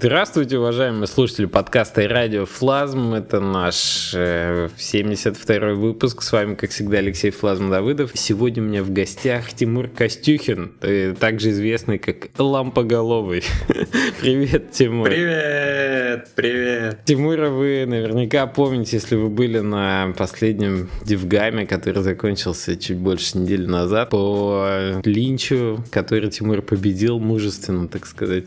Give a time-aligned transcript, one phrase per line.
[0.00, 3.14] Здравствуйте, уважаемые слушатели подкаста и радио Флазм.
[3.14, 6.22] Это наш э, 72-й выпуск.
[6.22, 8.12] С вами, как всегда, Алексей Флазм Давыдов.
[8.14, 13.42] Сегодня у меня в гостях Тимур Костюхин, э, также известный как Лампоголовый.
[14.20, 15.08] Привет, Тимур.
[15.08, 17.00] Привет, привет.
[17.04, 23.66] Тимура вы наверняка помните, если вы были на последнем Дивгаме, который закончился чуть больше недели
[23.66, 28.44] назад, по Линчу, который Тимур победил мужественно, так сказать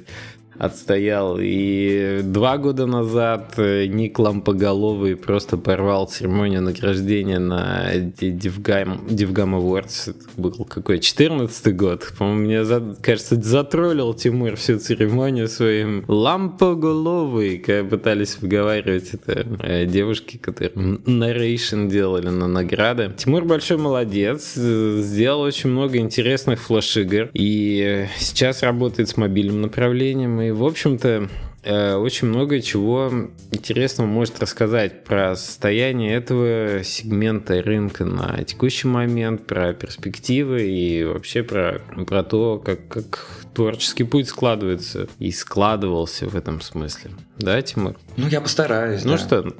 [0.62, 1.38] отстоял.
[1.42, 10.12] И два года назад э, Ник Лампоголовый просто порвал церемонию награждения на Дивгам, Дивгам Awards.
[10.12, 11.00] Это был какой?
[11.00, 12.14] 14 год.
[12.18, 20.38] По-моему, мне, кажется, затроллил Тимур всю церемонию своим Лампоголовый, когда пытались выговаривать это э, девушки,
[20.38, 23.12] которые нарейшн делали на награды.
[23.18, 30.51] Тимур большой молодец, сделал очень много интересных флеш-игр и сейчас работает с мобильным направлением и
[30.52, 31.30] в общем-то,
[31.64, 33.12] э, очень много чего
[33.52, 41.44] интересного может рассказать про состояние этого сегмента рынка на текущий момент, про перспективы и вообще
[41.44, 47.12] про, про то, как, как творческий путь складывается и складывался в этом смысле.
[47.38, 47.96] Да, Тимур?
[48.18, 49.04] Ну, я постараюсь.
[49.04, 49.18] Ну да.
[49.18, 49.54] что,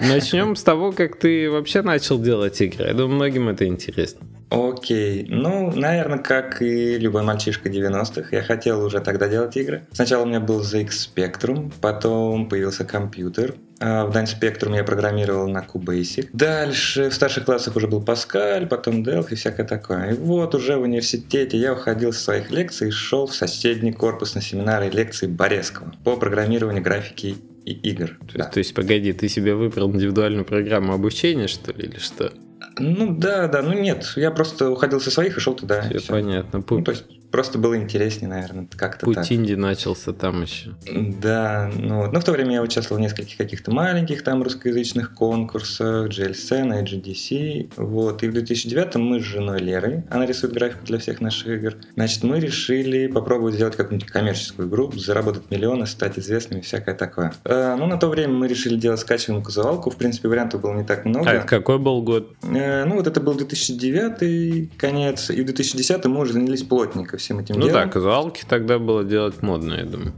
[0.00, 2.86] начнем с того, как ты вообще начал делать игры.
[2.86, 4.26] Я думаю, многим это интересно.
[4.54, 5.26] Окей.
[5.28, 9.86] Ну, наверное, как и любой мальчишка 90-х, я хотел уже тогда делать игры.
[9.92, 13.54] Сначала у меня был ZX Spectrum, потом появился компьютер.
[13.80, 16.28] А, в Dyn Spectrum я программировал на QBasic.
[16.32, 20.12] Дальше в старших классах уже был Pascal, потом Delphi и всякое такое.
[20.12, 24.34] И вот уже в университете я уходил с своих лекций и шел в соседний корпус
[24.34, 28.18] на семинары лекции Борецкого по программированию графики и игр.
[28.30, 28.44] То, да.
[28.44, 32.32] то есть, погоди, ты себе выбрал индивидуальную программу обучения, что ли, или что?
[32.78, 35.82] Ну да, да, ну нет, я просто уходил со своих и шел туда.
[35.82, 36.12] Все, все.
[36.12, 36.64] понятно.
[36.68, 37.04] Ну, то есть
[37.34, 39.32] просто было интереснее, наверное, как-то Путь так.
[39.32, 40.76] инди начался там еще.
[41.20, 42.12] Да, ну вот.
[42.12, 47.72] Но в то время я участвовал в нескольких каких-то маленьких там русскоязычных конкурсах, GLC, GDC,
[47.76, 48.22] вот.
[48.22, 52.22] И в 2009 мы с женой Лерой, она рисует графику для всех наших игр, значит,
[52.22, 57.34] мы решили попробовать сделать какую-нибудь коммерческую игру, заработать миллионы, стать известными, всякое такое.
[57.44, 60.84] Э, ну, на то время мы решили делать скачиваемую казуалку, в принципе, вариантов было не
[60.84, 61.28] так много.
[61.28, 62.36] А это какой был год?
[62.44, 67.38] Э, ну, вот это был 2009 конец, и в 2010 мы уже занялись плотненько всем
[67.38, 67.80] этим ну делом.
[67.80, 70.12] Ну да, казуалки тогда было делать модно, я думаю.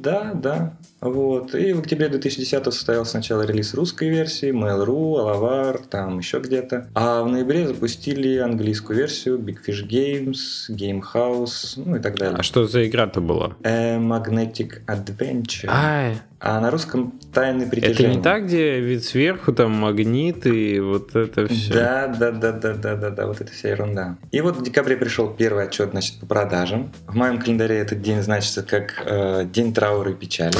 [0.00, 0.76] Да, да.
[1.00, 1.54] Вот.
[1.54, 6.88] И в октябре 2010 состоялся сначала релиз русской версии, Mail.ru, Alavar, там еще где-то.
[6.94, 12.36] А в ноябре запустили английскую версию, Big Fish Games, Game House, ну и так далее.
[12.38, 13.56] А что за игра-то была?
[13.62, 15.68] Э, Magnetic Adventure.
[15.68, 18.10] А, а на русском тайны притяжения.
[18.10, 21.72] Это не так, где вид сверху, там магнит и вот это все.
[21.72, 24.16] Да, да, да, да, да, да, да, вот это вся ерунда.
[24.32, 26.92] И вот в декабре пришел первый отчет, значит, по продажам.
[27.06, 30.56] В моем календаре этот день значится как э, день траура и печали.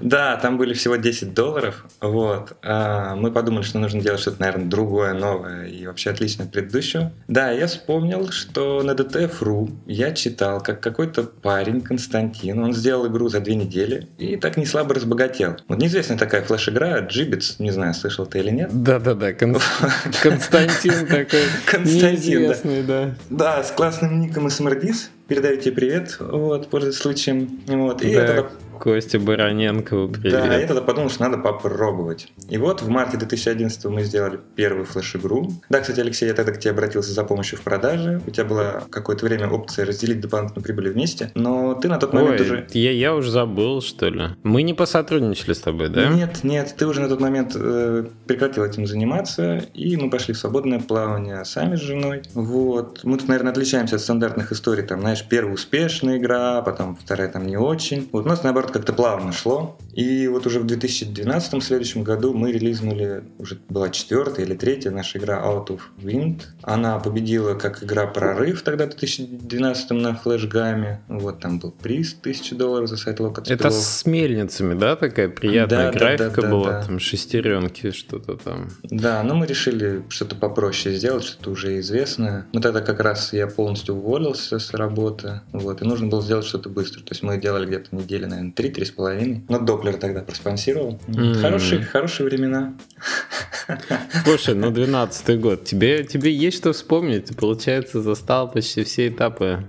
[0.00, 1.84] Да, там были всего 10 долларов.
[2.00, 2.56] Вот.
[2.62, 7.12] А, мы подумали, что нужно делать что-то, наверное, другое, новое и вообще отличное от предыдущего.
[7.28, 13.28] Да, я вспомнил, что на DTF.ru я читал, как какой-то парень, Константин, он сделал игру
[13.28, 15.56] за две недели и так не слабо разбогател.
[15.68, 18.70] Вот неизвестная такая флеш-игра, Джибиц, не знаю, слышал ты или нет.
[18.72, 22.54] Да-да-да, Константин такой Константин,
[22.86, 23.14] да.
[23.30, 27.60] Да, с классным ником из Смердис передаю тебе привет, вот, пользуясь случаем.
[27.66, 28.50] Вот, и да, это
[28.82, 30.32] Костя Бароненко, привет.
[30.32, 32.32] Да, я тогда подумал, что надо попробовать.
[32.50, 35.52] И вот в марте 2011 мы сделали первую флеш-игру.
[35.70, 38.20] Да, кстати, Алексей, я тогда к тебе обратился за помощью в продаже.
[38.26, 42.40] У тебя была какое-то время опция разделить дополнительную прибыль вместе, но ты на тот момент
[42.40, 42.66] Ой, уже...
[42.72, 44.30] Я, я уже забыл, что ли.
[44.42, 46.08] Мы не посотрудничали с тобой, да?
[46.08, 50.38] Нет, нет, ты уже на тот момент э, прекратил этим заниматься, и мы пошли в
[50.38, 52.22] свободное плавание сами с женой.
[52.34, 53.04] Вот.
[53.04, 54.82] Мы тут, наверное, отличаемся от стандартных историй.
[54.82, 58.08] Там, знаешь, первая успешная игра, потом вторая там не очень.
[58.10, 59.78] Вот у нас, наоборот, как-то плавно шло.
[59.92, 64.90] И вот уже в 2012 в следующем году мы релизнули, уже была четвертая или третья
[64.90, 66.42] наша игра Out of Wind.
[66.62, 71.02] Она победила как игра «Прорыв» тогда в 2012 на флешгаме.
[71.08, 75.86] Вот там был приз 1000 долларов за сайт Локот Это с мельницами, да, такая приятная
[75.86, 76.82] Да, да, графика да, да, была, да.
[76.84, 78.70] там шестеренки, что-то там.
[78.84, 82.46] Да, но мы решили что-то попроще сделать, что-то уже известное.
[82.52, 86.68] Ну тогда как раз я полностью уволился с работы, вот, и нужно было сделать что-то
[86.68, 87.00] быстро.
[87.00, 89.44] То есть мы делали где-то недели, наверное, три-три с половиной.
[89.48, 91.00] Но Доплер тогда проспонсировал.
[91.08, 91.34] М.
[91.34, 92.74] Хорошие, хорошие времена.
[94.24, 97.26] Слушай, ну 12 год, тебе, тебе есть что вспомнить?
[97.26, 99.64] Ты, получается, застал почти все этапы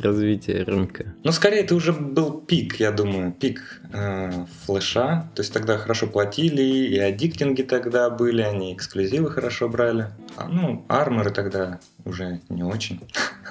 [0.00, 1.14] развития рынка.
[1.24, 5.28] Ну, скорее, это уже был пик, я думаю, пик э, флеша.
[5.34, 10.06] То есть тогда хорошо платили, и аддиктинги тогда были, они эксклюзивы хорошо брали.
[10.36, 13.00] А, ну, арморы тогда уже не очень.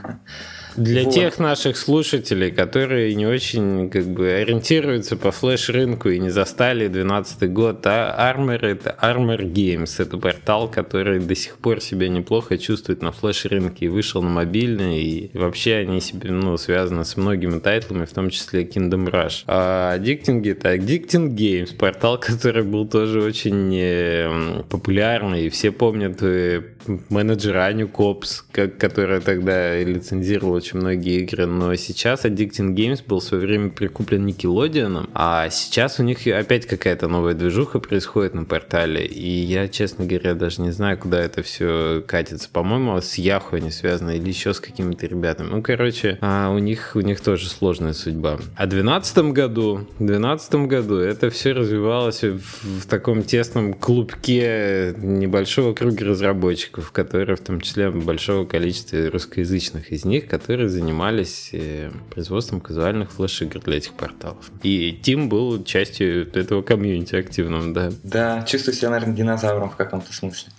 [0.76, 1.14] Для вот.
[1.14, 7.52] тех наших слушателей, которые не очень как бы ориентируются по флеш-рынку и не застали 12
[7.52, 10.02] год, а Armor это Armor Games.
[10.02, 15.04] Это портал, который до сих пор себя неплохо чувствует на флеш-рынке и вышел на мобильный,
[15.04, 19.44] и вообще они себе, ну, связаны с многими тайтлами, в том числе Kingdom Rush.
[19.48, 26.22] А Addicting это Addicting Games, портал, который был тоже очень э, популярный, и все помнят
[26.22, 26.62] э,
[27.10, 33.24] менеджера Аню Копс, которая тогда лицензировала очень многие игры, но сейчас Addicting Games был в
[33.24, 39.06] свое время прикуплен Nickelodeon, а сейчас у них опять какая-то новая движуха происходит на портале,
[39.06, 42.50] и я, честно говоря, даже не знаю, куда это все катится.
[42.50, 45.50] По-моему, с Яху они связаны или еще с какими-то ребятами.
[45.50, 48.40] Ну, короче, а у них, у них тоже сложная судьба.
[48.56, 54.96] А в 2012 году, в 2012 году это все развивалось в, в таком тесном клубке
[54.98, 61.92] небольшого круга разработчиков, которые в том числе большого количества русскоязычных из них, которые занимались э,
[62.10, 64.52] производством казуальных флеш-игр для этих порталов.
[64.64, 67.92] И Тим был частью этого комьюнити активным, да.
[68.04, 70.52] Да, чувствую себя, наверное, динозавром в каком-то смысле.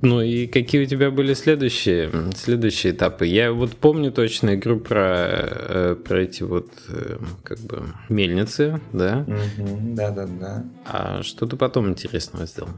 [0.01, 3.25] Ну и какие у тебя были следующие, следующие этапы?
[3.25, 9.25] Я вот помню точно игру про, э, про эти вот э, как бы мельницы, да?
[9.27, 10.63] Да-да-да.
[10.85, 12.69] А что ты потом интересного сделал?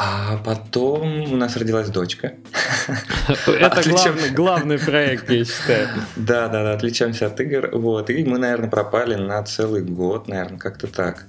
[0.00, 2.34] А потом у нас родилась дочка.
[3.48, 5.88] Это главный, главный проект, я считаю.
[6.14, 7.70] Да, да, да, отличаемся от игр.
[7.72, 8.08] Вот.
[8.08, 11.26] И мы, наверное, пропали на целый год, наверное, как-то так.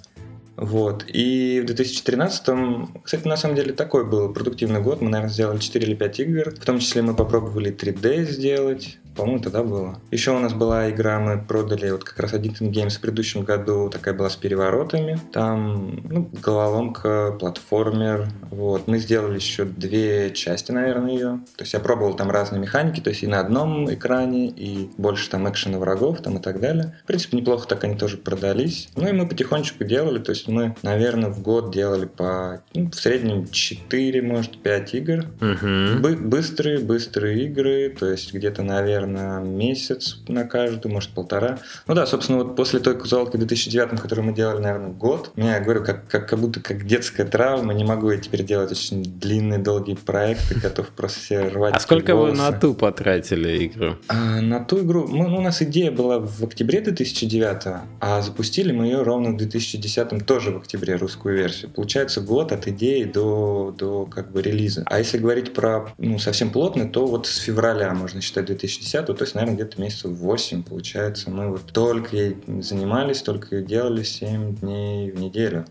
[0.56, 1.04] Вот.
[1.08, 5.02] И в 2013, кстати, на самом деле такой был продуктивный год.
[5.02, 6.52] Мы, наверное, сделали 4 или 5 игр.
[6.52, 9.00] В том числе мы попробовали 3D сделать.
[9.20, 10.00] По-моему, тогда было.
[10.12, 13.90] Еще у нас была игра, мы продали вот как раз Addicting Games в предыдущем году,
[13.90, 15.20] такая была с переворотами.
[15.34, 18.30] Там ну, головоломка, платформер.
[18.50, 18.88] Вот.
[18.88, 21.40] Мы сделали еще две части, наверное, ее.
[21.58, 25.30] То есть я пробовал там разные механики, то есть и на одном экране, и больше
[25.30, 26.96] там экшена врагов там и так далее.
[27.04, 28.90] В принципе, неплохо так они тоже продались.
[28.96, 32.96] Ну и мы потихонечку делали, то есть мы, наверное, в год делали по ну, в
[32.96, 35.26] среднем 4, может, 5 игр.
[35.42, 36.02] Угу.
[36.02, 41.60] Бы- быстрые, быстрые игры, то есть где-то, наверное, наверное, месяц на каждую, может, полтора.
[41.88, 45.56] Ну да, собственно, вот после той кузовалки в 2009, которую мы делали, наверное, год, меня,
[45.56, 49.04] я говорю, как, как, как будто как детская травма, не могу я теперь делать очень
[49.04, 51.74] длинные, долгие проекты, готов просто все рвать.
[51.76, 53.96] А сколько вы на ту потратили игру?
[54.08, 58.72] А, на ту игру, мы, ну, у нас идея была в октябре 2009, а запустили
[58.72, 61.72] мы ее ровно в 2010 тоже в октябре, русскую версию.
[61.72, 64.84] Получается год от идеи до, до как бы релиза.
[64.86, 69.18] А если говорить про ну, совсем плотно, то вот с февраля, можно считать, 2010 10
[69.18, 71.30] то есть, наверное, где-то месяцев 8, получается.
[71.30, 75.66] Мы вот только ей занимались, только ее делали 7 дней в неделю.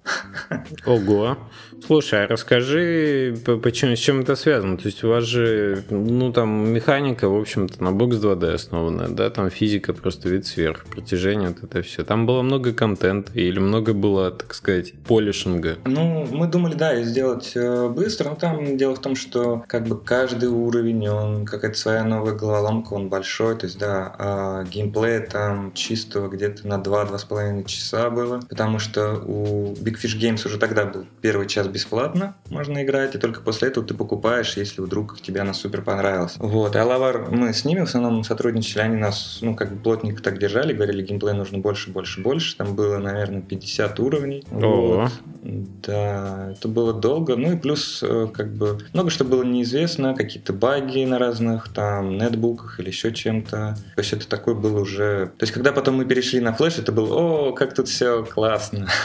[0.87, 1.39] Ого.
[1.87, 4.77] Слушай, а расскажи, почему, с чем это связано?
[4.77, 9.31] То есть у вас же, ну, там, механика, в общем-то, на бокс 2D основана, да,
[9.31, 12.05] там физика просто вид сверху, притяжение, вот это все.
[12.05, 15.77] Там было много контента или много было, так сказать, полишинга?
[15.85, 19.99] Ну, мы думали, да, сделать э, быстро, но там дело в том, что как бы
[19.99, 25.73] каждый уровень, он какая-то своя новая головоломка, он большой, то есть, да, а геймплея там
[25.75, 31.07] чистого где-то на 2-2,5 часа было, потому что у Big Fish Games уже тогда был
[31.21, 35.55] первый час бесплатно, можно играть, и только после этого ты покупаешь, если вдруг тебе она
[35.55, 36.35] супер понравилась.
[36.39, 40.23] Вот, а Лавар, мы с ними в основном сотрудничали, они нас, ну, как бы плотненько
[40.23, 44.45] так держали, говорили, геймплей нужно больше, больше, больше, там было, наверное, 50 уровней.
[44.51, 44.59] О.
[44.59, 45.13] Вот.
[45.43, 50.53] Да, это было долго, ну и плюс, э, как бы, много что было неизвестно, какие-то
[50.53, 53.77] баги на разных там нетбуках или еще чем-то.
[53.95, 55.31] То есть это такой был уже...
[55.39, 58.89] То есть когда потом мы перешли на флеш, это было, о, как тут все классно.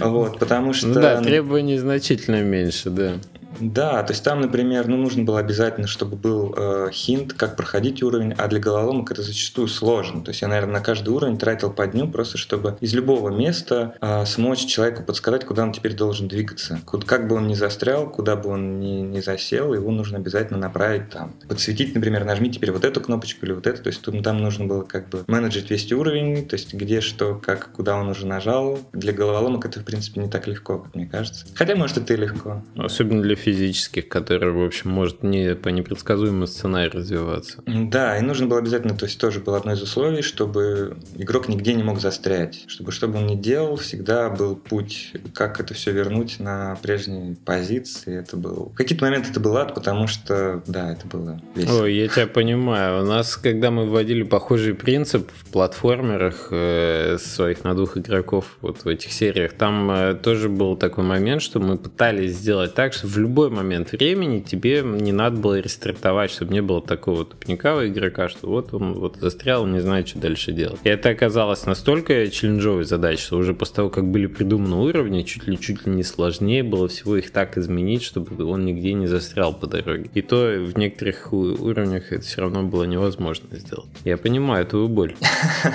[0.00, 0.92] Вот, потому что...
[0.94, 3.14] Да, требований значительно меньше, да.
[3.60, 8.02] Да, то есть там, например, ну, нужно было обязательно, чтобы был э, хинт, как проходить
[8.02, 10.22] уровень, а для головоломок это зачастую сложно.
[10.22, 13.94] То есть я, наверное, на каждый уровень тратил по дню просто, чтобы из любого места
[14.00, 16.80] э, смочь человеку подсказать, куда он теперь должен двигаться.
[17.06, 21.10] Как бы он ни застрял, куда бы он ни, ни засел, его нужно обязательно направить
[21.10, 21.34] там.
[21.48, 23.82] Подсветить, например, нажми теперь вот эту кнопочку или вот эту.
[23.82, 27.34] То есть тут, там нужно было как бы менеджить весь уровень, то есть где что,
[27.34, 28.78] как, куда он уже нажал.
[28.92, 31.46] Для головоломок это, в принципе, не так легко, как мне кажется.
[31.54, 32.62] Хотя, может, это и легко.
[32.76, 37.62] Особенно для физических, которые, в общем, может не по непредсказуемому сценарию развиваться.
[37.66, 41.72] Да, и нужно было обязательно, то есть тоже было одно из условий, чтобы игрок нигде
[41.74, 42.64] не мог застрять.
[42.66, 47.36] Чтобы что бы он ни делал, всегда был путь, как это все вернуть на прежние
[47.36, 48.18] позиции.
[48.18, 48.70] Это был...
[48.74, 51.82] В какие-то моменты это был ад, потому что, да, это было весело.
[51.82, 53.02] Ой, я тебя понимаю.
[53.02, 58.84] У нас, когда мы вводили похожий принцип в платформерах э, своих на двух игроков вот
[58.84, 63.06] в этих сериях, там э, тоже был такой момент, что мы пытались сделать так, что
[63.06, 67.76] в любом любой момент времени тебе не надо было рестартовать, чтобы не было такого тупника
[67.76, 70.80] у игрока, что вот он вот застрял, не знает, что дальше делать.
[70.82, 75.46] И это оказалось настолько челленджовой задачей, что уже после того, как были придуманы уровни, чуть
[75.46, 79.54] ли чуть ли не сложнее было всего их так изменить, чтобы он нигде не застрял
[79.54, 80.10] по дороге.
[80.14, 83.86] И то в некоторых уровнях это все равно было невозможно сделать.
[84.04, 85.14] Я понимаю твою боль.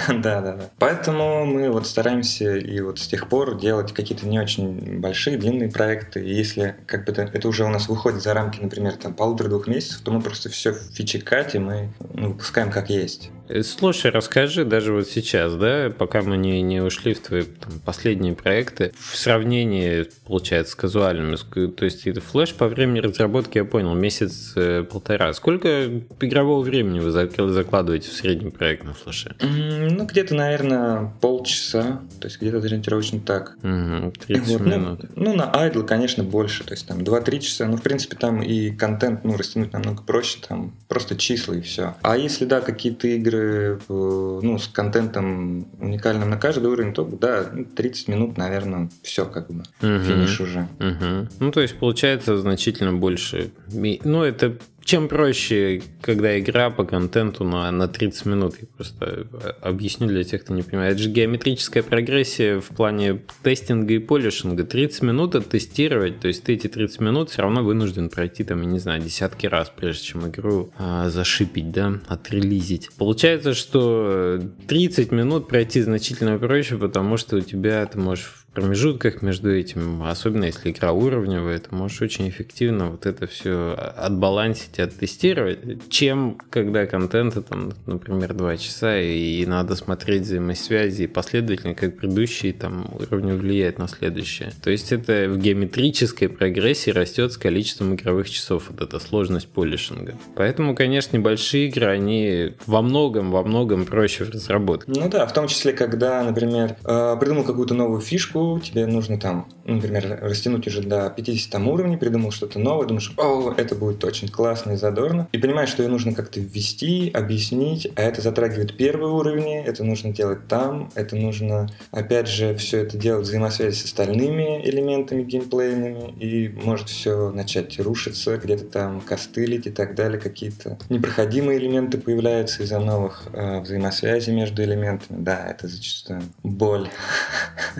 [0.10, 0.70] Да, да, да.
[0.79, 5.70] Поэтому мы вот стараемся и вот с тех пор делать какие-то не очень большие, длинные
[5.70, 6.24] проекты.
[6.24, 9.67] И если как бы это, это уже у нас выходит за рамки, например, там полутора-двух
[9.67, 13.29] месяцев, то мы просто все фичи катим и ну, выпускаем как есть.
[13.48, 17.79] Э, слушай, расскажи даже вот сейчас, да, пока мы не, не ушли в твои там,
[17.86, 21.36] последние проекты, в сравнении, получается, с казуальными,
[21.67, 25.29] то есть это флеш по времени разработки, я понял, месяц-полтора.
[25.29, 25.86] Э, Сколько
[26.22, 29.36] игрового времени вы закладываете в средний проект на флеше?
[29.41, 33.57] Ну, где-то, наверное, полчаса, то есть где-то ориентировочно так.
[33.62, 35.00] Угу, 30 вот, ну, минут.
[35.15, 38.42] Ну, ну, на idle, конечно, больше, то есть там 2-3 часа, ну, в принципе, там
[38.42, 41.96] и контент, ну, растянуть намного проще, там просто числа и все.
[42.02, 47.44] А если, да, какие-то игры игры ну, с контентом уникальным на каждый уровень, то да,
[47.44, 49.63] 30 минут, наверное, все как бы.
[49.82, 50.04] Угу.
[50.04, 50.68] Финиш уже.
[50.80, 51.30] Угу.
[51.40, 53.52] Ну, то есть получается значительно больше.
[53.72, 59.50] Ну, это чем проще, когда игра по контенту на, на 30 минут, я просто э,
[59.62, 60.94] объясню для тех, кто не понимает.
[60.94, 64.63] Это же геометрическая прогрессия в плане тестинга и полишинга.
[64.63, 68.68] 30 минут оттестировать, то есть ты эти 30 минут все равно вынужден пройти, там, я
[68.68, 72.90] не знаю, десятки раз, прежде чем игру а, зашипить, да, отрелизить.
[72.98, 79.53] Получается, что 30 минут пройти значительно проще, потому что у тебя ты можешь промежутках между
[79.53, 86.38] этим, особенно если игра уровневая, ты можешь очень эффективно вот это все отбалансить, оттестировать, чем
[86.50, 93.31] когда контента там, например, 2 часа, и надо смотреть взаимосвязи последовательно, как предыдущие там уровни
[93.31, 94.51] влияют на следующее.
[94.63, 100.15] То есть это в геометрической прогрессии растет с количеством игровых часов, вот эта сложность полишинга.
[100.36, 104.91] Поэтому, конечно, небольшие игры, они во многом, во многом проще в разработке.
[104.95, 109.48] Ну да, в том числе, когда, например, э, придумал какую-то новую фишку, тебе нужно там,
[109.66, 114.28] например, растянуть уже до 50 там, уровней, придумал что-то новое, думаешь, о, это будет очень
[114.28, 119.12] классно и задорно, и понимаешь, что ее нужно как-то ввести, объяснить, а это затрагивает первые
[119.12, 124.62] уровни, это нужно делать там, это нужно, опять же, все это делать взаимосвязи с остальными
[124.66, 131.60] элементами геймплейными, и может все начать рушиться, где-то там костылить и так далее, какие-то непроходимые
[131.60, 135.24] элементы появляются из-за новых э, взаимосвязей между элементами.
[135.24, 136.90] Да, это зачастую боль.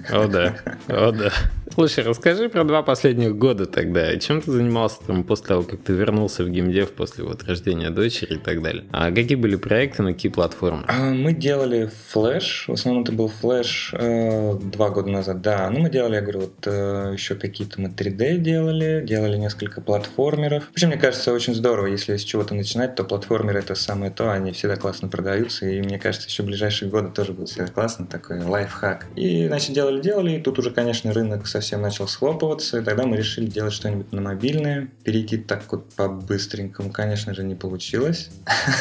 [0.10, 0.53] О, да.
[0.88, 1.32] О, да.
[1.74, 4.16] Слушай, расскажи про два последних года тогда.
[4.18, 8.36] Чем ты занимался там после того, как ты вернулся в геймдев после вот рождения дочери
[8.36, 8.86] и так далее?
[8.92, 10.84] А какие были проекты, на какие платформы?
[10.88, 12.66] А, мы делали флеш.
[12.68, 15.42] В основном это был флеш э, два года назад.
[15.42, 19.82] Да, ну мы делали, я говорю, вот э, еще какие-то мы 3D делали, делали несколько
[19.82, 20.68] платформеров.
[20.68, 24.52] Вообще, мне кажется, очень здорово, если с чего-то начинать, то платформеры это самое то, они
[24.52, 28.44] всегда классно продаются, и мне кажется, еще в ближайшие годы тоже будет всегда классно, такой
[28.44, 29.08] лайфхак.
[29.16, 33.74] И, значит, делали-делали, тут уже, конечно, рынок совсем начал схлопываться, и тогда мы решили делать
[33.74, 34.90] что-нибудь на мобильное.
[35.04, 38.30] Перейти так вот по-быстренькому, конечно же, не получилось.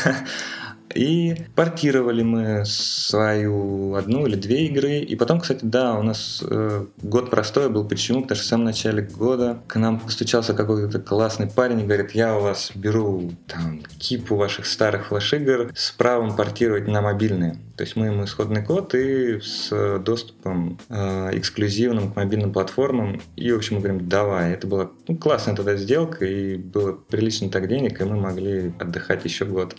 [0.95, 4.99] И портировали мы свою одну или две игры.
[4.99, 7.87] И потом, кстати, да, у нас э, год простой был.
[7.87, 8.23] Почему?
[8.23, 12.37] Потому что в самом начале года к нам постучался какой-то классный парень и говорит, я
[12.37, 17.59] у вас беру там кипу ваших старых флеш-игр с правом портировать на мобильные.
[17.77, 23.21] То есть мы ему исходный код и с доступом э, эксклюзивным к мобильным платформам.
[23.37, 24.53] И, в общем, мы говорим, давай.
[24.53, 29.25] Это была ну, классная тогда сделка, и было прилично так денег, и мы могли отдыхать
[29.25, 29.75] еще год.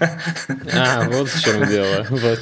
[0.72, 2.06] А, вот в чем дело.
[2.10, 2.40] Вот.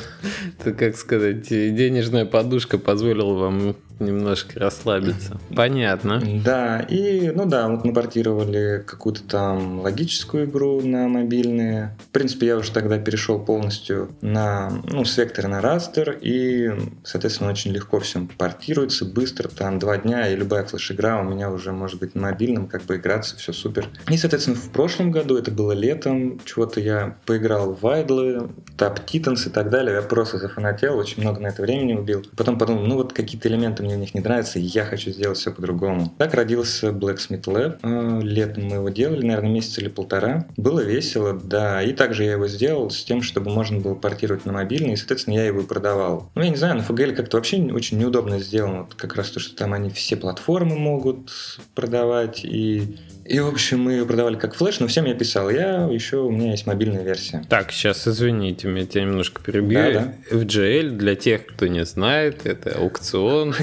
[0.58, 5.38] Это, как сказать, денежная подушка позволила вам немножко расслабиться.
[5.54, 6.22] Понятно.
[6.44, 11.96] Да, и, ну да, вот мы портировали какую-то там логическую игру на мобильные.
[12.08, 16.70] В принципе, я уже тогда перешел полностью на, ну, с вектора на растер, и,
[17.04, 21.72] соответственно, очень легко все портируется, быстро, там, два дня, и любая флеш-игра у меня уже
[21.72, 23.88] может быть на мобильном, как бы играться, все супер.
[24.08, 29.46] И, соответственно, в прошлом году, это было летом, чего-то я поиграл в Айдлы, Тап Титанс
[29.46, 32.24] и так далее, я просто зафанател, очень много на это времени убил.
[32.36, 35.38] Потом подумал, ну вот какие-то элементы мне мне в них не нравится, я хочу сделать
[35.38, 36.12] все по-другому.
[36.18, 37.78] Так родился Blacksmith Lab.
[37.82, 40.46] А, летом мы его делали, наверное, месяц или полтора.
[40.56, 41.82] Было весело, да.
[41.82, 45.34] И также я его сделал с тем, чтобы можно было портировать на мобильный, и, соответственно,
[45.34, 46.30] я его и продавал.
[46.34, 48.82] Ну, я не знаю, на FGL как-то вообще очень неудобно сделано.
[48.82, 51.30] Вот как раз то, что там они все платформы могут
[51.74, 55.50] продавать, и И, в общем, мы ее продавали как флеш, но всем я писал.
[55.50, 57.44] Я еще, у меня есть мобильная версия.
[57.48, 59.78] Так, сейчас извините, я тебя немножко перебью.
[59.78, 60.36] Да, да.
[60.36, 63.54] FGL, для тех, кто не знает, это аукцион,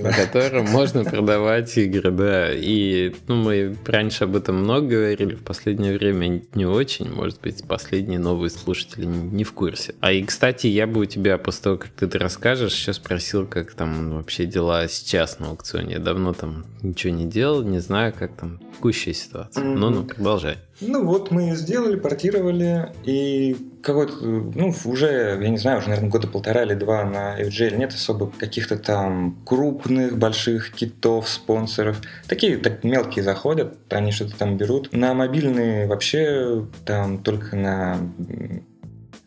[0.00, 2.50] на котором можно продавать игры, да.
[2.52, 7.10] И ну, мы раньше об этом много говорили, в последнее время не очень.
[7.10, 9.94] Может быть, последние новые слушатели не в курсе.
[10.00, 13.46] А и, кстати, я бы у тебя после того, как ты это расскажешь, сейчас спросил,
[13.46, 15.94] как там вообще дела сейчас на аукционе.
[15.94, 18.60] Я давно там ничего не делал, не знаю, как там
[19.06, 19.64] текущая ситуация.
[19.64, 19.74] Mm-hmm.
[19.74, 20.58] Ну-ну, продолжай.
[20.80, 26.26] Ну вот мы сделали, портировали, и какой-то, ну, уже, я не знаю, уже, наверное, года
[26.26, 32.00] полтора или два на FGL нет особо каких-то там крупных, больших китов, спонсоров.
[32.28, 34.92] Такие так мелкие заходят, они что-то там берут.
[34.92, 37.98] На мобильные вообще там только на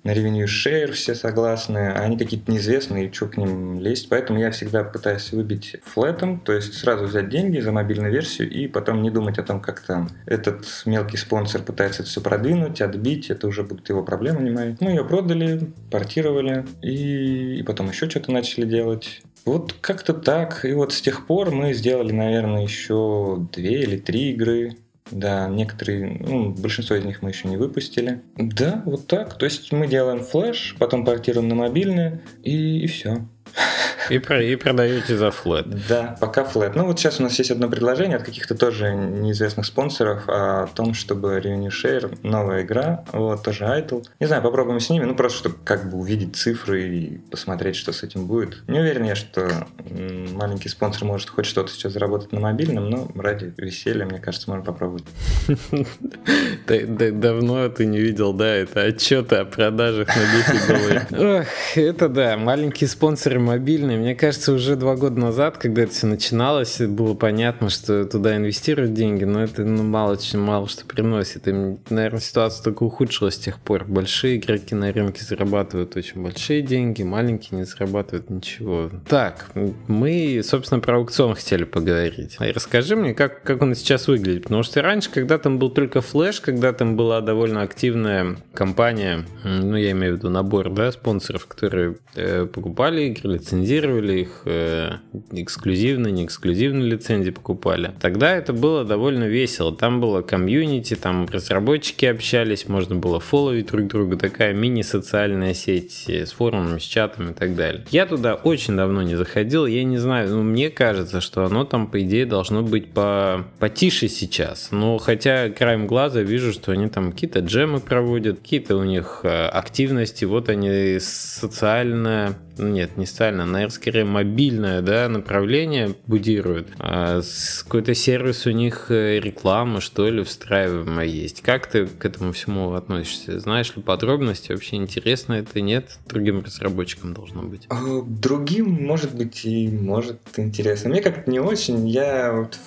[0.10, 4.10] на revenue share все согласны, а они какие-то неизвестные, и что к ним лезть.
[4.10, 8.68] Поэтому я всегда пытаюсь выбить флетом, то есть сразу взять деньги за мобильную версию и
[8.68, 13.30] потом не думать о том, как там этот мелкий спонсор пытается это все продвинуть, отбить,
[13.30, 14.76] это уже будут его проблемы, не мои.
[14.80, 19.22] Мы ее продали, портировали и, и потом еще что-то начали делать.
[19.46, 20.66] Вот как-то так.
[20.66, 24.76] И вот с тех пор мы сделали, наверное, еще две или три игры.
[25.12, 28.22] Да, некоторые, ну, большинство из них мы еще не выпустили.
[28.36, 29.38] Да, вот так.
[29.38, 33.26] То есть мы делаем флеш, потом портируем на мобильное, и, и все.
[34.10, 35.68] И, про, и продаете за флет.
[35.88, 36.76] Да, пока флет.
[36.76, 40.94] Ну вот сейчас у нас есть одно предложение от каких-то тоже неизвестных спонсоров о том,
[40.94, 44.06] чтобы Revenue Share, новая игра, вот тоже Idle.
[44.20, 47.92] Не знаю, попробуем с ними, ну просто чтобы как бы увидеть цифры и посмотреть, что
[47.92, 48.68] с этим будет.
[48.68, 49.50] Не уверен я, что
[49.90, 54.66] маленький спонсор может хоть что-то сейчас заработать на мобильном, но ради веселья, мне кажется, можно
[54.66, 55.06] попробовать.
[56.68, 61.48] Давно ты не видел, да, это отчеты о продажах на 10 долларов.
[61.76, 66.80] Это да, маленькие спонсоры мобильные, мне кажется, уже два года назад, когда это все начиналось,
[66.80, 71.48] было понятно, что туда инвестируют деньги, но это ну, мало, очень мало что приносит.
[71.48, 73.86] И, наверное, ситуация только ухудшилась с тех пор.
[73.86, 78.90] Большие игроки на рынке зарабатывают очень большие деньги, маленькие не зарабатывают ничего.
[79.08, 79.52] Так,
[79.88, 82.38] мы, собственно, про аукцион хотели поговорить.
[82.40, 84.44] И расскажи мне, как, как он сейчас выглядит.
[84.44, 89.76] Потому что раньше, когда там был только флеш, когда там была довольно активная компания, ну,
[89.76, 94.92] я имею в виду набор, да, спонсоров, которые э, покупали игры, лицензировали, лицензировали их, э,
[95.32, 97.92] эксклюзивно, не эксклюзивно лицензии покупали.
[98.00, 99.76] Тогда это было довольно весело.
[99.76, 106.32] Там было комьюнити, там разработчики общались, можно было фолловить друг друга, такая мини-социальная сеть с
[106.32, 107.86] форумами, с чатом и так далее.
[107.92, 111.88] Я туда очень давно не заходил, я не знаю, ну, мне кажется, что оно там,
[111.88, 113.46] по идее, должно быть по...
[113.60, 114.70] потише сейчас.
[114.72, 119.48] Но хотя краем глаза вижу, что они там какие-то джемы проводят, какие-то у них э,
[119.48, 126.68] активности, вот они социально нет, не социально, наверное, скорее мобильное да, направление будирует.
[126.80, 127.22] А
[127.64, 131.42] какой-то сервис у них э, реклама, что ли, встраиваемая есть.
[131.42, 133.40] Как ты к этому всему относишься?
[133.40, 134.52] Знаешь ли подробности?
[134.52, 135.98] Вообще интересно это, нет?
[136.08, 137.66] Другим разработчикам должно быть.
[137.70, 140.90] А, другим, может быть, и может интересно.
[140.90, 141.88] Мне как-то не очень.
[141.88, 142.58] Я вот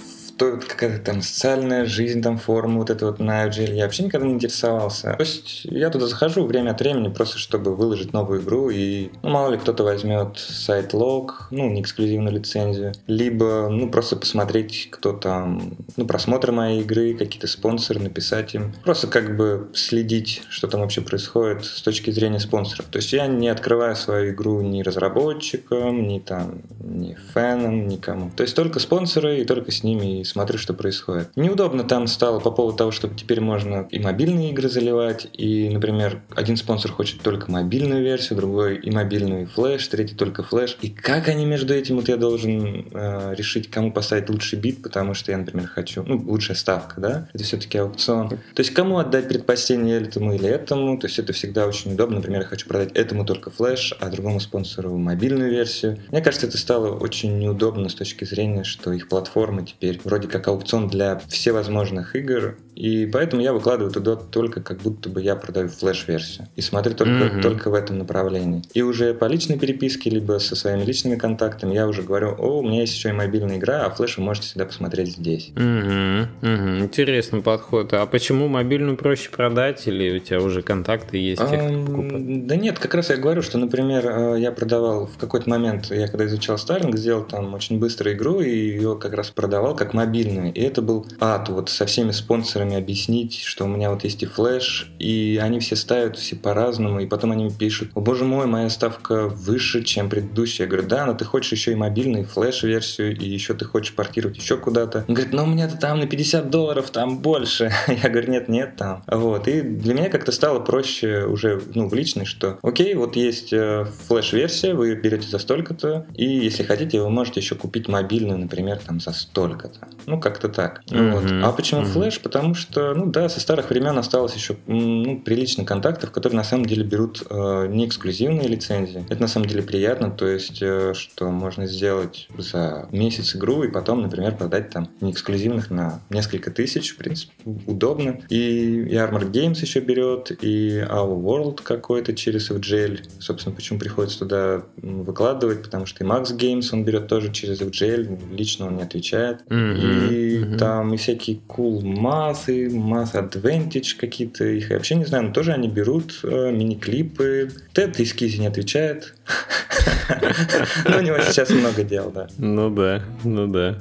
[0.43, 4.27] то какая-то там социальная жизнь, там форум вот это вот на Agile, я вообще никогда
[4.27, 5.13] не интересовался.
[5.13, 9.31] То есть я туда захожу время от времени просто, чтобы выложить новую игру, и ну,
[9.31, 15.13] мало ли кто-то возьмет сайт лог, ну, не эксклюзивную лицензию, либо, ну, просто посмотреть, кто
[15.13, 18.75] там, ну, просмотры моей игры, какие-то спонсоры, написать им.
[18.83, 22.87] Просто как бы следить, что там вообще происходит с точки зрения спонсоров.
[22.87, 28.33] То есть я не открываю свою игру ни разработчикам, ни там, ни фэнам, никому.
[28.35, 31.31] То есть только спонсоры и только с ними и смотрю, что происходит.
[31.37, 36.23] Неудобно там стало по поводу того, что теперь можно и мобильные игры заливать, и, например,
[36.35, 40.79] один спонсор хочет только мобильную версию, другой и мобильную, и флеш, третий только флеш.
[40.81, 45.15] И как они между этим, вот я должен э, решить, кому поставить лучший бит, потому
[45.15, 48.31] что я, например, хочу, ну, лучшая ставка, да, это все-таки аукцион.
[48.31, 52.17] То есть кому отдать предпочтение этому или этому, то есть это всегда очень удобно.
[52.17, 55.99] Например, я хочу продать этому только флеш, а другому спонсору мобильную версию.
[56.11, 60.49] Мне кажется, это стало очень неудобно с точки зрения, что их платформы теперь вроде как
[60.49, 65.69] аукцион для всевозможных игр, и поэтому я выкладываю туда только как будто бы я продаю
[65.69, 66.49] флеш-версию.
[66.57, 67.43] И смотрю только, mm-hmm.
[67.43, 68.63] только в этом направлении.
[68.73, 72.63] И уже по личной переписке, либо со своими личными контактами я уже говорю, о, у
[72.63, 75.53] меня есть еще и мобильная игра, а флеш вы можете всегда посмотреть здесь.
[75.55, 76.27] Mm-hmm.
[76.41, 76.81] Mm-hmm.
[76.83, 77.93] Интересный подход.
[77.93, 82.47] А почему мобильную проще продать, или у тебя уже контакты есть тех, покупает?
[82.47, 86.09] Да нет, как раз я говорю, что, например, э, я продавал в какой-то момент, я
[86.09, 90.53] когда изучал Starlink, сделал там очень быструю игру, и ее как раз продавал как мобильную.
[90.53, 94.27] И это был ад, вот со всеми спонсорами объяснить, что у меня вот есть и
[94.27, 98.71] флеш, и они все ставят все по-разному, и потом они пишут, о боже мой, моя
[98.71, 100.67] ставка выше, чем предыдущая.
[100.67, 104.37] Я говорю, да, но ты хочешь еще и мобильный, флеш-версию, и еще ты хочешь портировать
[104.37, 105.05] еще куда-то.
[105.09, 107.73] Он говорит, ну у меня-то там на 50 долларов, там больше.
[107.89, 109.03] Я говорю, нет, нет, там.
[109.07, 113.53] Вот, и для меня как-то стало проще уже, ну, в личной, что, окей, вот есть
[113.53, 118.79] э, флеш-версия, вы берете за столько-то, и если хотите, вы можете еще купить мобильную, например,
[118.79, 119.89] там за столько-то.
[120.07, 120.83] Ну, как-то так.
[120.89, 121.13] Mm-hmm.
[121.13, 121.45] Вот.
[121.45, 121.93] А почему mm-hmm.
[121.93, 122.21] флеш?
[122.21, 126.67] Потому что, ну да, со старых времен осталось еще ну, прилично контактов, которые на самом
[126.67, 129.05] деле берут э, не эксклюзивные лицензии.
[129.09, 133.69] Это на самом деле приятно, то есть, э, что можно сделать за месяц игру и
[133.71, 137.33] потом, например, продать там не эксклюзивных на несколько тысяч, в принципе,
[137.67, 138.21] удобно.
[138.29, 143.01] И, и Armor Games еще берет, и Our World какой-то через FGL.
[143.19, 148.35] Собственно, почему приходится туда выкладывать, потому что и Max Games он берет тоже через FGL,
[148.35, 149.45] лично он не отвечает.
[149.49, 150.09] Mm-hmm.
[150.09, 150.59] И mm-hmm.
[150.59, 155.33] там и всякие Cool Mass, и Mass Advantage какие-то, их я вообще не знаю, но
[155.33, 157.51] тоже они берут э, мини-клипы.
[157.73, 159.15] Тед из Кизи не отвечает.
[160.89, 162.29] Но у него сейчас много дел, да.
[162.39, 163.79] Ну да, ну да.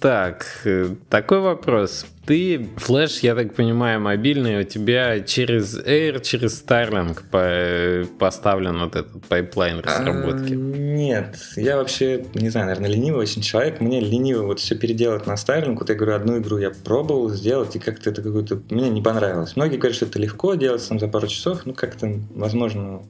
[0.00, 2.06] Так, э, такой вопрос.
[2.26, 8.96] Ты, Flash, я так понимаю, мобильный, у тебя через Air, через Starling по поставлен вот
[8.96, 10.54] этот пайплайн разработки?
[10.96, 13.80] Нет, я вообще, не знаю, наверное, ленивый очень человек.
[13.80, 15.76] Мне лениво вот все переделать на Starling.
[15.78, 18.60] Вот я говорю, одну игру я пробовал сделать, и как-то это какое-то...
[18.70, 19.56] Мне не понравилось.
[19.56, 23.02] Многие говорят, что это легко делать там за пару часов, ну как-то, возможно,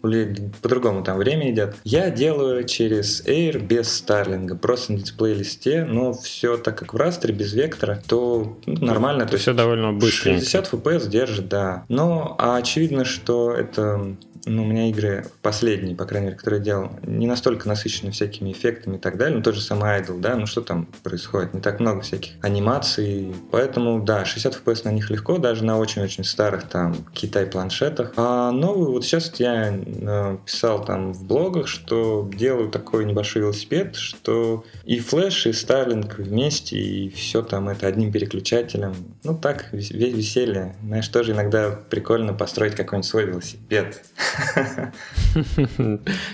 [0.62, 1.74] по-другому там время идет.
[1.84, 6.92] Я делаю через Air без Starling, просто на display list е, но все так как
[6.92, 9.26] в растере, без вектора, то ну, нормально нормально.
[9.26, 10.32] То все довольно быстро.
[10.32, 11.84] 60 FPS держит, да.
[11.88, 16.64] Но а очевидно, что это ну, у меня игры последние, по крайней мере, которые я
[16.64, 19.36] делал, не настолько насыщены всякими эффектами и так далее.
[19.36, 21.52] Ну, тот же самый Idol, да, ну что там происходит?
[21.52, 23.34] Не так много всяких анимаций.
[23.50, 28.12] Поэтому, да, 60 FPS на них легко, даже на очень-очень старых там Китай планшетах.
[28.16, 33.96] А новый, вот сейчас я э, писал там в блогах, что делаю такой небольшой велосипед,
[33.96, 38.94] что и флеш, и Starlink вместе, и все там это одним переключателем.
[39.24, 40.76] Ну, так, веселье.
[40.84, 44.04] Знаешь, тоже иногда прикольно построить какой-нибудь свой велосипед.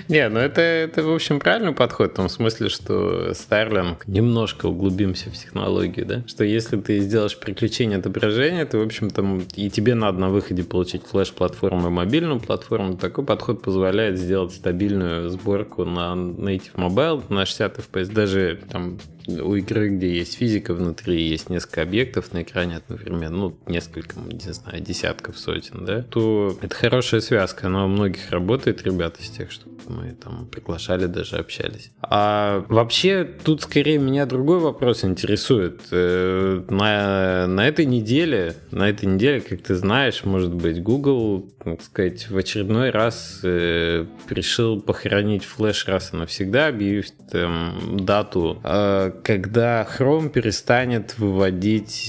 [0.09, 5.31] Не, ну это, это, в общем, правильный подход в том смысле, что Starlink, немножко углубимся
[5.31, 9.95] в технологию, да, что если ты сделаешь приключение отображения, то, в общем, там и тебе
[9.95, 16.12] надо на выходе получить флеш-платформу и мобильную платформу, такой подход позволяет сделать стабильную сборку на
[16.15, 21.82] Native Mobile на 60 FPS, даже там у игры, где есть физика внутри, есть несколько
[21.82, 27.66] объектов на экране, например, ну, несколько, не знаю, десятков, сотен, да, то это хорошая связка,
[27.66, 31.90] она у многих работает, ребят, из тех, что мы там приглашали, даже общались.
[32.02, 35.80] А вообще, тут скорее меня другой вопрос интересует.
[35.90, 41.82] Э, на, на этой неделе, на этой неделе, как ты знаешь, может быть, Google, так
[41.82, 49.12] сказать, в очередной раз э, решил похоронить флеш раз и навсегда, объявив там, дату, э,
[49.22, 52.09] когда Chrome перестанет выводить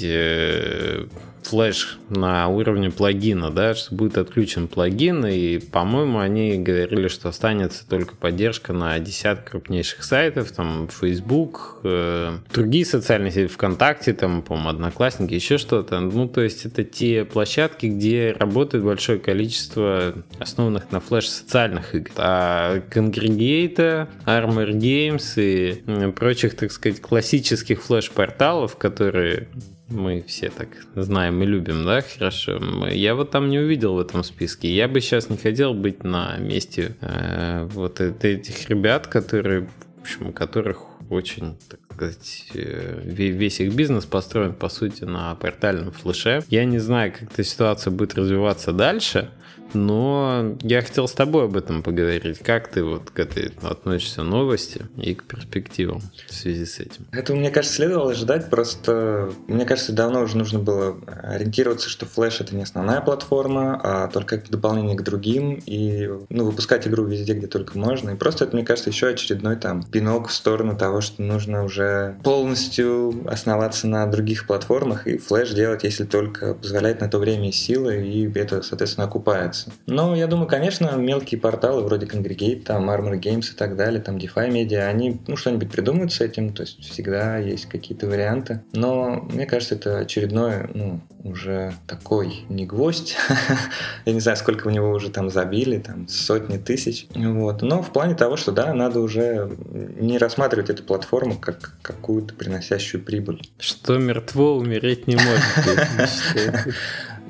[1.47, 7.87] флеш на уровне плагина, да, что будет отключен плагин, и, по-моему, они говорили, что останется
[7.87, 14.69] только поддержка на десяток крупнейших сайтов, там, Facebook, э, другие социальные сети, ВКонтакте, там, по-моему,
[14.69, 15.99] Одноклассники, еще что-то.
[15.99, 22.11] Ну, то есть это те площадки, где работает большое количество основанных на флеш социальных игр.
[22.17, 29.47] А Congregate, Armor Games и прочих, так сказать, классических флеш-порталов, которые
[29.89, 32.59] мы все так знаем и любим, да, хорошо.
[32.87, 34.73] Я вот там не увидел в этом списке.
[34.73, 39.67] Я бы сейчас не хотел быть на месте э, вот этих ребят, которые,
[39.97, 45.91] в общем, которых очень, так сказать, э, весь их бизнес построен, по сути, на портальном
[45.91, 46.43] флеше.
[46.49, 49.29] Я не знаю, как эта ситуация будет развиваться дальше,
[49.73, 52.39] но я хотел с тобой об этом поговорить.
[52.39, 57.07] Как ты вот к этой относишься новости и к перспективам в связи с этим?
[57.11, 58.49] Это, мне кажется, следовало ожидать.
[58.49, 64.07] Просто, мне кажется, давно уже нужно было ориентироваться, что Flash это не основная платформа, а
[64.07, 65.61] только как дополнение к другим.
[65.65, 68.11] И ну, выпускать игру везде, где только можно.
[68.11, 71.82] И просто это, мне кажется, еще очередной там пинок в сторону того, что нужно уже
[72.23, 77.51] полностью основаться на других платформах и Flash делать, если только позволяет на то время и
[77.51, 79.71] силы, и это, соответственно, окупает развивается.
[79.85, 84.17] Но я думаю, конечно, мелкие порталы вроде Congregate, там Armor Games и так далее, там
[84.17, 88.61] DeFi Media, они ну, что-нибудь придумают с этим, то есть всегда есть какие-то варианты.
[88.73, 93.15] Но мне кажется, это очередной, ну, уже такой не гвоздь.
[94.05, 97.07] я не знаю, сколько в него уже там забили, там сотни тысяч.
[97.15, 97.61] Вот.
[97.61, 103.03] Но в плане того, что да, надо уже не рассматривать эту платформу как какую-то приносящую
[103.03, 103.41] прибыль.
[103.59, 106.73] Что мертво умереть не может.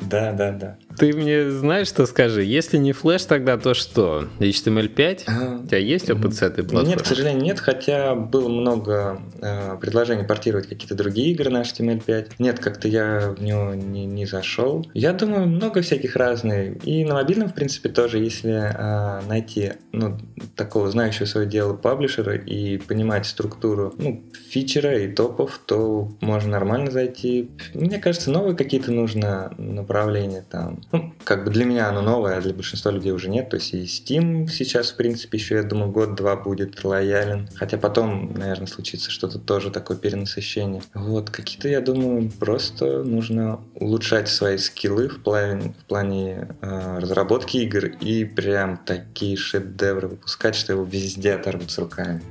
[0.01, 0.77] Да, да, да.
[0.97, 2.43] Ты мне знаешь, что скажи?
[2.43, 4.27] Если не флеш, тогда то что?
[4.39, 5.23] HTML5?
[5.27, 6.89] А, У тебя есть опыт с этой платформой?
[6.89, 12.34] Нет, к сожалению, нет, хотя было много э, предложений портировать какие-то другие игры на HTML5.
[12.39, 14.86] Нет, как-то я в него не, не зашел.
[14.93, 16.86] Я думаю, много всяких разных.
[16.86, 20.17] И на мобильном, в принципе, тоже, если э, найти ну,
[20.56, 26.91] такого знающего свое дело паблишера и понимать структуру ну, фичера и топов, то можно нормально
[26.91, 27.49] зайти.
[27.73, 32.41] Мне кажется, новые какие-то нужно направления там ну, как бы для меня оно новое, а
[32.41, 33.49] для большинства людей уже нет.
[33.49, 37.49] То есть и Steam сейчас, в принципе, еще, я думаю, год-два будет лоялен.
[37.55, 40.81] Хотя потом, наверное, случится что-то тоже такое перенасыщение.
[40.93, 47.57] Вот, какие-то, я думаю, просто нужно улучшать свои скиллы в плане, в плане э, разработки
[47.57, 52.21] игр и прям такие шедевры выпускать, что его везде оторвут с руками.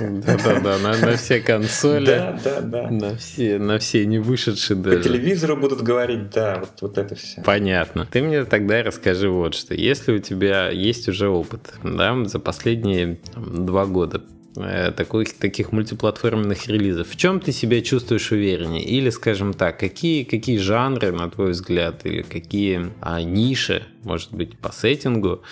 [0.00, 2.06] Да-да-да, на, на все консоли.
[2.06, 2.90] Да, да, да.
[2.90, 4.98] На все, на все не вышедшие даже.
[4.98, 7.42] По телевизору будут говорить, да, вот, вот это все.
[7.42, 8.06] Понятно.
[8.10, 9.74] Ты мне тогда расскажи вот что.
[9.74, 14.22] Если у тебя есть уже опыт, да, за последние там, два года,
[14.56, 17.08] э, таких, таких мультиплатформенных релизов.
[17.08, 18.84] В чем ты себя чувствуешь увереннее?
[18.84, 24.58] Или, скажем так, какие, какие жанры, на твой взгляд, или какие а, ниши, может быть,
[24.58, 25.42] по сеттингу,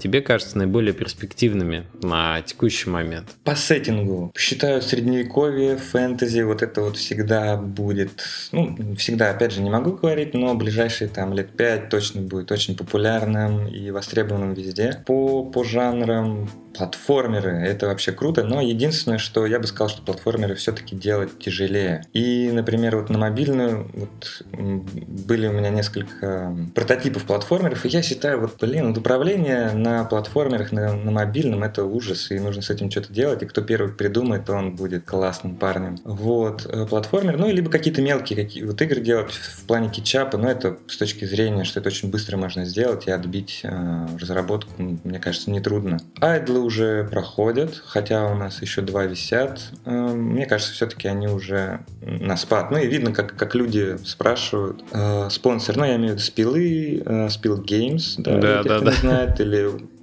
[0.00, 3.28] тебе кажется наиболее перспективными на текущий момент?
[3.44, 4.32] По сеттингу.
[4.36, 10.34] Считаю, средневековье, фэнтези, вот это вот всегда будет, ну, всегда, опять же, не могу говорить,
[10.34, 15.02] но ближайшие там лет пять точно будет очень популярным и востребованным везде.
[15.06, 20.54] По, по жанрам платформеры, это вообще круто, но единственное, что я бы сказал, что платформеры
[20.54, 22.04] все-таки делать тяжелее.
[22.12, 28.40] И, например, вот на мобильную вот, были у меня несколько прототипов платформеров, и я считаю,
[28.40, 32.90] вот, блин, вот управление на платформерах, на, на мобильном, это ужас, и нужно с этим
[32.90, 35.98] что-то делать, и кто первый придумает, то он будет классным парнем.
[36.04, 40.50] Вот, э, платформер, ну, либо какие-то мелкие какие, вот игры делать в плане кетчапа, но
[40.50, 45.18] это с точки зрения, что это очень быстро можно сделать и отбить э, разработку, мне
[45.18, 45.98] кажется, нетрудно.
[46.20, 49.60] Айдлы уже проходят, хотя у нас еще два висят.
[49.84, 52.70] Эм, мне кажется, все-таки они уже на спад.
[52.70, 54.84] Ну и видно, как, как люди спрашивают.
[54.92, 58.92] Э, спонсор, ну я имею в виду спилы, э, спил Games, да, да, да, да.
[58.92, 59.49] знает, или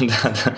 [0.00, 0.56] да, да.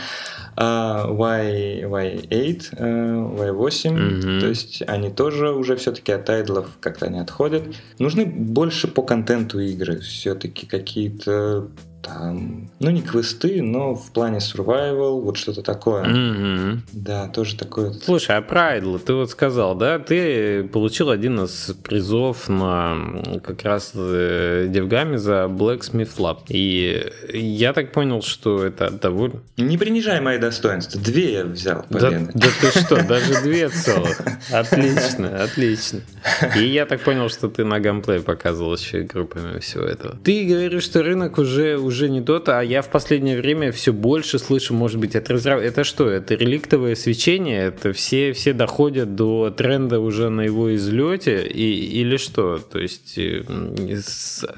[0.56, 4.40] Uh, y, Y8, uh, Y8, mm-hmm.
[4.40, 7.62] то есть они тоже уже все-таки от тайдлов как-то не отходят.
[7.98, 11.68] Нужны больше по контенту игры, все-таки какие-то
[12.02, 16.04] там, ну не квесты, но в плане survival, вот что-то такое.
[16.04, 16.78] Mm-hmm.
[16.92, 17.92] Да, тоже такое.
[17.92, 22.96] Слушай, а про Idle ты вот сказал, да, ты получил один из призов на
[23.42, 26.38] как раз э, Девгаме за Blacksmith Lab.
[26.48, 29.40] И я так понял, что это довольно...
[29.56, 31.00] Не принижай мои достоинства.
[31.00, 32.30] Две я взял победы.
[32.34, 34.20] Да, да ты что, даже две целых.
[34.50, 36.00] Отлично, отлично.
[36.56, 40.16] И я так понял, что ты на гамплей показывал еще игру помимо всего этого.
[40.24, 44.38] Ты говоришь, что рынок уже уже не тот, а я в последнее время все больше
[44.38, 45.60] слышу, может быть, от разраб...
[45.60, 46.08] Это что?
[46.08, 47.64] Это реликтовое свечение?
[47.64, 51.46] Это все, все доходят до тренда уже на его излете?
[51.46, 52.58] И, или что?
[52.58, 53.42] То есть э,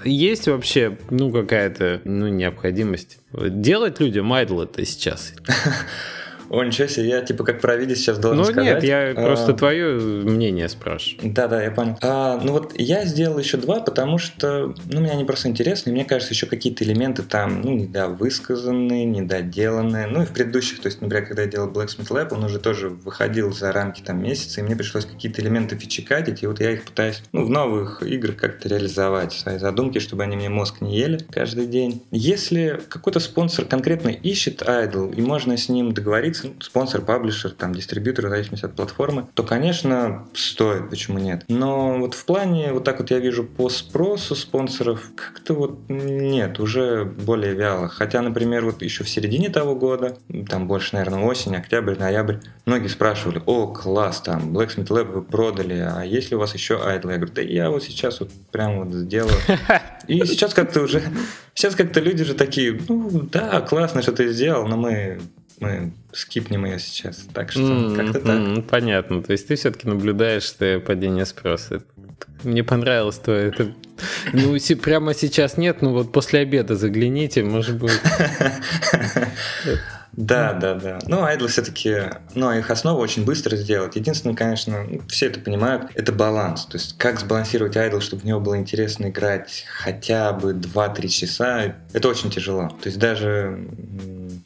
[0.05, 5.33] есть вообще ну, какая-то ну, необходимость делать людям айдл это сейчас?
[6.51, 8.65] О, ничего себе, я типа как провидец сейчас должен ну, сказать.
[8.65, 9.15] нет, я а...
[9.15, 11.33] просто твое мнение спрашиваю.
[11.33, 11.99] Да-да, я понял.
[12.03, 15.93] А, ну вот я сделал еще два, потому что, ну, мне они просто интересны, и
[15.93, 20.07] мне кажется, еще какие-то элементы там, ну, недовысказанные, недоделанные.
[20.07, 22.89] Ну, и в предыдущих, то есть, например, когда я делал Blacksmith Lab, он уже тоже
[22.89, 26.85] выходил за рамки там месяца, и мне пришлось какие-то элементы фичекатить, и вот я их
[26.85, 31.19] пытаюсь, ну, в новых играх как-то реализовать, свои задумки, чтобы они мне мозг не ели
[31.31, 32.03] каждый день.
[32.11, 38.27] Если какой-то спонсор конкретно ищет idle, и можно с ним договориться, спонсор, паблишер, там, дистрибьютор,
[38.27, 41.45] в зависимости от платформы, то, конечно, стоит, почему нет.
[41.49, 46.61] Но вот в плане, вот так вот я вижу по спросу спонсоров, как-то вот нет,
[46.61, 47.88] уже более вяло.
[47.88, 50.16] Хотя, например, вот еще в середине того года,
[50.49, 55.75] там больше, наверное, осень, октябрь, ноябрь, многие спрашивали, о, класс, там, Blacksmith Lab вы продали,
[55.75, 57.11] а есть ли у вас еще idle?
[57.11, 59.35] Я говорю, да я вот сейчас вот прям вот сделаю.
[60.09, 61.03] И сейчас как-то уже,
[61.55, 65.21] сейчас как-то люди же такие, ну да, классно, что ты сделал, но мы
[65.62, 67.27] мы скипнем ее сейчас.
[67.33, 68.38] Так что mm-hmm, как-то так.
[68.38, 69.22] Mm-hmm, понятно.
[69.22, 71.83] То есть ты все-таки наблюдаешь падение спроса.
[72.42, 73.72] Мне понравилось твое это
[74.33, 77.92] Ну, прямо сейчас нет, но вот после обеда загляните, может быть.
[80.14, 80.98] Да, да, да.
[81.07, 81.96] Ну, айдлы все-таки,
[82.35, 83.96] ну, их основу очень быстро сделать.
[83.96, 86.66] Единственное, конечно, все это понимают, это баланс.
[86.66, 91.77] То есть, как сбалансировать айдл, чтобы в него было интересно играть хотя бы 2-3 часа,
[91.94, 92.68] это очень тяжело.
[92.68, 93.66] То есть, даже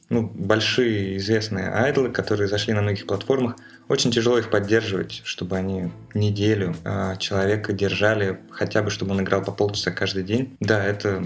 [0.09, 3.57] ну, большие известные айдлы, которые зашли на многих платформах,
[3.88, 9.42] очень тяжело их поддерживать, чтобы они неделю э, человека держали, хотя бы чтобы он играл
[9.42, 10.57] по полчаса каждый день.
[10.61, 11.25] Да, это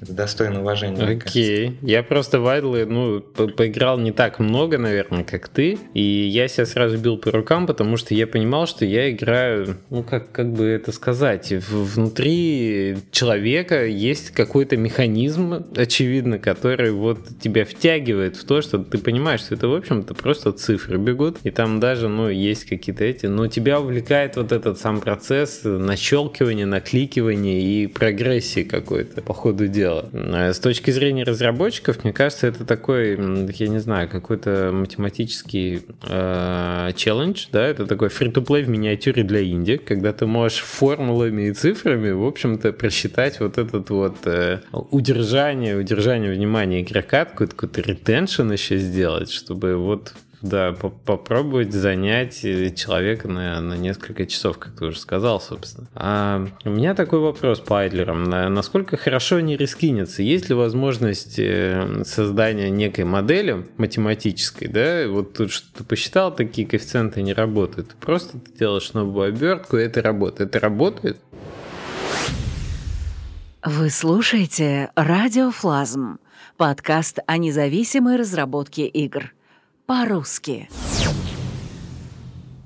[0.00, 1.04] это достойно уважения.
[1.04, 1.76] Окей.
[1.82, 5.78] Я просто в Айдлы, ну, по поиграл не так много, наверное, как ты.
[5.94, 10.02] И я себя сразу бил по рукам, потому что я понимал, что я играю, ну,
[10.02, 18.36] как, как бы это сказать, внутри человека есть какой-то механизм, очевидно, который вот тебя втягивает
[18.36, 22.08] в то, что ты понимаешь, что это, в общем-то, просто цифры бегут, и там даже,
[22.08, 28.62] ну, есть какие-то эти, но тебя увлекает вот этот сам процесс нащелкивания, накликивания и прогрессии
[28.62, 30.08] какой-то по ходу дела дело.
[30.12, 33.10] Э, с точки зрения разработчиков, мне кажется, это такой,
[33.52, 39.76] я не знаю, какой-то математический э, челлендж, да, это такой free-to-play в миниатюре для инди,
[39.76, 46.32] когда ты можешь формулами и цифрами, в общем-то, просчитать вот этот вот э, удержание, удержание
[46.32, 53.28] внимания игрока, какой-то какой-то ретеншн еще сделать, чтобы вот да, по попробовать занять э, человека
[53.28, 55.88] на, на несколько часов, как ты уже сказал, собственно.
[55.94, 58.24] А у меня такой вопрос по айдлерам.
[58.24, 60.22] Насколько хорошо они рискинятся?
[60.22, 65.08] Есть ли возможность э, создания некой модели математической, да?
[65.08, 67.94] Вот тут что ты посчитал, такие коэффициенты не работают.
[68.00, 70.50] Просто ты делаешь новую обертку, и это работает.
[70.50, 71.18] Это работает?
[73.64, 76.18] Вы слушаете «Радиофлазм»—
[76.56, 79.32] подкаст о независимой разработке игр—
[79.88, 80.68] по-русски.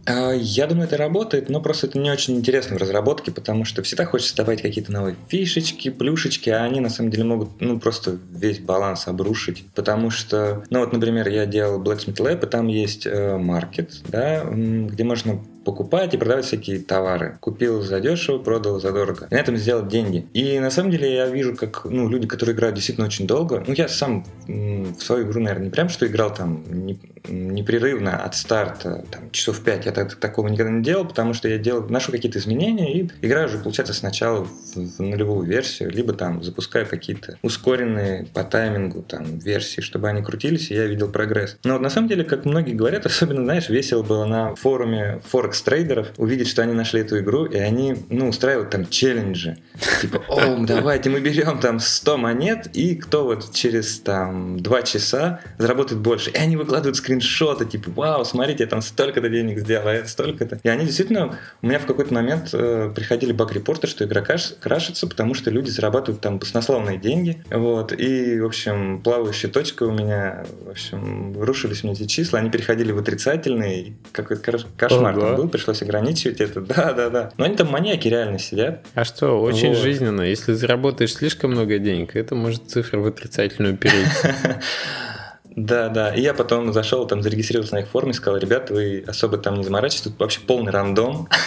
[0.04, 3.84] А, я думаю, это работает, но просто это не очень интересно в разработке, потому что
[3.84, 8.18] всегда хочется добавить какие-то новые фишечки, плюшечки, а они на самом деле могут ну, просто
[8.32, 9.64] весь баланс обрушить.
[9.76, 14.44] Потому что, ну вот, например, я делал Blacksmith Lab, и там есть э, маркет, да,
[14.44, 17.38] где можно покупать и продавать всякие товары.
[17.40, 19.28] Купил за дешево, продал за дорого.
[19.30, 20.26] И на этом сделать деньги.
[20.32, 23.74] И на самом деле я вижу, как ну, люди, которые играют действительно очень долго, ну
[23.74, 29.04] я сам в свою игру, наверное, не прям что играл там не, непрерывно от старта,
[29.10, 32.38] там, часов 5, я так, такого никогда не делал, потому что я делал, ношу какие-то
[32.38, 38.26] изменения и играю уже, получается, сначала в, в нулевую версию, либо там запускаю какие-то ускоренные
[38.32, 41.56] по таймингу там версии, чтобы они крутились, и я видел прогресс.
[41.64, 45.62] Но вот на самом деле, как многие говорят, особенно, знаешь, весело было на форуме Forex
[45.64, 49.58] трейдеров увидеть, что они нашли эту игру, и они, ну, устраивают там челленджи.
[50.00, 55.40] Типа, о, давайте мы берем там 100 монет, и кто вот через там 2 часа
[55.58, 56.30] заработает больше.
[56.30, 60.60] И они выкладывают скриншоты, типа, вау, смотрите, я там столько-то денег сделал, а это столько-то.
[60.62, 65.06] И они действительно, у меня в какой-то момент э, приходили баг-репорты, что игра краш, крашится,
[65.06, 67.42] потому что люди зарабатывают там баснословные деньги.
[67.50, 72.50] Вот, и, в общем, плавающая точка у меня, в общем, рушились мне эти числа, они
[72.50, 75.26] переходили в отрицательные, какой-то кошмар Ого.
[75.26, 76.62] там был пришлось ограничивать это.
[76.72, 77.32] Да, да, да.
[77.36, 78.86] Но они там маньяки реально сидят.
[78.94, 79.78] А что, очень вот.
[79.78, 80.22] жизненно.
[80.22, 84.08] Если заработаешь слишком много денег, это может цифра в отрицательную перейти.
[85.56, 86.14] Да, да.
[86.14, 89.64] И я потом зашел, там зарегистрировался на их форуме, сказал, ребята, вы особо там не
[89.64, 91.28] заморачивайтесь, тут вообще полный рандом.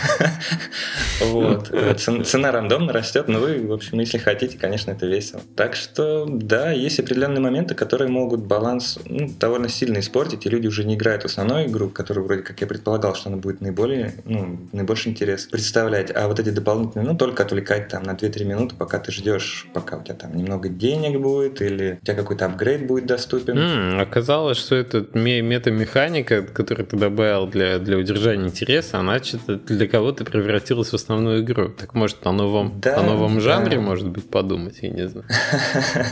[1.22, 1.72] Вот.
[1.98, 5.42] Цена рандомно растет, но вы, в общем, если хотите, конечно, это весело.
[5.56, 10.68] Так что, да, есть определенные моменты, которые могут баланс ну, довольно сильно испортить, и люди
[10.68, 14.16] уже не играют в основную игру, которую вроде как я предполагал, что она будет наиболее,
[14.26, 18.76] ну, наибольший интерес представлять, а вот эти дополнительные, ну, только отвлекать там на 2-3 минуты,
[18.76, 22.86] пока ты ждешь, пока у тебя там немного денег будет, или у тебя какой-то апгрейд
[22.88, 23.95] будет доступен.
[24.02, 30.26] Оказалось, что эта метамеханика, которую ты добавил для, для удержания интереса, она что-то для кого-то
[30.26, 31.70] превратилась в основную игру.
[31.70, 33.82] Так может о новом, да, о новом жанре, да.
[33.82, 35.28] может быть, подумать, я не знаю.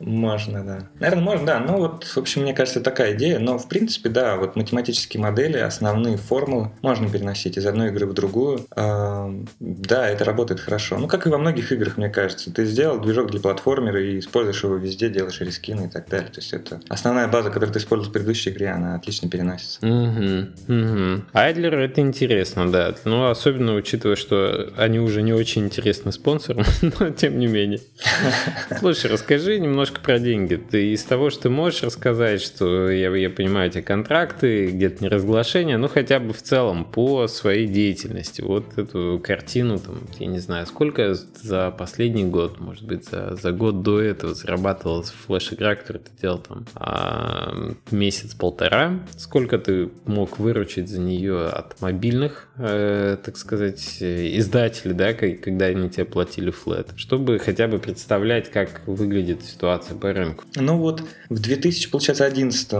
[0.00, 0.78] Можно, да.
[1.00, 1.60] Наверное, можно, да.
[1.60, 3.38] Ну вот, в общем, мне кажется, такая идея.
[3.38, 8.12] Но, в принципе, да, вот математические модели, основные формулы можно переносить из одной игры в
[8.12, 8.66] другую.
[8.74, 10.98] Да, это работает хорошо.
[10.98, 12.52] Ну, как и во многих играх, мне кажется.
[12.52, 16.28] Ты сделал движок для платформера и используешь его везде, делаешь рескины и так далее.
[16.28, 19.78] То есть это основная база, которую ты использовал в предыдущей игре, она отлично переносится.
[19.86, 21.22] Угу, угу.
[21.32, 22.94] Айдлер это интересно, да.
[23.04, 26.64] Ну, особенно учитывая, что они уже не очень интересны спонсорам,
[27.00, 27.80] но тем не менее.
[28.78, 30.56] Слушай, расскажи немного немножко про деньги.
[30.56, 35.76] Ты из того, что можешь рассказать, что я, я понимаю эти контракты, где-то не разглашения,
[35.76, 38.40] ну хотя бы в целом по своей деятельности.
[38.40, 43.52] Вот эту картину, там, я не знаю, сколько за последний год, может быть, за, за
[43.52, 49.00] год до этого зарабатывалась флеш-игра, которую ты делал там а, месяц-полтора.
[49.18, 55.90] Сколько ты мог выручить за нее от мобильных, э, так сказать, издателей, да, когда они
[55.90, 60.44] тебе платили флет, чтобы хотя бы представлять, как выглядит ситуация по рынку.
[60.56, 62.72] Ну вот в 2011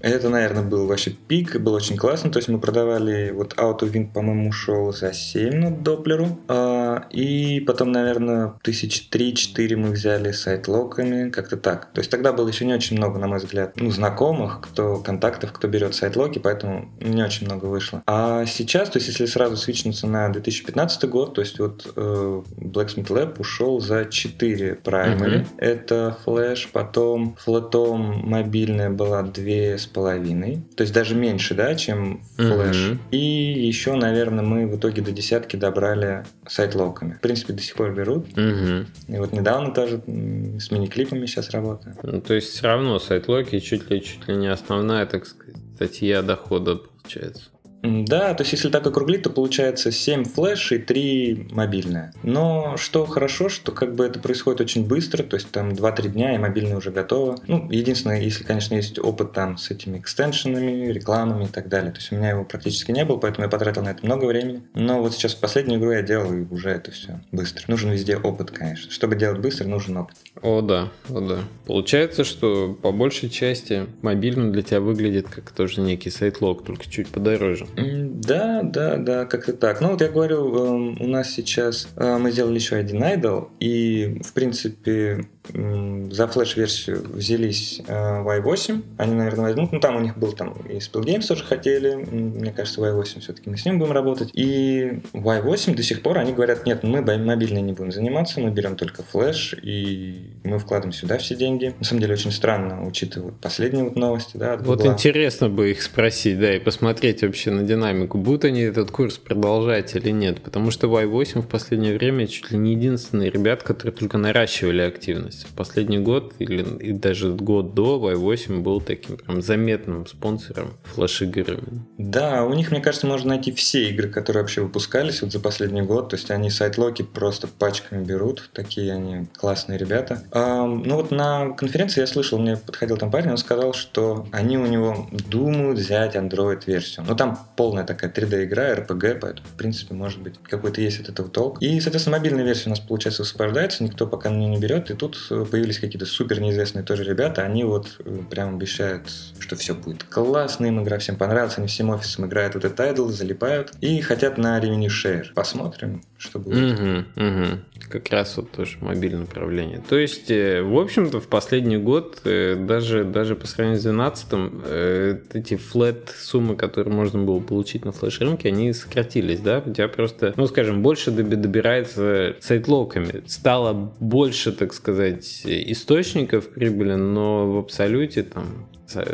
[0.00, 4.48] это, наверное, был вообще пик, был очень классно, то есть мы продавали, вот AutoWin, по-моему,
[4.48, 11.56] ушел за 7 на Доплеру, а, и потом, наверное, тысяч три-четыре мы взяли сайт-локами, как-то
[11.56, 11.92] так.
[11.92, 15.52] То есть тогда было еще не очень много, на мой взгляд, ну, знакомых, кто контактов,
[15.52, 18.02] кто берет сайт-локи, поэтому не очень много вышло.
[18.06, 23.08] А сейчас, то есть если сразу свичнуться на 2015 год, то есть вот э, Blacksmith
[23.08, 25.38] Lab ушел за 4 праймери.
[25.38, 25.58] Mm-hmm.
[25.58, 30.62] Это флеш, потом флотом мобильная была две с половиной.
[30.76, 32.76] То есть даже меньше, да, чем флеш.
[32.76, 32.98] Mm-hmm.
[33.10, 37.14] И еще, наверное, мы в итоге до десятки добрали сайт-локами.
[37.14, 38.26] В принципе, до сих пор берут.
[38.28, 38.86] Mm-hmm.
[39.08, 41.96] И вот недавно тоже с мини-клипами сейчас работаю.
[42.02, 46.22] Ну, то есть все равно сайт-локи чуть ли, чуть ли не основная, так сказать, статья
[46.22, 47.50] дохода получается.
[47.82, 52.12] Да, то есть если так округлить, то получается 7 флеш и 3 мобильные.
[52.22, 56.34] Но что хорошо, что как бы это происходит очень быстро, то есть там 2-3 дня
[56.34, 57.38] и мобильные уже готово.
[57.46, 61.92] Ну, единственное, если, конечно, есть опыт там с этими экстеншенами, рекламами и так далее.
[61.92, 64.62] То есть у меня его практически не было, поэтому я потратил на это много времени.
[64.74, 67.64] Но вот сейчас последнюю игру я делал, и уже это все быстро.
[67.66, 68.90] Нужен везде опыт, конечно.
[68.90, 70.16] Чтобы делать быстро, нужен опыт.
[70.40, 71.38] О, да, о, да.
[71.66, 77.08] Получается, что по большей части мобильный для тебя выглядит как тоже некий сайт-лог, только чуть
[77.08, 77.66] подороже.
[77.76, 79.80] Да, да, да, как-то так.
[79.80, 84.20] Ну вот я говорю, эм, у нас сейчас э, мы сделали еще один idol, и
[84.22, 90.32] в принципе за флеш-версию взялись э, Y8, они, наверное, возьмут, ну там у них был
[90.32, 94.30] там и Spill Games тоже хотели, мне кажется, Y8 все-таки мы с ним будем работать,
[94.34, 98.76] и Y8 до сих пор они говорят, нет, мы мобильной не будем заниматься, мы берем
[98.76, 101.74] только флеш, и мы вкладываем сюда все деньги.
[101.78, 106.38] На самом деле очень странно, учитывая последние вот новости, да, Вот интересно бы их спросить,
[106.38, 110.86] да, и посмотреть вообще на динамику, будут они этот курс продолжать или нет, потому что
[110.86, 115.98] Y8 в последнее время чуть ли не единственный ребят, которые только наращивали активность В последний
[115.98, 121.60] год или и даже год до Y8 был таким прям заметным спонсором флеш-игр.
[121.98, 125.82] Да, у них, мне кажется, можно найти все игры, которые вообще выпускались вот за последний
[125.82, 126.10] год.
[126.10, 128.50] То есть они сайт-локи просто пачками берут.
[128.52, 130.22] Такие они классные ребята.
[130.30, 134.58] А, ну вот на конференции я слышал, мне подходил там парень, он сказал, что они
[134.58, 137.04] у него думают взять Android-версию.
[137.08, 141.28] Но там полная такая 3D-игра, RPG, поэтому, в принципе, может быть, какой-то есть от этого
[141.28, 141.62] толк.
[141.62, 144.90] И, соответственно, мобильная версия у нас, получается, высвобождается, никто пока на нее не берет.
[144.90, 149.74] И тут появились какие-то супер неизвестные тоже ребята, они вот э, прям обещают, что все
[149.74, 154.00] будет классно, им игра всем понравится, они всем офисом играют вот этот тайдл, залипают и
[154.00, 155.32] хотят на revenue share.
[155.34, 156.38] Посмотрим, что.
[156.38, 157.58] Угу, угу.
[157.90, 159.82] Как раз вот тоже мобильное направление.
[159.86, 165.34] То есть, э, в общем-то, в последний год, э, даже, даже по сравнению с 2012,
[165.34, 169.62] эти флет суммы, которые можно было получить на флеш-рынке, они сократились, да?
[169.64, 173.22] У тебя просто, ну, скажем, больше добирается сайт-локами.
[173.26, 178.68] Стало больше, так сказать, источников прибыли, но в абсолюте там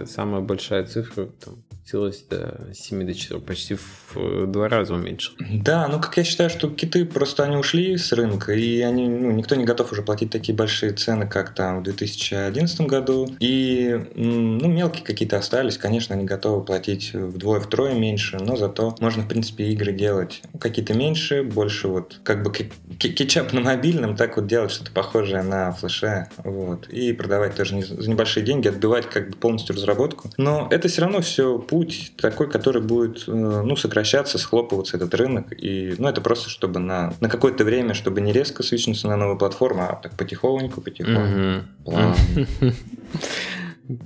[0.07, 5.35] самая большая цифра там, опустилась до 7 до 4, почти в два раза уменьшил.
[5.39, 9.31] Да, ну как я считаю, что киты просто они ушли с рынка, и они, ну,
[9.31, 13.29] никто не готов уже платить такие большие цены, как там в 2011 году.
[13.41, 19.29] И ну, мелкие какие-то остались, конечно, они готовы платить вдвое-втрое меньше, но зато можно, в
[19.29, 24.71] принципе, игры делать какие-то меньше, больше вот как бы кетчап на мобильном, так вот делать
[24.71, 29.75] что-то похожее на флеше, вот, и продавать тоже за небольшие деньги, отбивать как бы полностью
[29.75, 30.31] разработку.
[30.37, 35.15] Но это все равно все путь путь такой, который будет э, ну, сокращаться, схлопываться этот
[35.15, 35.53] рынок.
[35.57, 39.39] И, ну, это просто чтобы на, на какое-то время, чтобы не резко свичнуться на новую
[39.39, 41.67] платформу, а так потихоньку, потихоньку.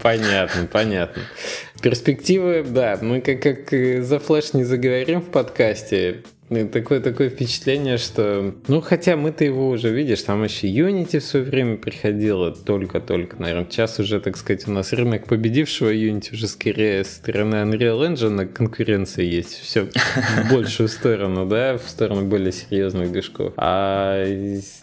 [0.01, 1.23] Понятно, понятно.
[1.83, 6.23] Перспективы, да, мы как, как за флеш не заговорим в подкасте,
[6.73, 8.55] Такое, такое впечатление, что...
[8.69, 13.67] Ну, хотя мы-то его уже, видишь, там еще Unity в свое время приходило только-только, наверное.
[13.71, 18.47] Сейчас уже, так сказать, у нас рынок победившего Unity уже скорее с стороны Unreal Engine
[18.47, 19.61] конкуренция есть.
[19.61, 23.53] Все в большую сторону, да, в сторону более серьезных движков.
[23.57, 24.27] А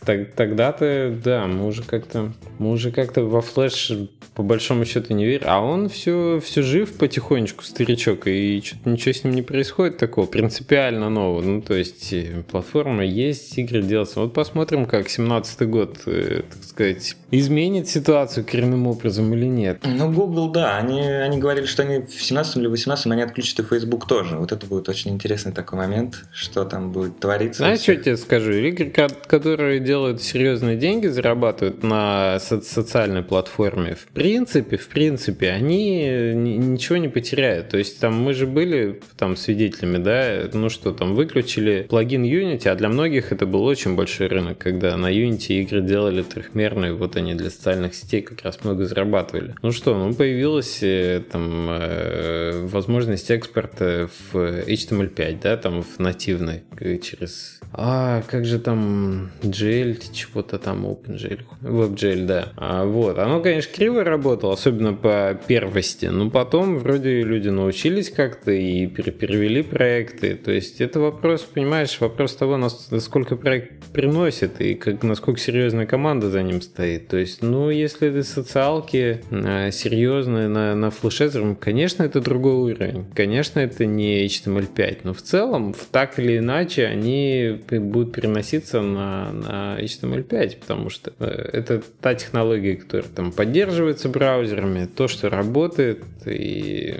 [0.05, 2.31] тогда-то, да, мы уже как-то...
[2.57, 3.91] Мы уже как-то во флеш
[4.35, 5.43] по большому счету не верим.
[5.47, 10.27] А он все, все жив потихонечку, старичок, и что-то ничего с ним не происходит такого
[10.27, 11.41] принципиально нового.
[11.41, 14.21] Ну, Ну, то есть э, платформа есть, игры делаются.
[14.21, 19.79] Вот посмотрим, как 17 год, э, так сказать, изменит ситуацию коренным образом или нет.
[19.83, 23.63] Ну, Google, да, они, они говорили, что они в 17 или 18 они отключат и
[23.63, 24.37] Facebook тоже.
[24.37, 27.63] Вот это будет очень интересный такой момент, что там будет твориться.
[27.63, 28.51] Знаешь, что я тебе скажу?
[28.51, 28.91] Игры,
[29.27, 36.97] которые делают серьезные деньги, зарабатывают на со- социальной платформе, в принципе, в принципе, они ничего
[36.97, 37.69] не потеряют.
[37.69, 42.67] То есть там мы же были там свидетелями, да, ну что там, выключили плагин Unity,
[42.67, 47.15] а для многих это был очень большой рынок, когда на Unity игры делали трехмерные, вот
[47.19, 49.55] они для социальных сетей как раз много зарабатывали.
[49.61, 56.63] Ну что, ну появилась э, там э, возможность экспорта в HTML5, да, там в нативной
[57.01, 57.59] через...
[57.71, 62.49] А, как же там GL, чего-то там OpenGL, WebGL, да.
[62.57, 68.51] А, вот, оно, конечно, криво работало, особенно по первости, но потом вроде люди научились как-то
[68.51, 70.35] и перевели проекты.
[70.35, 76.29] То есть это вопрос, понимаешь, вопрос того, насколько проект приносит и как, насколько серьезная команда
[76.29, 77.08] за ним стоит.
[77.09, 83.05] То есть, ну, если это социалки э, серьезные на, на флешезером, конечно, это другой уровень.
[83.15, 89.79] Конечно, это не HTML5, но в целом, так или иначе, они будут переноситься на, на
[89.79, 96.95] HTML5, потому что э, это та технология, которая там поддерживается браузерами, то, что работает, и,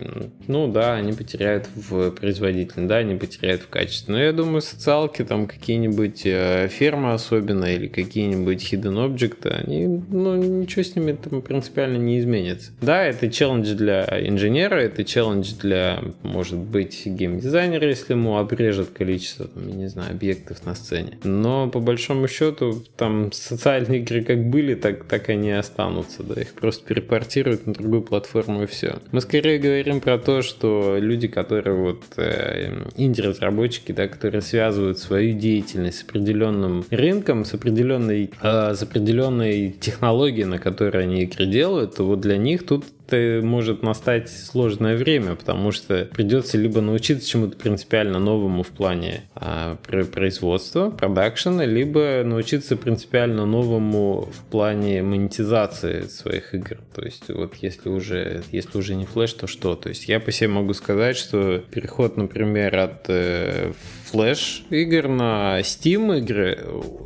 [0.48, 4.14] ну да, они потеряют в производительности, да, они потеряют в качестве.
[4.14, 10.36] Но я думаю, социалки, там какие-нибудь э, фермы особенно, или какие-нибудь hidden object, они, ну,
[10.36, 12.72] ничего с ними там принципиально не изменится.
[12.82, 19.48] Да, это челлендж для инженера, это челлендж для, может быть, геймдизайнера, если ему обрежет количество,
[19.48, 21.18] там, я не знаю, объектов на сцене.
[21.24, 26.42] Но по большому счету, там социальные игры как были, так, так они и останутся, да,
[26.42, 29.00] их просто перепортируют на другую платформу и все.
[29.12, 35.38] Мы скорее говорим про то, что люди, которые вот э, инди-разработчики, да, которые связывают свою
[35.38, 41.96] деятельность с определенным рынком, с определенной, э, с определенной технологией, на которой они игры делают,
[41.96, 47.58] то вот для них тут может настать сложное время, потому что придется либо научиться чему-то
[47.58, 56.54] принципиально новому в плане а, производства, продакшена, либо научиться принципиально новому в плане монетизации своих
[56.54, 56.78] игр.
[56.94, 59.76] То есть вот если уже, если уже не флеш, то что?
[59.76, 63.74] То есть я по себе могу сказать, что переход, например, от э,
[64.10, 66.58] флеш игр на Steam игры,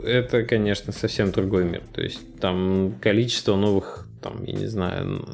[0.03, 1.81] это, конечно, совсем другой мир.
[1.93, 5.25] То есть там количество новых там, я не знаю,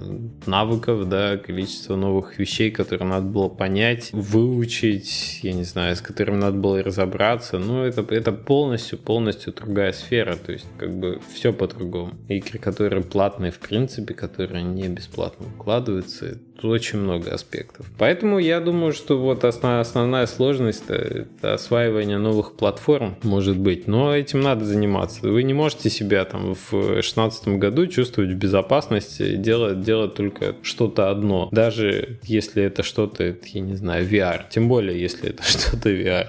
[0.48, 6.38] навыков, да, количество новых вещей, которые надо было понять, выучить, я не знаю, с которыми
[6.38, 7.60] надо было разобраться.
[7.60, 12.16] Ну, это, это полностью, полностью другая сфера, то есть как бы все по-другому.
[12.28, 17.86] Игры, которые платные в принципе, которые не бесплатно укладываются, очень много аспектов.
[17.98, 24.16] Поэтому я думаю, что вот основная, основная сложность это осваивание новых платформ может быть, но
[24.16, 25.28] этим надо заниматься.
[25.28, 31.10] Вы не можете себя там в 2016 году чувствовать в безопасности, делать, делать только что-то
[31.10, 36.28] одно, даже если это что-то, я не знаю, VR, тем более если это что-то VR.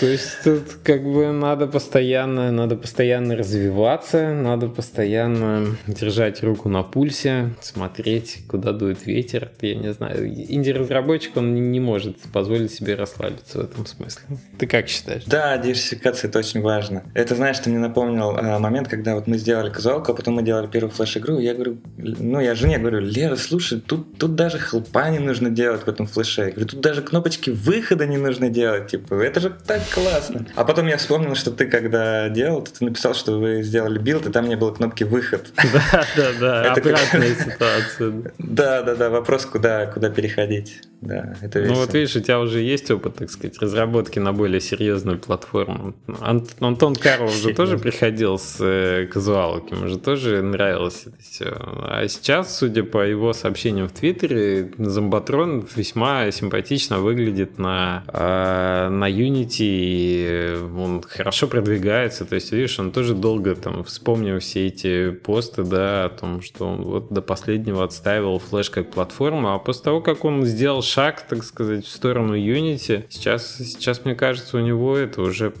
[0.00, 6.82] То есть тут как бы надо постоянно, надо постоянно развиваться, надо постоянно держать руку на
[6.82, 9.50] пульсе, смотреть смотреть, куда дует ветер.
[9.60, 14.22] Я не знаю, инди-разработчик, он не может позволить себе расслабиться в этом смысле.
[14.58, 15.24] Ты как считаешь?
[15.26, 17.04] Да, диверсификация это очень важно.
[17.14, 20.42] Это, знаешь, ты мне напомнил а, момент, когда вот мы сделали казуалку, а потом мы
[20.42, 25.00] делали первую флеш-игру, я говорю, ну, я жене говорю, Лера, слушай, тут, тут даже help
[25.00, 26.42] а не нужно делать в этом флеше.
[26.42, 30.46] Я говорю, тут даже кнопочки выхода не нужно делать, типа, это же так классно.
[30.54, 34.30] А потом я вспомнил, что ты когда делал, ты написал, что вы сделали build, и
[34.30, 35.52] там не было кнопки выход.
[35.56, 38.11] Да, да, да, обратная ситуация.
[38.38, 40.80] Да, да, да, вопрос, куда, куда переходить.
[41.02, 44.60] Да, это Ну вот видишь, у тебя уже есть опыт, так сказать, разработки на более
[44.60, 45.94] серьезную платформу.
[46.20, 51.56] Антон Карлов же тоже приходил с э, казуалки, ему же тоже нравилось это все.
[51.56, 59.10] А сейчас, судя по его сообщениям в Твиттере, Зомбатрон весьма симпатично выглядит на, э, на
[59.10, 62.24] Unity, и он хорошо продвигается.
[62.24, 66.66] То есть, видишь, он тоже долго там вспомнил все эти посты, да, о том, что
[66.66, 71.22] он вот до последнего отстаивал флеш как платформу, а после того, как он сделал шаг,
[71.28, 75.52] так сказать, в сторону Unity, сейчас, сейчас мне кажется, у него это уже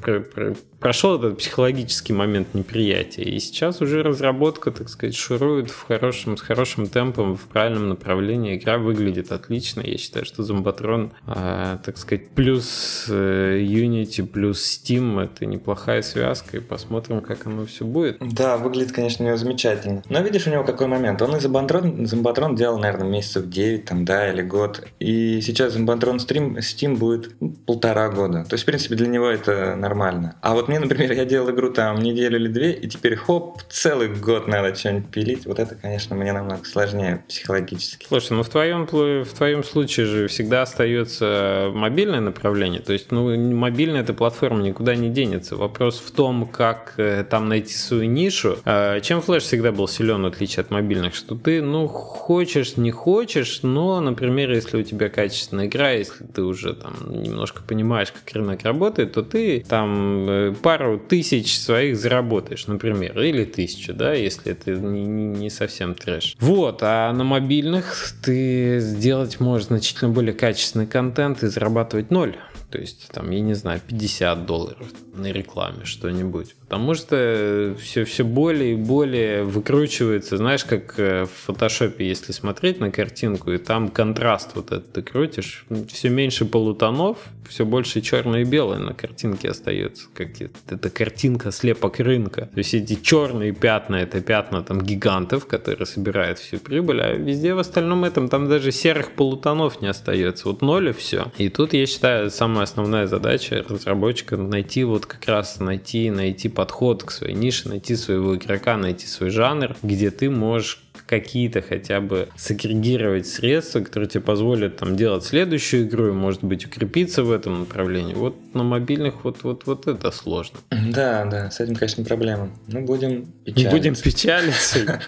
[0.82, 6.40] прошел этот психологический момент неприятия, и сейчас уже разработка, так сказать, шурует в хорошем, с
[6.40, 8.56] хорошим темпом, в правильном направлении.
[8.56, 9.80] Игра выглядит отлично.
[9.80, 16.56] Я считаю, что Зомбатрон, э, так сказать, плюс э, Unity, плюс Steam— это неплохая связка,
[16.56, 18.18] и посмотрим, как оно все будет.
[18.20, 20.02] Да, выглядит, конечно, у него замечательно.
[20.08, 21.22] Но видишь, у него какой момент?
[21.22, 24.84] Он и Зомбатрон, Зомбатрон делал, наверное, месяцев 9, там, да, или год.
[24.98, 27.34] И сейчас Зомбатрон Steam, Steam будет
[27.66, 28.44] полтора года.
[28.44, 30.34] То есть, в принципе, для него это нормально.
[30.40, 34.08] А вот мне, например, я делал игру там неделю или две, и теперь хоп, целый
[34.08, 35.44] год надо что-нибудь пилить.
[35.44, 38.06] Вот это, конечно, мне намного сложнее психологически.
[38.08, 42.80] Слушай, ну в твоем, в твоем случае же всегда остается мобильное направление.
[42.80, 45.56] То есть, ну, мобильная эта платформа никуда не денется.
[45.56, 48.56] Вопрос в том, как э, там найти свою нишу.
[48.64, 52.90] А, чем флеш всегда был силен, в отличие от мобильных, что ты, ну, хочешь, не
[52.90, 58.34] хочешь, но, например, если у тебя качественная игра, если ты уже там немножко понимаешь, как
[58.34, 64.52] рынок работает, то ты там э, пару тысяч своих заработаешь, например, или тысячу, да, если
[64.52, 66.36] это не, не совсем трэш.
[66.40, 72.36] Вот, а на мобильных ты сделать можешь значительно более качественный контент и зарабатывать ноль.
[72.70, 76.54] То есть, там, я не знаю, 50 долларов на рекламе что-нибудь.
[76.62, 80.36] Потому что все, все более и более выкручивается.
[80.36, 85.02] Знаешь, как э, в фотошопе, если смотреть на картинку, и там контраст вот этот ты
[85.02, 90.06] крутишь, все меньше полутонов, все больше черное и белое на картинке остается.
[90.14, 92.46] Как это картинка слепок рынка.
[92.46, 97.52] То есть эти черные пятна, это пятна там гигантов, которые собирают всю прибыль, а везде
[97.54, 100.48] в остальном этом там даже серых полутонов не остается.
[100.48, 101.30] Вот ноль и все.
[101.36, 107.04] И тут, я считаю, самая основная задача разработчика найти вот как раз найти, найти подход
[107.04, 112.28] к своей нише, найти своего игрока, найти свой жанр, где ты можешь какие-то хотя бы
[112.36, 117.60] сагрегировать средства, которые тебе позволят там делать следующую игру и, может быть, укрепиться в этом
[117.60, 118.14] направлении.
[118.14, 120.60] Вот на мобильных вот, вот, вот это сложно.
[120.70, 122.50] Да, да, с этим, конечно, проблема.
[122.66, 123.70] Ну, будем печалиться.
[123.70, 125.00] Будем печалиться.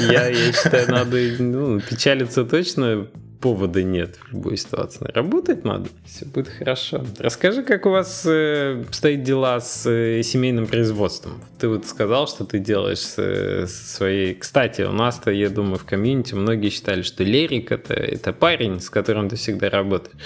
[0.00, 3.06] Я, я считаю, надо ну, печалиться точно
[3.42, 5.10] повода нет в любой ситуации.
[5.12, 7.04] Работать надо, все будет хорошо.
[7.18, 11.42] Расскажи, как у вас э, стоит дела с э, семейным производством.
[11.58, 14.34] Ты вот сказал, что ты делаешь с, э, своей...
[14.34, 18.88] Кстати, у нас-то, я думаю, в комьюнити многие считали, что Лерик это, это парень, с
[18.88, 20.16] которым ты всегда работаешь.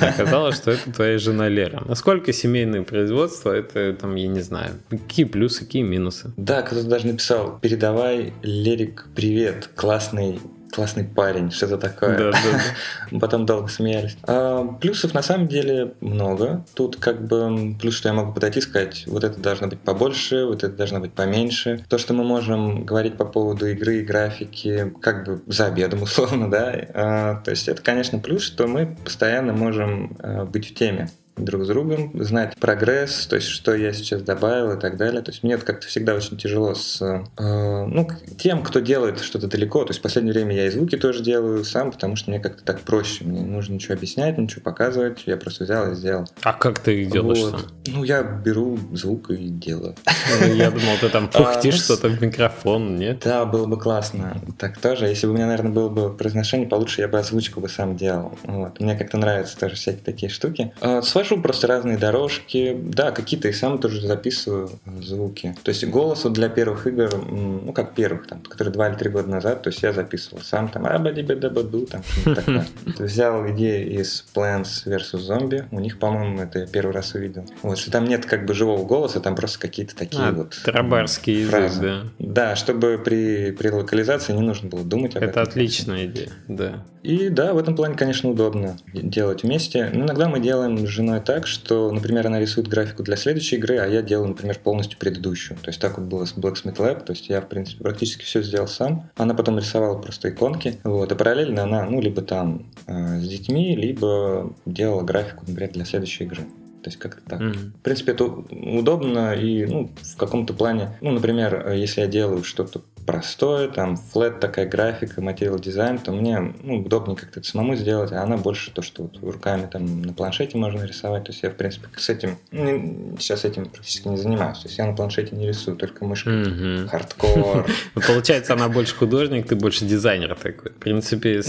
[0.00, 1.84] Оказалось, что это твоя жена Лера.
[1.86, 6.32] Насколько семейное производство, это там, я не знаю, какие плюсы, какие минусы?
[6.36, 10.40] Да, кто-то даже написал, передавай Лерик привет, классный
[10.74, 12.18] классный парень, что-то такое.
[12.18, 13.18] Да, да.
[13.20, 14.16] Потом долго смеялись.
[14.26, 16.64] А, плюсов на самом деле много.
[16.74, 20.44] Тут как бы плюс, что я могу подойти и сказать, вот это должно быть побольше,
[20.46, 21.84] вот это должно быть поменьше.
[21.88, 26.50] То, что мы можем говорить по поводу игры и графики, как бы за обедом условно,
[26.50, 26.74] да.
[26.94, 31.64] А, то есть это, конечно, плюс, что мы постоянно можем а, быть в теме друг
[31.64, 35.22] с другом, знать прогресс, то есть что я сейчас добавил и так далее.
[35.22, 38.08] То есть мне это как-то всегда очень тяжело с э, ну,
[38.38, 39.84] тем, кто делает что-то далеко.
[39.84, 42.64] То есть в последнее время я и звуки тоже делаю сам, потому что мне как-то
[42.64, 43.24] так проще.
[43.24, 45.22] Мне не нужно ничего объяснять, ничего показывать.
[45.26, 46.26] Я просто взял и сделал.
[46.42, 47.60] А как ты их делаешь вот.
[47.60, 47.70] сам?
[47.86, 49.96] Ну, я беру звук и делаю.
[50.40, 53.22] Ну, я думал, ты там пухтишь а, что-то в микрофон, нет?
[53.24, 54.40] Да, было бы классно.
[54.58, 55.06] Так тоже.
[55.06, 58.38] Если бы у меня, наверное, было бы произношение получше, я бы озвучку бы сам делал.
[58.44, 58.80] Вот.
[58.80, 60.72] Мне как-то нравятся тоже всякие такие штуки.
[60.80, 62.76] А, свожу просто разные дорожки.
[62.80, 64.70] Да, какие-то и сам тоже записываю
[65.00, 65.54] звуки.
[65.62, 69.10] То есть голос вот для первых игр, ну как первых, там, которые два или три
[69.10, 72.66] года назад, то есть я записывал сам там абадибедабаду, там что-то такое.
[72.98, 75.14] Взял идею из Plants vs.
[75.14, 75.64] Zombie.
[75.70, 77.44] У них, по-моему, это я первый раз увидел.
[77.62, 81.42] Вот, что там нет как бы живого голоса, там просто какие-то такие а, вот Тарабарский
[81.42, 82.02] язык, да.
[82.18, 85.42] Да, чтобы при, при локализации не нужно было думать об это этом.
[85.42, 86.84] Это отличная идея, да.
[87.04, 89.90] И да, в этом плане, конечно, удобно делать вместе.
[89.92, 93.78] Но иногда мы делаем с женой так, что, например, она рисует графику для следующей игры,
[93.78, 95.58] а я делаю, например, полностью предыдущую.
[95.58, 98.42] То есть так вот было с Blacksmith Lab, то есть я, в принципе, практически все
[98.42, 99.10] сделал сам.
[99.16, 103.76] Она потом рисовала просто иконки, вот, и параллельно она, ну, либо там э, с детьми,
[103.76, 106.44] либо делала графику, например, для следующей игры.
[106.82, 107.40] То есть как-то так.
[107.40, 107.70] Mm-hmm.
[107.78, 112.82] В принципе, это удобно и ну, в каком-то плане, ну, например, если я делаю что-то
[113.06, 118.12] простое, там, флет такая графика, материал дизайн, то мне ну, удобнее как-то это самому сделать,
[118.12, 121.24] а она больше то, что вот руками там на планшете можно рисовать.
[121.24, 124.58] То есть я, в принципе, с этим, ну, сейчас этим практически не занимаюсь.
[124.58, 126.42] То есть я на планшете не рисую, только мышкой.
[126.42, 126.88] Mm-hmm.
[126.88, 127.66] Хардкор.
[127.94, 130.72] Ну, получается, она больше художник, ты больше дизайнер такой.
[130.72, 131.42] В принципе...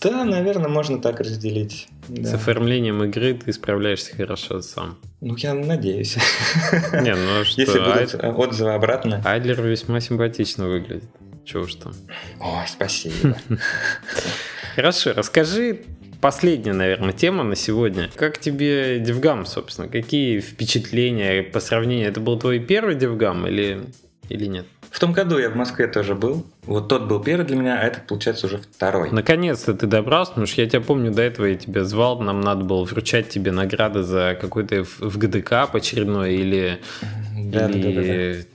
[0.00, 1.88] Да, наверное, можно так разделить.
[2.16, 4.98] С оформлением игры ты справляешься хорошо сам.
[5.20, 6.16] Ну, я надеюсь.
[6.92, 7.60] Не, ну что...
[7.60, 9.22] Если будут отзывы обратно.
[9.24, 11.04] Idler весьма симпатично выглядит.
[11.44, 11.92] Чего уж там.
[12.40, 13.36] Ой, спасибо.
[14.74, 15.82] Хорошо, расскажи
[16.20, 18.10] последняя, наверное, тема на сегодня.
[18.14, 19.88] Как тебе DevGAMM, собственно?
[19.88, 22.08] Какие впечатления по сравнению?
[22.08, 23.80] Это был твой первый DevGAMM или,
[24.28, 24.66] или нет?
[24.90, 26.46] В том году я в Москве тоже был.
[26.66, 29.10] Вот тот был первый для меня, а этот, получается, уже второй.
[29.10, 32.64] Наконец-то ты добрался, потому что я тебя помню, до этого я тебя звал, нам надо
[32.64, 36.80] было вручать тебе награды за какой-то в ГДК очередной или
[37.50, 38.14] да, Или да, да, да,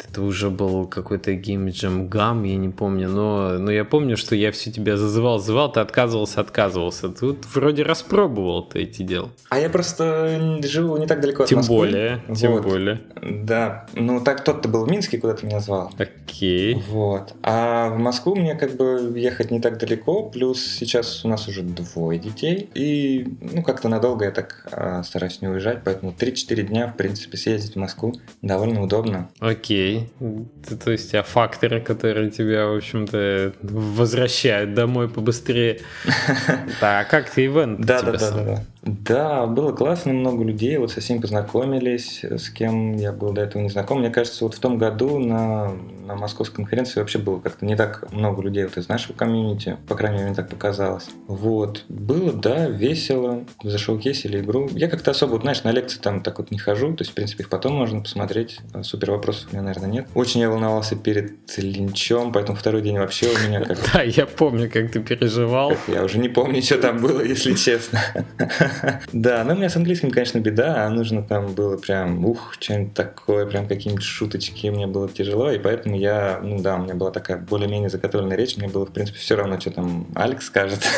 [0.09, 4.51] это уже был какой-то Jam Gum, я не помню, но, но я помню, что я
[4.51, 7.09] все тебя зазывал, зазывал, ты отказывался, отказывался.
[7.09, 9.29] Тут вроде распробовал ты эти дела.
[9.49, 11.77] А я просто живу не так далеко от тем Москвы.
[11.77, 12.37] Более, вот.
[12.37, 13.01] Тем более.
[13.21, 15.91] Да, ну так тот-то был в Минске, куда ты меня звал.
[15.97, 16.83] Окей.
[16.87, 17.33] Вот.
[17.43, 21.63] А в Москву мне как бы ехать не так далеко, плюс сейчас у нас уже
[21.63, 26.87] двое детей, и ну как-то надолго я так а, стараюсь не уезжать, поэтому 3-4 дня,
[26.87, 29.29] в принципе, съездить в Москву довольно удобно.
[29.39, 30.09] Окей.
[30.83, 35.81] То есть, а факторы, которые тебя, в общем-то, возвращают домой побыстрее.
[36.79, 37.81] Так, а как ты ивент?
[37.81, 38.65] Да, да, да, да.
[38.85, 43.63] Да, было классно, много людей, вот со всеми познакомились, с кем я был до этого
[43.63, 43.99] не знаком.
[43.99, 45.71] Мне кажется, вот в том году на,
[46.05, 49.95] на московской конференции вообще было как-то не так много людей вот из нашего комьюнити, по
[49.95, 51.07] крайней мере, мне так показалось.
[51.27, 54.69] Вот, было, да, весело, зашоукесили игру.
[54.71, 57.15] Я как-то особо, вот, знаешь, на лекции там так вот не хожу, то есть, в
[57.15, 58.59] принципе, их потом можно посмотреть.
[58.83, 60.07] Супер вопросов у меня, наверное, нет.
[60.13, 63.79] Очень я волновался перед линчом, поэтому второй день вообще у меня как...
[63.93, 65.73] Да, я помню, как ты переживал.
[65.87, 67.99] Я уже не помню, что там было, если честно.
[69.13, 72.93] Да, но у меня с английским, конечно, беда, а нужно там было прям, ух, что-нибудь
[72.93, 77.11] такое, прям какие-нибудь шуточки, мне было тяжело, и поэтому я, ну да, у меня была
[77.11, 80.79] такая более-менее заготовленная речь, мне было, в принципе, все равно, что там Алекс скажет.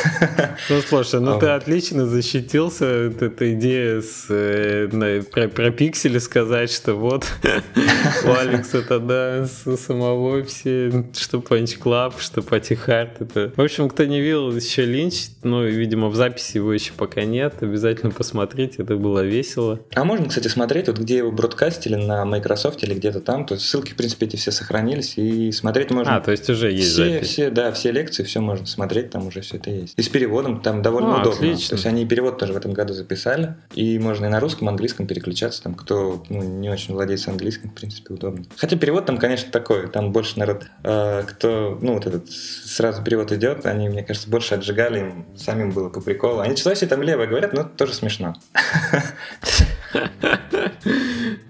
[0.70, 6.94] Ну, слушай, ну ты отлично защитился, эта идея с, э, про, про пиксели сказать, что
[6.94, 7.26] вот
[8.24, 13.52] у Алекса тогда самого все, что Punch Club, что Party Hard, это...
[13.56, 17.54] В общем, кто не видел еще Линч, ну, видимо, в записи его еще пока нет,
[17.68, 19.80] обязательно посмотрите, это было весело.
[19.94, 23.66] А можно, кстати, смотреть, вот где его бродкастили на Microsoft или где-то там, то есть
[23.66, 26.16] ссылки, в принципе, эти все сохранились, и смотреть можно.
[26.16, 27.28] А, то есть уже есть все, запись.
[27.28, 29.94] Все, да, все лекции, все можно смотреть, там уже все это есть.
[29.96, 31.38] И с переводом там довольно а, удобно.
[31.38, 31.70] Отлично.
[31.70, 34.70] То есть они перевод тоже в этом году записали, и можно и на русском, и
[34.70, 38.44] английском переключаться, там, кто ну, не очень владеет английским, в принципе, удобно.
[38.56, 43.32] Хотя перевод там, конечно, такой, там больше народ, э, кто, ну, вот этот сразу перевод
[43.32, 46.40] идет, они, мне кажется, больше отжигали, им самим было по приколу.
[46.40, 48.34] Они число там левое говорят, но тоже смешно.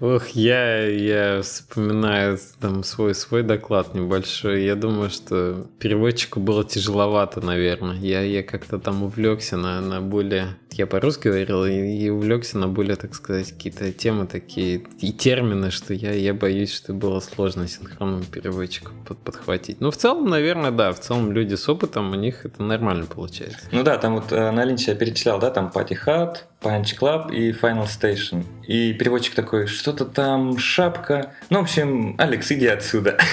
[0.01, 4.63] Ох, я, я вспоминаю там свой, свой доклад небольшой.
[4.63, 7.97] Я думаю, что переводчику было тяжеловато, наверное.
[7.97, 10.57] Я, я как-то там увлекся на, на более...
[10.71, 15.71] Я по-русски говорил и, и увлекся на более, так сказать, какие-то темы такие и термины,
[15.71, 19.81] что я, я боюсь, что было сложно синхронному переводчику под, подхватить.
[19.81, 20.93] Ну, в целом, наверное, да.
[20.93, 23.67] В целом люди с опытом, у них это нормально получается.
[23.71, 27.33] Ну да, там вот э, на линче я перечислял, да, там Party Hut, Punch Club
[27.33, 28.28] и Final Station.
[28.67, 31.33] И переводчик такой, что-то там, шапка.
[31.49, 33.17] Ну, в общем, Алекс, иди отсюда.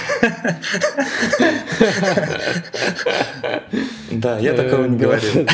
[4.10, 5.46] Да, я такого не говорил.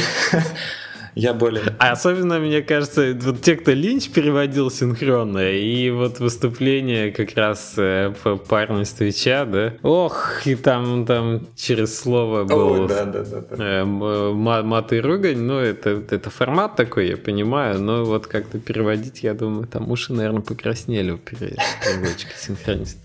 [1.15, 1.63] Я более...
[1.79, 7.75] А особенно, мне кажется, вот те, кто Линч переводил синхронно, и вот выступление как раз
[7.77, 9.75] э, по парню с Твича, да?
[9.83, 13.65] Ох, и там, там через слово был О, да, да, да, да.
[13.65, 19.23] Э, мат и ругань, ну, это, это формат такой, я понимаю, но вот как-то переводить,
[19.23, 23.01] я думаю, там уши, наверное, покраснели у переводчика синхрониста.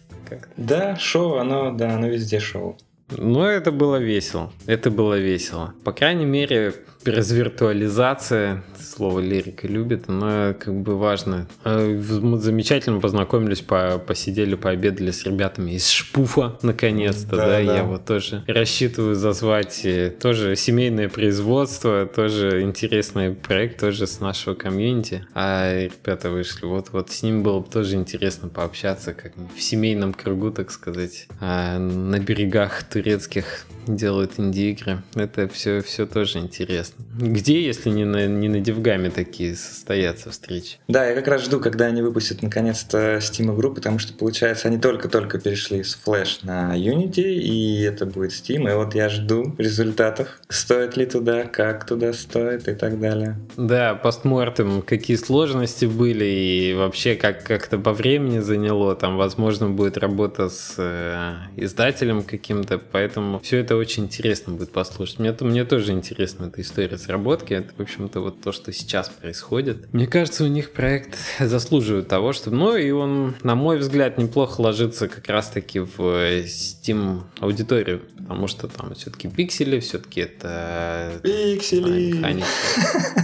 [0.55, 2.77] Да, шоу, оно, да, оно везде шоу.
[3.09, 4.51] Ну, это было весело.
[4.65, 5.73] Это было весело.
[5.83, 6.73] По крайней мере,
[7.05, 11.47] развиртуализация, слово лирика любит, но как бы важно.
[11.63, 17.59] Э, мы замечательно познакомились, по, посидели, пообедали с ребятами из Шпуфа, наконец-то, да, да, да,
[17.59, 24.55] я вот тоже рассчитываю зазвать э, тоже семейное производство, тоже интересный проект, тоже с нашего
[24.55, 29.61] комьюнити, а ребята вышли, вот, вот с ним было бы тоже интересно пообщаться, как в
[29.61, 35.03] семейном кругу, так сказать, а на берегах турецких делают инди-игры.
[35.15, 37.05] Это все, все тоже интересно.
[37.17, 40.77] Где, если не на, не на DevGAMM е такие состоятся встречи?
[40.87, 44.77] Да, я как раз жду, когда они выпустят наконец-то Steam игру, потому что, получается, они
[44.77, 50.39] только-только перешли с Flash на Unity, и это будет Steam, и вот я жду результатов.
[50.49, 53.37] Стоит ли туда, как туда стоит и так далее.
[53.55, 59.97] Да, постмортем, какие сложности были, и вообще как как-то по времени заняло, там, возможно, будет
[59.97, 65.19] работа с э, издателем каким-то, поэтому все это очень интересно будет послушать.
[65.19, 67.53] Мне, мне тоже интересна эта история разработки.
[67.53, 69.93] Это, в общем-то, вот то, что сейчас происходит.
[69.93, 72.57] Мне кажется, у них проект заслуживает того, чтобы...
[72.57, 78.01] Ну, и он, на мой взгляд, неплохо ложится как раз-таки в Steam аудиторию.
[78.27, 81.13] Потому что там все-таки пиксели, все-таки это...
[81.23, 82.17] Пиксели!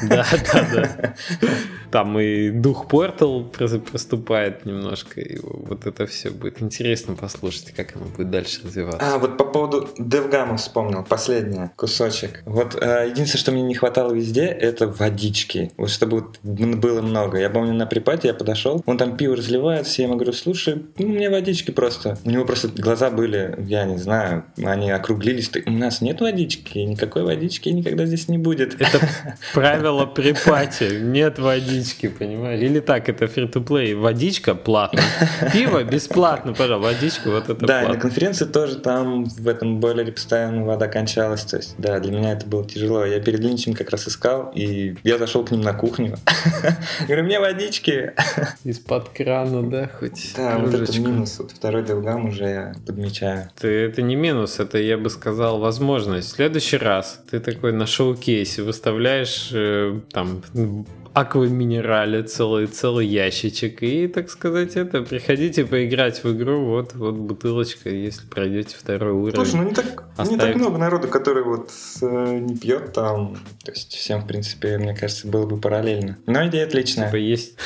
[0.10, 1.16] Да, да, да.
[1.92, 8.06] Там и дух Портал проступает немножко, и вот это все будет интересно послушать, как оно
[8.06, 9.00] будет дальше развиваться.
[9.02, 12.42] А, вот по поводу DevGam вспомнил, последний кусочек.
[12.46, 15.72] Вот э, единственное, что мне не хватало везде, это водички.
[15.78, 17.38] Вот чтобы было много.
[17.38, 20.84] Я помню, на припате я подошел, он там пиво разливает, все, я ему говорю, слушай,
[20.98, 22.18] ну, мне водички просто.
[22.26, 25.52] У него просто глаза были, я не знаю, они округлились.
[25.66, 28.80] У нас нет водички, никакой водички никогда здесь не будет.
[28.80, 29.00] Это
[29.54, 32.62] правило припати, нет водички понимаешь?
[32.62, 33.96] Или так, это free-to-play.
[33.96, 35.02] Водичка платно.
[35.52, 36.94] Пиво бесплатно, пожалуйста.
[36.94, 41.44] Водичка вот это Да, на конференции тоже там в этом бойлере постоянно вода кончалась.
[41.44, 43.06] То есть, да, для меня это было тяжело.
[43.06, 46.16] Я перед линчем как раз искал, и я зашел к ним на кухню.
[47.08, 48.14] Говорю, мне водички.
[48.64, 51.40] Из-под крана, да, хоть Да, вот это минус.
[51.40, 53.50] Вот второй делгам уже я подмечаю.
[53.62, 56.32] Это не минус, это, я бы сказал, возможность.
[56.32, 60.42] В следующий раз ты такой на шоу-кейсе выставляешь э, там
[61.14, 63.84] акваминерале целый, целый ящичек.
[63.84, 69.36] И, так сказать, это, приходите поиграть в игру, вот, вот бутылочка, если пройдете второй уровень.
[69.36, 71.70] Слушай, ну не так, не так много народу, который вот
[72.02, 73.38] э, не пьет там.
[73.64, 76.18] То есть всем, в принципе, мне кажется, было бы параллельно.
[76.26, 77.08] Но идея отличная.
[77.08, 77.58] Типа есть,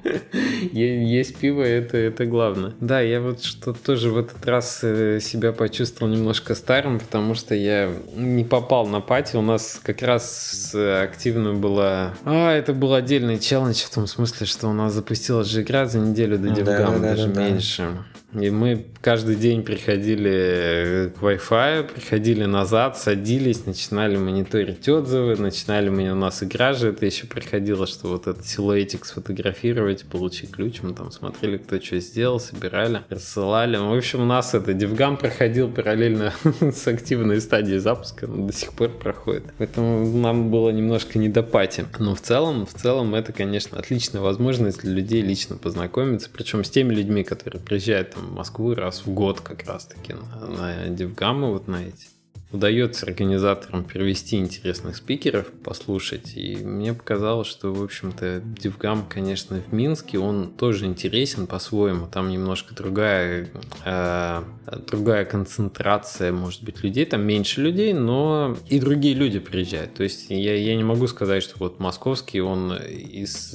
[0.72, 2.74] есть пиво, это, это главное.
[2.80, 7.54] Да, я вот что тоже в этот раз э, себя почувствовал немножко старым, потому что
[7.54, 9.36] я не попал на пати.
[9.36, 12.14] У нас как раз активно было...
[12.24, 15.86] А, это было был отдельный челлендж в том смысле, что у нас запустилась же игра
[15.86, 18.04] за неделю до DevGam, да, да, даже да, меньше.
[18.34, 26.14] И мы каждый день приходили к Wi-Fi, приходили назад, садились, начинали мониторить отзывы, начинали у
[26.14, 31.10] нас игра же, это еще приходило, что вот этот силуэтик сфотографировать, получить ключ, мы там
[31.10, 33.76] смотрели, кто что сделал, собирали, рассылали.
[33.76, 38.90] В общем, у нас это DevGam проходил параллельно с активной стадией запуска, до сих пор
[38.90, 39.44] проходит.
[39.58, 41.84] Поэтому нам было немножко не до пати.
[41.98, 46.70] Но в целом, в целом это, конечно, отличная возможность для людей лично познакомиться, причем с
[46.70, 51.68] теми людьми, которые приезжают в Москву раз в год как раз-таки на, на Дивгамы вот
[51.68, 52.06] на эти
[52.52, 56.36] удается организаторам привести интересных спикеров, послушать.
[56.36, 62.06] И мне показалось, что, в общем-то, Дивгам, конечно, в Минске, он тоже интересен по-своему.
[62.06, 63.48] Там немножко другая,
[63.84, 64.42] э,
[64.86, 67.06] другая концентрация, может быть, людей.
[67.06, 69.94] Там меньше людей, но и другие люди приезжают.
[69.94, 73.54] То есть я, я не могу сказать, что вот московский, он из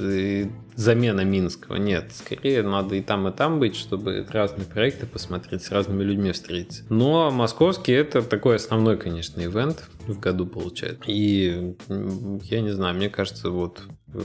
[0.77, 1.75] замена Минского.
[1.75, 6.31] Нет, скорее надо и там, и там быть, чтобы разные проекты посмотреть, с разными людьми
[6.31, 6.83] встретиться.
[6.89, 11.03] Но московский это такой основной, конечно, ивент в году получается.
[11.07, 11.75] И
[12.43, 13.81] я не знаю, мне кажется, вот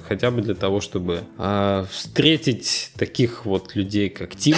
[0.06, 4.56] хотя бы для того, чтобы э, встретить таких вот людей, как Тим,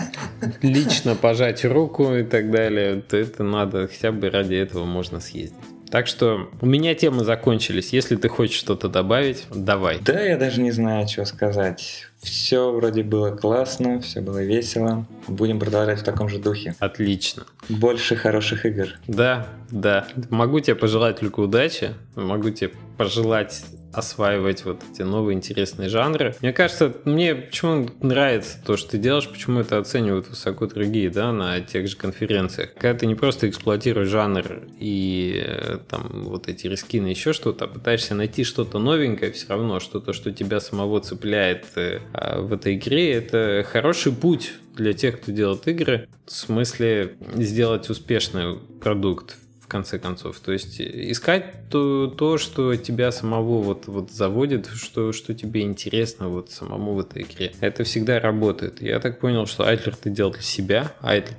[0.62, 5.56] лично пожать руку и так далее, то это надо, хотя бы ради этого можно съездить.
[5.90, 7.92] Так что у меня темы закончились.
[7.92, 9.98] Если ты хочешь что-то добавить, давай.
[10.00, 12.09] Да, я даже не знаю, что сказать.
[12.20, 15.06] Все вроде было классно, все было весело.
[15.26, 16.74] Будем продолжать в таком же духе.
[16.78, 17.44] Отлично.
[17.68, 18.88] Больше хороших игр.
[19.06, 20.06] Да, да.
[20.28, 21.94] Могу тебе пожелать только удачи.
[22.14, 26.34] Могу тебе пожелать осваивать вот эти новые интересные жанры.
[26.40, 31.32] Мне кажется, мне почему нравится то, что ты делаешь, почему это оценивают высоко другие, да,
[31.32, 32.74] на тех же конференциях.
[32.74, 37.68] Когда ты не просто эксплуатируешь жанр и э, там вот эти рискины, еще что-то, а
[37.68, 43.12] пытаешься найти что-то новенькое все равно, что-то, что тебя самого цепляет э, в этой игре,
[43.12, 49.36] это хороший путь для тех, кто делает игры, в смысле сделать успешный продукт
[49.70, 50.38] конце концов.
[50.40, 56.28] То есть искать то, то что тебя самого вот, вот заводит, что, что тебе интересно
[56.28, 57.52] вот самому в этой игре.
[57.60, 58.82] Это всегда работает.
[58.82, 61.32] Я так понял, что Айтлер ты делал для себя, Айтл.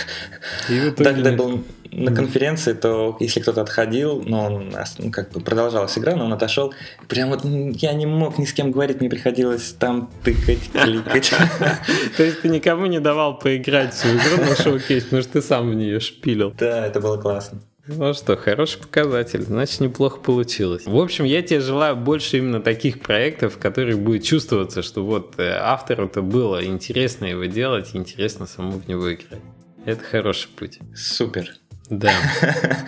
[0.70, 1.22] И в итоге...
[1.22, 6.14] Да, был на конференции, то если кто-то отходил, но он ну, как бы продолжалась игра,
[6.16, 6.72] но он отошел,
[7.08, 11.32] прям вот я не мог ни с кем говорить, мне приходилось там тыкать, кликать.
[12.16, 15.70] То есть ты никому не давал поиграть всю игру на шоу-кейс, потому что ты сам
[15.70, 16.54] в нее шпилил.
[16.58, 17.60] Да, это было классно.
[17.90, 20.84] Ну что, хороший показатель, значит неплохо получилось.
[20.84, 25.38] В общем, я тебе желаю больше именно таких проектов, в которых будет чувствоваться, что вот
[25.38, 29.40] э, автору это было интересно его делать, интересно самому в него играть.
[29.86, 30.80] Это хороший путь.
[30.94, 31.50] Супер.
[31.90, 32.12] Да.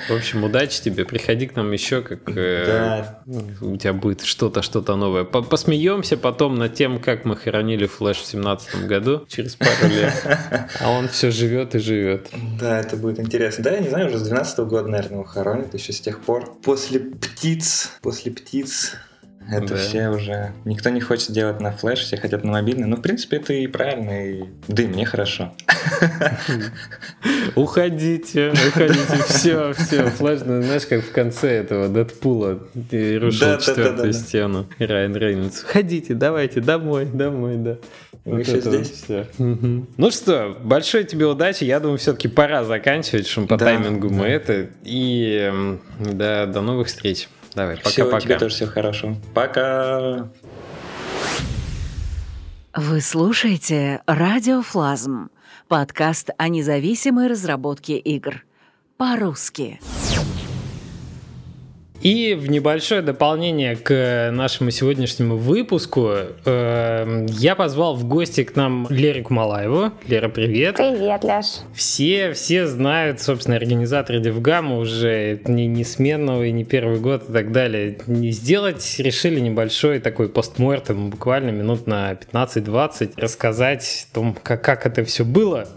[0.08, 1.04] В общем, удачи тебе.
[1.04, 3.04] Приходи к нам еще, как э,
[3.60, 5.24] у тебя будет что-то, что-то новое.
[5.24, 10.14] Посмеемся потом над тем, как мы хоронили Флэш в семнадцатом году, через пару лет.
[10.80, 12.28] А он все живет и живет.
[12.58, 13.64] Да, это будет интересно.
[13.64, 16.52] Да, я не знаю, уже с 12 года, наверное, его хоронят, еще с тех пор.
[16.62, 18.96] После птиц, после птиц
[19.50, 19.76] Это да.
[19.76, 20.52] все уже...
[20.64, 22.86] Никто не хочет делать на флеш, все хотят на мобильный.
[22.86, 24.44] Ну, в принципе, это и правильно, и...
[24.68, 25.52] да и мне хорошо.
[27.56, 30.06] Уходите, уходите, все, все.
[30.06, 34.66] Флеш, ну, знаешь, как в конце этого Дэдпула рушил четвертую стену.
[34.78, 35.62] Райан Рейнольдс.
[35.62, 37.78] Ходите, давайте, домой, домой, да.
[38.24, 38.90] Мы еще здесь.
[38.90, 39.26] Все.
[39.38, 41.64] Ну что, большой тебе удачи.
[41.64, 44.68] Я думаю, все-таки пора заканчивать, что по таймингу мы это.
[44.84, 45.52] И
[45.98, 47.28] да, до новых встреч.
[47.54, 48.20] Давай, пока-пока.
[48.20, 49.16] тебе тоже все хорошо.
[49.34, 50.28] Пока.
[52.74, 55.30] Вы слушаете «Радиофлазм»—
[55.68, 58.44] подкаст о независимой разработке игр.
[58.96, 59.80] По-русски.
[62.00, 66.12] И в небольшое дополнение к нашему сегодняшнему выпуску
[66.46, 69.92] э, я позвал в гости к нам Лерику Маллаеву.
[70.06, 70.76] Лера, привет.
[70.76, 71.46] Привет, Ляш.
[71.74, 77.32] Все, все знают, собственно, организаторы DevGAMM'а уже не, не сменного и не первый год и
[77.32, 77.98] так далее.
[78.06, 84.86] Не сделать решили небольшой такой постмортем, буквально минут на 15-20, рассказать о том, как, как
[84.86, 85.68] это все было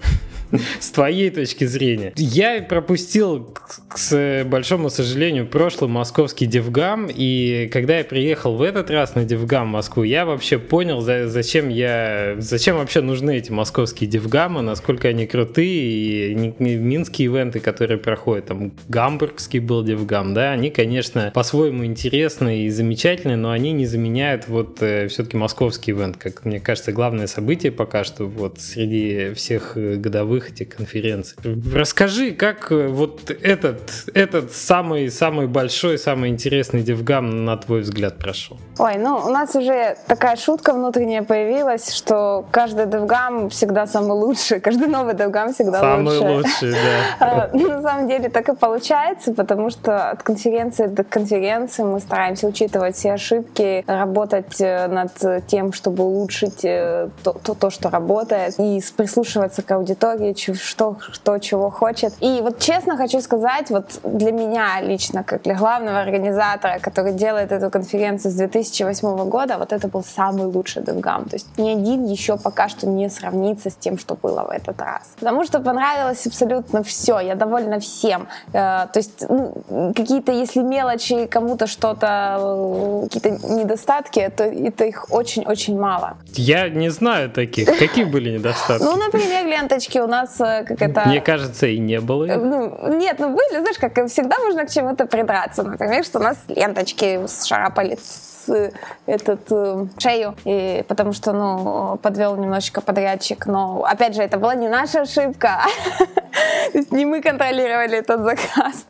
[0.79, 2.13] с твоей точки зрения.
[2.15, 3.55] Я пропустил,
[3.89, 9.67] к большому сожалению, прошлый московский DevGAMM, и когда я приехал в этот раз на DevGAMM
[9.69, 15.25] в Москву, я вообще понял, зачем я, зачем вообще нужны эти московские DevGAMM'ы, насколько они
[15.25, 22.65] крутые, и минские ивенты, которые проходят, там гамбургский был DevGAMM, да, они, конечно, по-своему интересные
[22.65, 27.27] и замечательные, но они не заменяют вот э, все-таки московский ивент, как мне кажется, главное
[27.27, 31.35] событие пока что вот среди всех э, годовых эти конференции.
[31.73, 33.79] Расскажи, как э, вот этот,
[34.13, 38.57] этот самый, самый большой, самый интересный девгам, на твой взгляд, прошел?
[38.79, 44.59] Ой, ну у нас уже такая шутка внутренняя появилась, что каждый девгам всегда самый лучший,
[44.59, 46.19] каждый новый девгам всегда самый лучший.
[46.19, 46.77] Самый лучший, да.
[47.19, 51.99] А, ну, на самом деле так и получается, потому что от конференции до конференции мы
[51.99, 57.89] стараемся учитывать все ошибки, работать э, над тем, чтобы улучшить э, то, то, то что
[57.89, 62.13] работает, и прислушиваться к аудитории, что, что чего хочет.
[62.19, 67.51] И вот честно хочу сказать, вот для меня лично, как для главного организатора, который делает
[67.51, 71.29] эту конференцию с 2008 года, вот это был самый лучший DevGam.
[71.29, 74.79] То есть ни один еще пока что не сравнится с тем, что было в этот
[74.81, 75.13] раз.
[75.19, 78.27] Потому что понравилось абсолютно все, я довольна всем.
[78.53, 79.53] Э, то есть ну,
[79.95, 86.17] какие-то, если мелочи, кому-то что-то, какие-то недостатки, то это их очень-очень мало.
[86.33, 87.77] Я не знаю таких.
[87.79, 88.83] Какие были недостатки?
[88.83, 91.03] Ну, например, ленточки у нас нас э, как это...
[91.07, 92.25] Мне кажется, и не было.
[92.25, 95.63] Э, ну, нет, ну были, знаешь, как всегда можно к чему-то придраться.
[95.63, 97.97] Например, что у нас ленточки шарапали
[99.05, 104.55] этот э, шею, и потому что, ну, подвел немножечко подрядчик, но, опять же, это была
[104.55, 105.61] не наша ошибка,
[106.71, 108.85] то есть не мы контролировали этот заказ.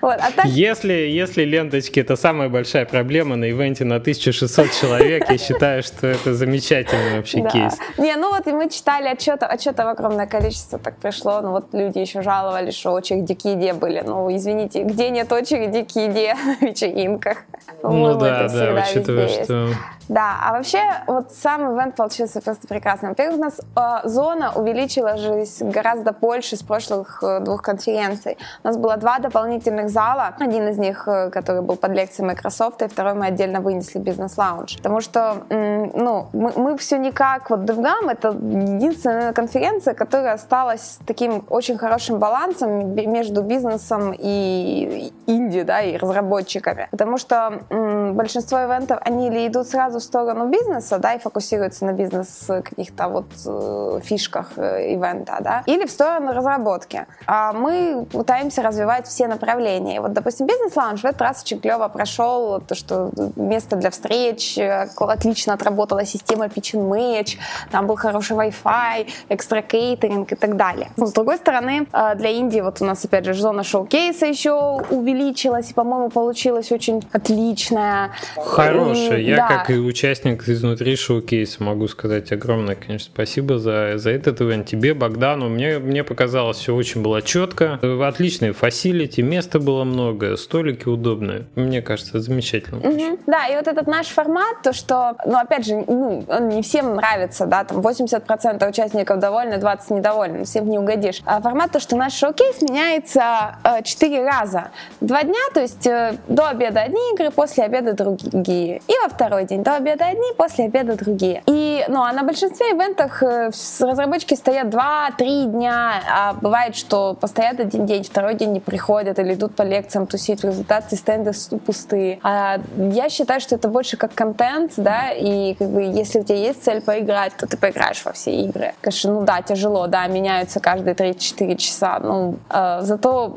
[0.00, 0.46] Вот, а так...
[0.46, 6.06] если, если ленточки это самая большая проблема на ивенте на 1600 человек, я считаю, что
[6.06, 7.50] это замечательный вообще да.
[7.50, 7.78] кейс.
[7.98, 11.98] Не, ну вот и мы читали отчеты, отчетов огромное количество так пришло, ну вот люди
[11.98, 14.02] еще жаловались, что очереди где были.
[14.04, 17.38] Ну, извините, где нет очереди где на вечеринках?
[17.82, 19.68] Ну да, да, учитывая, что
[20.08, 23.10] да, а вообще вот сам ивент получился просто прекрасным.
[23.10, 28.38] Во-первых, у нас э, зона увеличилась гораздо больше с прошлых э, двух конференций.
[28.62, 30.34] У нас было два дополнительных зала.
[30.38, 34.76] Один из них, э, который был под лекцией Microsoft, и второй мы отдельно вынесли бизнес-лаунж.
[34.76, 40.98] Потому что, э, ну, мы, мы все никак, вот DevGam— это единственная конференция, которая осталась
[41.06, 46.88] таким очень хорошим балансом между бизнесом и инди, да, и разработчиками.
[46.90, 51.18] Потому что э, большинство ивентов, они или идут сразу сразу в сторону бизнеса, да, и
[51.18, 57.06] фокусируется на бизнес каких-то вот э, фишках э, ивента, да, или в сторону разработки.
[57.26, 60.00] А мы пытаемся развивать все направления.
[60.00, 64.88] Вот, допустим, бизнес-лаунж в этот раз очень клево прошел, то, что место для встреч, э,
[64.98, 67.38] отлично отработала система Pitch and Match,
[67.70, 70.88] там был хороший Wi-Fi, экстра кейтеринг и так далее.
[70.96, 71.86] Но, с другой стороны,
[72.16, 74.52] для Индии вот у нас, опять же, зона шоу-кейса еще
[74.90, 78.10] увеличилась, и, по-моему, получилась очень отличная.
[78.36, 79.18] Хорошая.
[79.18, 79.48] Я да.
[79.48, 81.62] как и участник изнутри шоу-кейса.
[81.62, 84.66] Могу сказать огромное, конечно, спасибо за, за этот ивент.
[84.66, 85.48] Тебе, Богдану.
[85.48, 87.78] Мне, мне показалось, все очень было четко.
[88.02, 91.46] Отличные фасилити, места было много, столики удобные.
[91.54, 92.80] Мне кажется, замечательно.
[92.80, 93.20] Угу.
[93.26, 96.96] Да, и вот этот наш формат, то, что, ну, опять же, ну, он не всем
[96.96, 101.22] нравится, да, там 80% участников довольны, 20 недовольны, всем не угодишь.
[101.24, 104.70] А формат, то, что наш шоу-кейс меняется э, 4 раза.
[105.00, 108.80] Два дня, то есть э, до обеда одни игры, после обеда обеда другие.
[108.88, 111.42] И во второй день до обеда одни, после обеда другие.
[111.46, 113.50] И, ну, а на большинстве ивентах э,
[113.80, 119.34] разработчики стоят 2-3 дня, а бывает, что постоят один день, второй день не приходят или
[119.34, 121.32] идут по лекциям тусить, в результате стенды
[121.64, 122.18] пустые.
[122.22, 126.38] А я считаю, что это больше как контент, да, и как бы если у тебя
[126.38, 128.74] есть цель поиграть, то ты поиграешь во все игры.
[128.80, 133.36] Конечно, ну да, тяжело, да, меняются каждые 3-4 часа, ну, э, зато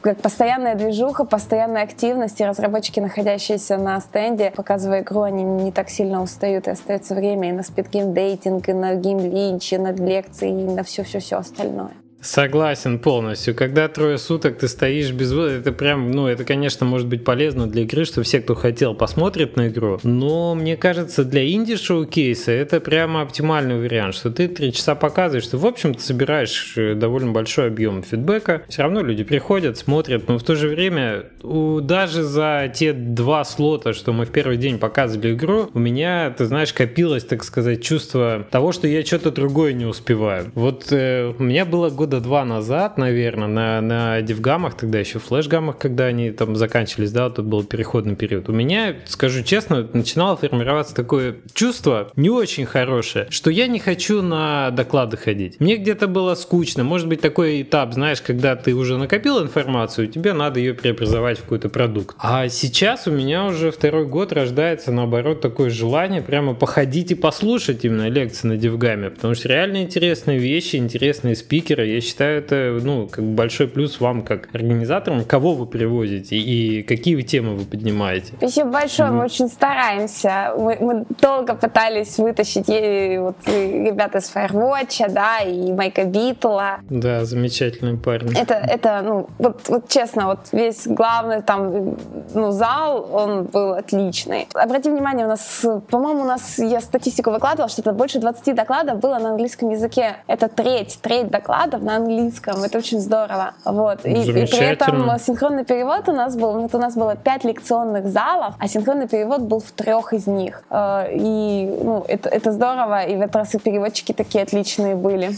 [0.00, 5.90] как постоянная движуха, постоянная активность, и разработчики, находящиеся на стенде, показывая игру, они не так
[5.90, 9.78] сильно устают, и остается время и на speed game dating, и на game lynch, и
[9.78, 11.92] на лекции, и на все-все-все остальное.
[12.24, 13.54] Согласен полностью.
[13.54, 17.82] Когда трое суток ты стоишь без это прям, ну, это, конечно, может быть полезно для
[17.82, 19.98] игры, что все, кто хотел, посмотрят на игру.
[20.02, 25.58] Но мне кажется, для инди-showcase'а это прямо оптимальный вариант, что ты три часа показываешь, что,
[25.58, 28.62] в общем, ты собираешь э, довольно большой объем фидбэка.
[28.68, 33.44] Все равно люди приходят, смотрят, но в то же время у, даже за те два
[33.44, 37.82] слота, что мы в первый день показывали игру, у меня, ты знаешь, копилось, так сказать,
[37.82, 40.50] чувство того, что я что-то другое не успеваю.
[40.54, 45.18] Вот э, у меня было года года два назад, наверное, на, на дивгамах, тогда еще
[45.18, 48.48] флеш-гаммах, когда они там заканчивались, да, тут был переходный период.
[48.48, 54.22] У меня, скажу честно, начинало формироваться такое чувство не очень хорошее, что я не хочу
[54.22, 55.58] на доклады ходить.
[55.60, 56.84] Мне где-то было скучно.
[56.84, 61.42] Может быть, такой этап, знаешь, когда ты уже накопил информацию, тебе надо ее преобразовать в
[61.42, 62.16] какой-то продукт.
[62.20, 67.84] А сейчас у меня уже второй год рождается, наоборот, такое желание прямо походить и послушать
[67.84, 71.86] именно лекции на дивгаме, потому что реально интересные вещи, интересные спикеры.
[71.86, 77.20] Я считаю, это ну, как большой плюс вам, как организаторам, кого вы привозите и какие
[77.22, 78.34] темы вы поднимаете.
[78.36, 80.52] Спасибо большое, мы очень стараемся.
[80.56, 86.80] Мы, мы долго пытались вытащить и, вот, и ребята из Firewatch, да, и Майка Битла.
[86.90, 88.38] Да, замечательные парни.
[88.38, 91.96] Это, это ну, вот, вот честно, вот весь главный там,
[92.34, 94.48] ну, зал, он был отличный.
[94.54, 99.00] Обрати внимание, у нас, по-моему, у нас, я статистику выкладывала, что это больше 20 докладов
[99.00, 100.16] было на английском языке.
[100.26, 102.62] Это треть, треть докладов на английском.
[102.62, 103.54] Это очень здорово.
[103.64, 104.04] Вот.
[104.04, 108.06] И, и при этом синхронный перевод у нас был, вот у нас было пять лекционных
[108.06, 110.62] залов, а синхронный перевод был в трех из них.
[110.70, 115.26] Э, и ну, это, это здорово, и в этот раз и переводчики такие отличные были.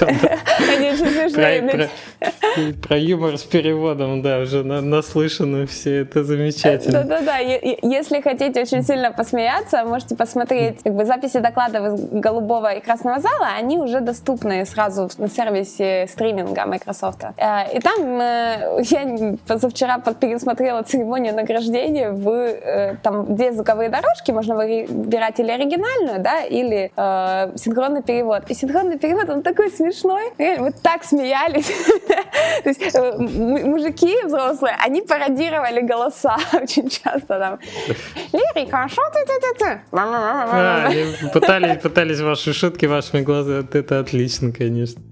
[0.00, 1.90] Они очень смешные.
[2.82, 7.04] Про юмор с переводом, да, уже наслышаны все, это замечательно.
[7.04, 12.80] Да-да-да, если хотите очень сильно посмеяться, можете посмотреть как бы записи докладов из голубого и
[12.80, 17.24] красного зала, они уже доступны сразу на сервисе стриминга Microsoft.
[17.36, 24.32] Э, и там э, я позавчера пересмотрела церемонию награждения, в, э, там две звуковые дорожки,
[24.32, 28.42] можно выбирать или оригинальную, да, или э, синхронный перевод.
[28.50, 30.32] И синхронный перевод, он такой смешной.
[30.38, 31.66] Мы так смеялись.
[32.62, 32.98] То есть
[33.66, 37.58] мужики взрослые, они пародировали голоса очень часто там.
[38.54, 43.66] Лирика, что ты ты ты ты Пытались, пытались ваши шутки вашими глазами.
[43.72, 45.02] Это отлично, конечно.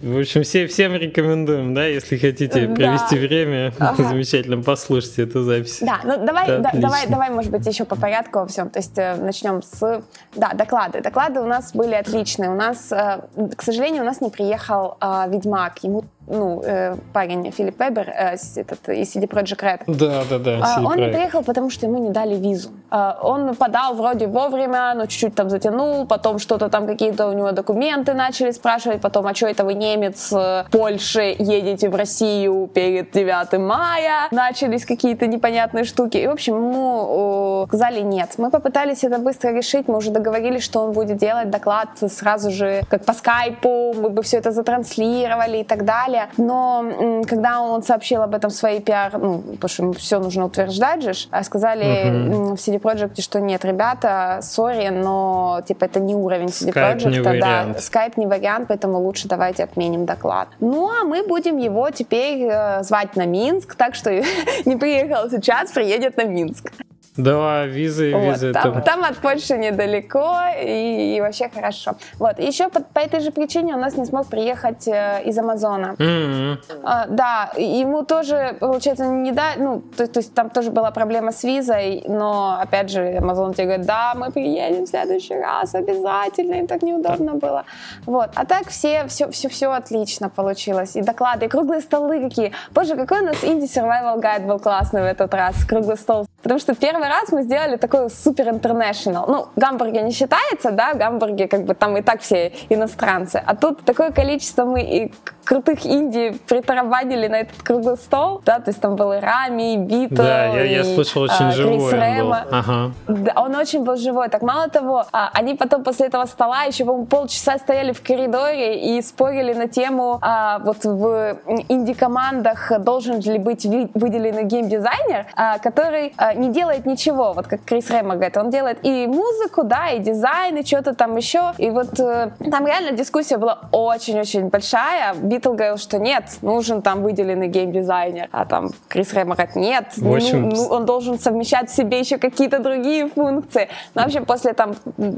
[0.00, 2.74] В общем, все, всем рекомендуем, да, если хотите да.
[2.74, 4.04] провести время, ага.
[4.08, 5.78] замечательно, послушайте эту запись.
[5.80, 8.70] Да, ну давай, да, давай, давай, может быть, еще по порядку во всем.
[8.70, 10.02] То есть э, начнем с,
[10.36, 11.00] да, доклады.
[11.00, 12.48] Доклады у нас были отличные.
[12.50, 13.22] У нас, э,
[13.56, 15.82] к сожалению, у нас не приехал э, Ведьмак.
[15.82, 19.80] Ему ну, э, парень Филипп Вебер э, этот, из CD Projekt Red.
[19.86, 20.78] Да, да, да.
[20.78, 22.70] Э, он не приехал, потому что ему не дали визу.
[22.90, 27.52] Э, он подал вроде вовремя, но чуть-чуть там затянул, потом что-то там какие-то у него
[27.52, 33.10] документы начали спрашивать, потом, а что это вы немец э, Польши едете в Россию перед
[33.12, 34.28] 9 мая?
[34.30, 36.18] Начались какие-то непонятные штуки.
[36.18, 38.30] И, в общем, ему сказали нет.
[38.38, 42.82] Мы попытались это быстро решить, мы уже договорились, что он будет делать доклад сразу же,
[42.88, 46.28] как по скайпу, мы бы все это затранслировали и так далее далее.
[46.36, 51.12] Но когда он сообщил об этом своей пиар, ну, потому что все нужно утверждать же,
[51.30, 52.56] а сказали uh-huh.
[52.56, 57.64] в CD Projekt, что нет, ребята, сори, но типа это не уровень CD Projekt, да,
[57.78, 60.48] Skype не вариант, поэтому лучше давайте отменим доклад.
[60.60, 64.10] Ну, а мы будем его теперь э, звать на Минск, так что
[64.64, 66.72] не приехал сейчас, приедет на Минск.
[67.18, 68.52] Да, визы, вот, визы.
[68.52, 68.82] Там, там...
[68.82, 71.96] там от Польши недалеко и, и вообще хорошо.
[72.18, 75.96] Вот, еще по, по этой же причине у нас не смог приехать э, из Амазона.
[75.98, 76.58] Mm-hmm.
[76.84, 81.32] А, да, ему тоже, получается, не да, ну, то, то есть там тоже была проблема
[81.32, 86.54] с визой, но, опять же, Амазон тебе говорит, да, мы приедем в следующий раз обязательно,
[86.54, 87.64] им так неудобно было.
[88.06, 90.94] Вот, а так все, все, все, все отлично получилось.
[90.94, 92.52] И доклады, и круглые столы какие.
[92.70, 96.27] Боже, какой у нас Indie Survival Guide был классный в этот раз, круглый стол.
[96.48, 99.26] Потому что первый раз мы сделали такой супер интернешнл.
[99.28, 103.42] Ну, Гамбурге не считается, да, Гамбурге как бы там и так все иностранцы.
[103.44, 105.12] А тут такое количество мы и
[105.48, 109.76] крутых инди притарабанили на этот круглый стол, да, то есть там был и Рами, и
[109.78, 111.98] Битл, Да, я, и, я слышал, очень а, живой Крис он был.
[111.98, 112.46] Рэма.
[112.50, 112.92] Ага.
[113.06, 114.28] Да, он очень был живой.
[114.28, 118.96] Так мало того, а, они потом после этого стола еще, по-моему, полчаса стояли в коридоре
[118.98, 121.38] и спорили на тему, а, вот в
[121.68, 127.90] инди-командах должен ли быть выделенный геймдизайнер, а, который а, не делает ничего, вот как Крис
[127.90, 131.52] Рэма говорит, он делает и музыку, да, и дизайн, и что-то там еще.
[131.58, 135.14] И вот э, там реально дискуссия была очень-очень большая.
[135.14, 140.14] Битл говорил, что нет, нужен там выделенный геймдизайнер, а там Крис Рэма говорит, нет, В
[140.14, 143.68] общем, ну, ну, он должен совмещать в себе еще какие-то другие функции.
[143.94, 144.74] Но вообще после там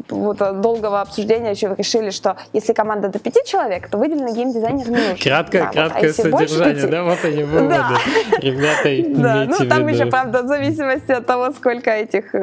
[0.09, 4.97] вот, долгого обсуждения еще решили, что если команда до пяти человек, то выделенный геймдизайнер не
[4.97, 5.17] нужен.
[5.17, 5.77] Краткое, Да, вот.
[5.77, 7.69] А краткое если больше содержание, да, вот они выводы.
[7.69, 7.91] Да.
[8.39, 12.39] Ребята, Да, ну там в еще, правда, в зависимости от того, сколько этих, э,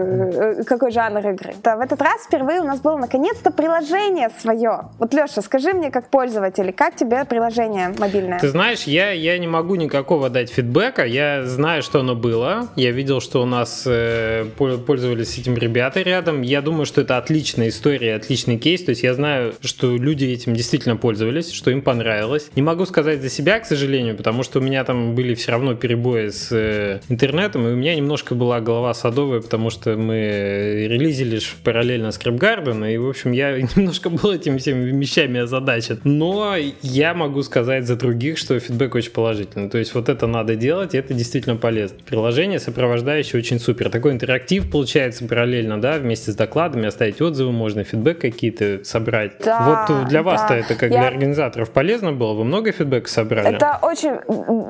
[0.60, 1.54] э, какой жанр игры.
[1.64, 4.90] В этот раз впервые у нас было наконец-то приложение свое.
[5.00, 8.40] Вот, Леша, скажи мне, как пользователь, как тебе приложение мобильное?
[8.40, 11.06] Ты знаешь, я, я не могу никакого дать фидбэка.
[11.06, 12.68] Я знаю, что оно было.
[12.76, 16.42] Я видел, что у нас э, пол- пользовались этим ребята рядом.
[16.42, 18.84] Я думаю, что это отличная история, отличный кейс.
[18.84, 22.50] То есть я знаю, что люди этим действительно пользовались, что им понравилось.
[22.56, 25.76] Не могу сказать за себя, к сожалению, потому что у меня там были все равно
[25.76, 31.40] перебои с э, интернетом, и у меня немножко была голова садовая, потому что мы релизили
[31.66, 36.00] параллельно Scriptgarden, и, в общем, я немножко был этими всеми вещами озадачен.
[36.06, 39.70] Но я могу сказать за других, что фидбэк очень положительный.
[39.70, 41.98] То есть вот это надо делать, и это действительно полезно.
[42.06, 43.90] Приложение сопровождающее очень супер.
[43.90, 49.34] Такой интерактив получается параллельно, да, вместе с докладами, оставить отзывы можно, фидбэк какие-то собрать.
[49.44, 50.58] Да, вот для вас-то да.
[50.58, 52.34] это как Я- для организаторов полезно было?
[52.34, 53.56] Вы много фидбэка собрали?
[53.56, 54.12] Это очень...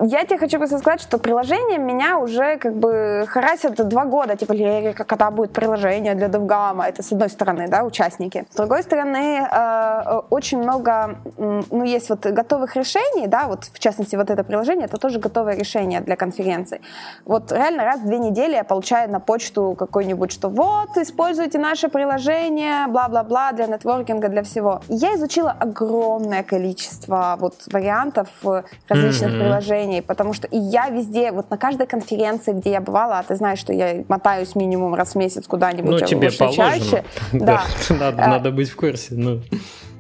[0.10, 3.26] Я тебе хочу просто сказать, что приложение меня уже как бы
[3.68, 4.36] харасит два года.
[4.36, 6.84] Типа, Лерика, когда будет приложение для DevGam?
[6.84, 8.46] Это с одной стороны, да, участники.
[8.50, 14.16] С другой стороны, э, очень много, ну, есть вот готовых решений, да, вот в частности
[14.16, 16.82] вот это приложение, это тоже готовое решение для конференций.
[17.26, 21.90] Вот реально раз в две недели я получаю на почту какой-нибудь, что вот, используйте наше
[21.90, 24.82] приложение, бла-бла-бла, для нетворкинга, для всего.
[24.90, 29.40] И Я изучила огромное количество вот вариантов э, различных Мгм.
[29.40, 33.36] приложений, потому что и я везде, вот на каждой конференции, где я бывала, а ты
[33.36, 36.80] знаешь, что я мотаюсь минимум раз в месяц куда-нибудь, ну, а тебе лучше положено.
[36.80, 37.04] чаще.
[37.34, 37.96] Да, Да.
[37.96, 39.16] надо, Э, надо быть в курсе.
[39.16, 39.42] Ну.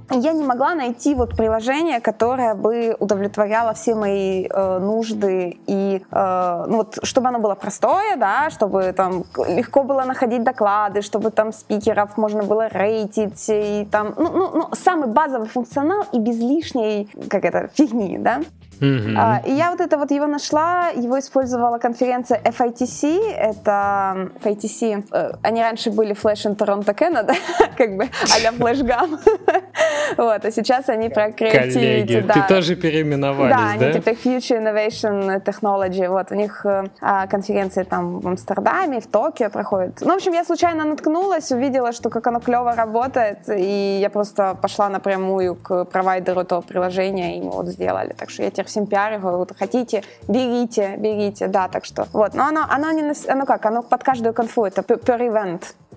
[0.09, 6.65] я не могла найти вот приложение, которое бы удовлетворяло все мои э, нужды и э,
[6.67, 11.51] ну вот чтобы оно было простое, да, чтобы там легко было находить доклады, чтобы там
[11.51, 17.09] спикеров можно было рейтить и там ну, ну, ну самый базовый функционал и без лишней
[17.29, 18.41] как это фигни, да.
[18.81, 25.31] А, и я вот это вот его нашла, его использовала конференция FITC, это FITC, э,
[25.41, 27.33] они раньше были Flash in Toronto Canada,
[27.77, 29.19] как бы а-ля FlashGam,
[30.17, 32.33] вот, а сейчас они про Creativity, да.
[32.33, 33.85] ты тоже переименовались, Да, да?
[33.85, 36.07] они теперь Future Innovation Technology.
[36.07, 40.01] Вот у них э, а, конференции там в Амстердаме, в Токио проходят.
[40.01, 44.57] Ну, в общем, я случайно наткнулась, увидела, что как оно клево работает, и я просто
[44.61, 48.13] пошла напрямую к провайдеру этого приложения, и мы вот сделали.
[48.17, 52.07] Так что я теперь всем говорю, вот хотите, берите, берите, да, так что.
[52.13, 55.19] Вот, но оно, оно не, оно как, оно под каждую конфу, это per per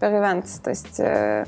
[0.02, 1.44] event, то есть э,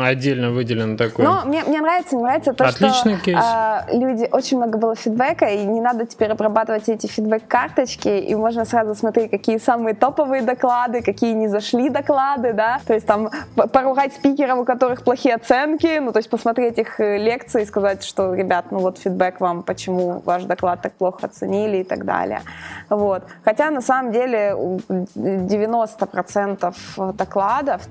[0.00, 1.26] Отдельно выделено такое.
[1.26, 3.38] но мне, мне нравится, мне нравится то, Отличный что кейс.
[3.40, 8.64] а, люди, очень много было фидбэка, и не надо теперь обрабатывать эти фидбэк-карточки, и можно
[8.64, 14.14] сразу смотреть, какие самые топовые доклады, какие не зашли доклады, да, то есть там поругать
[14.14, 18.34] спикеров, у которых плохие оценки, ну, то есть посмотреть их э, лекции и сказать, что,
[18.34, 22.40] ребят, ну вот фидбэк вам, почему ваш доклад так плохо оценили и так далее.
[22.88, 23.22] Вот.
[23.44, 26.74] Хотя на самом деле у 90%
[27.12, 27.43] докладов,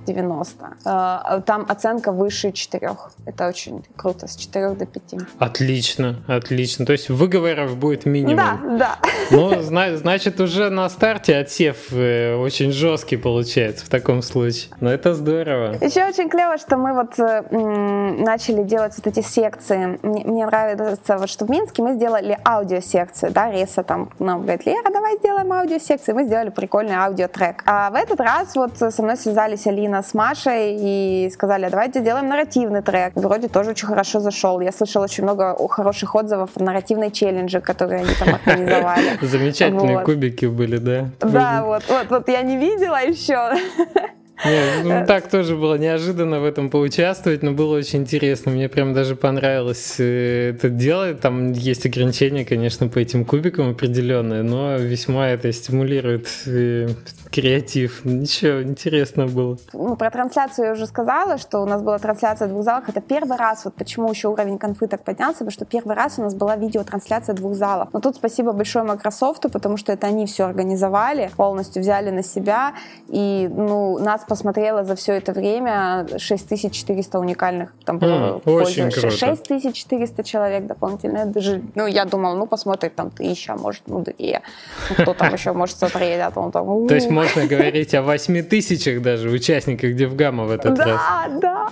[0.05, 2.91] 90, э, там оценка выше 4.
[3.25, 5.21] Это очень круто, с 4 до 5.
[5.39, 6.85] Отлично, отлично.
[6.85, 8.35] То есть выговоров будет минимум.
[8.35, 8.95] Да, да.
[9.31, 14.71] Ну, зна- значит, уже на старте отсев э, очень жесткий получается в таком случае.
[14.80, 15.75] Но это здорово.
[15.81, 19.99] Еще очень клево, что мы вот э, начали делать вот эти секции.
[20.01, 24.65] Мне, мне нравится, вот, что в Минске мы сделали аудиосекцию, да, Реса там нам говорит,
[24.65, 26.15] Лера, давай сделаем аудиосекцию.
[26.15, 27.63] Мы сделали прикольный аудиотрек.
[27.65, 32.01] А в этот раз вот со мной связались Алина с Машей и сказали, «А давайте
[32.01, 33.13] сделаем нарративный трек.
[33.15, 34.59] Вроде тоже очень хорошо зашел.
[34.61, 39.17] Я слышала очень много хороших отзывов о нарративной челлендже, которые они там организовали.
[39.21, 40.05] Замечательные Вот.
[40.05, 41.09] кубики были, да?
[41.19, 43.53] Да, вот, вот, вот я не видела еще.
[44.84, 48.51] Ну, так тоже было неожиданно в этом поучаствовать, но было очень интересно.
[48.51, 51.22] Мне прям даже понравилось э, это делать.
[51.22, 56.89] Там есть ограничения, конечно, по этим кубикам определенные, но весьма это стимулирует э,
[57.31, 58.05] креатив.
[58.05, 59.57] Ничего, интересно было.
[59.73, 62.89] Ну, про трансляцию я уже сказала, что у нас была трансляция двух залов.
[62.89, 66.23] Это первый раз, вот почему еще уровень конфы так поднялся, потому что первый раз у
[66.23, 67.89] нас была видеотрансляция двух залов.
[67.93, 72.73] Но тут спасибо большое Microsoft, потому что это они все организовали, полностью взяли на себя,
[73.07, 79.11] и ну, нас посмотрело за все это время 6400 уникальных там mm, очень круто.
[79.11, 81.25] 6400 человек дополнительно.
[81.25, 84.41] Даже, ну, я думала, ну, посмотрит там тысяча, может, ну, две.
[84.89, 86.87] Ну, кто там еще может смотреть, а то там...
[86.87, 90.87] То есть можно говорить о 8 тысячах даже участников Девгама в этот раз.
[90.87, 91.69] Да, да.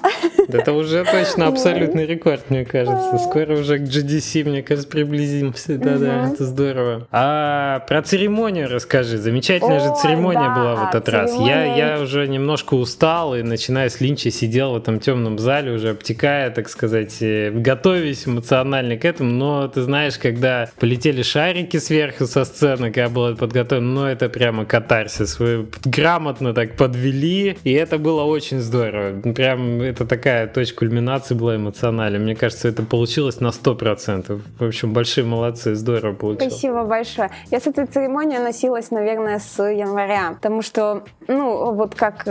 [0.47, 3.17] Это уже точно абсолютный рекорд, мне кажется.
[3.17, 5.77] Скоро уже к GDC, мне кажется, приблизимся.
[5.77, 7.07] Да-да, это здорово.
[7.11, 9.17] А про церемонию расскажи.
[9.17, 11.33] Замечательная же церемония была в этот раз.
[11.33, 16.49] Я, уже немножко устал и, начиная с Линча, сидел в этом темном зале, уже обтекая,
[16.49, 19.31] так сказать, э, готовясь эмоционально к этому.
[19.31, 24.65] Но ты знаешь, когда полетели шарики сверху со сцены, когда было подготовлено, ну это прямо
[24.65, 29.19] катарсис вы грамотно так подвели, и это было очень здорово.
[29.33, 32.19] Прям это такая точка кульминации была эмоциональная.
[32.19, 34.41] Мне кажется, это получилось на 100%.
[34.59, 36.53] В общем, большие молодцы, здорово получилось.
[36.53, 37.29] Спасибо большое.
[37.51, 42.23] Я с этой церемонией носилась, наверное, с января, потому что, ну, вот как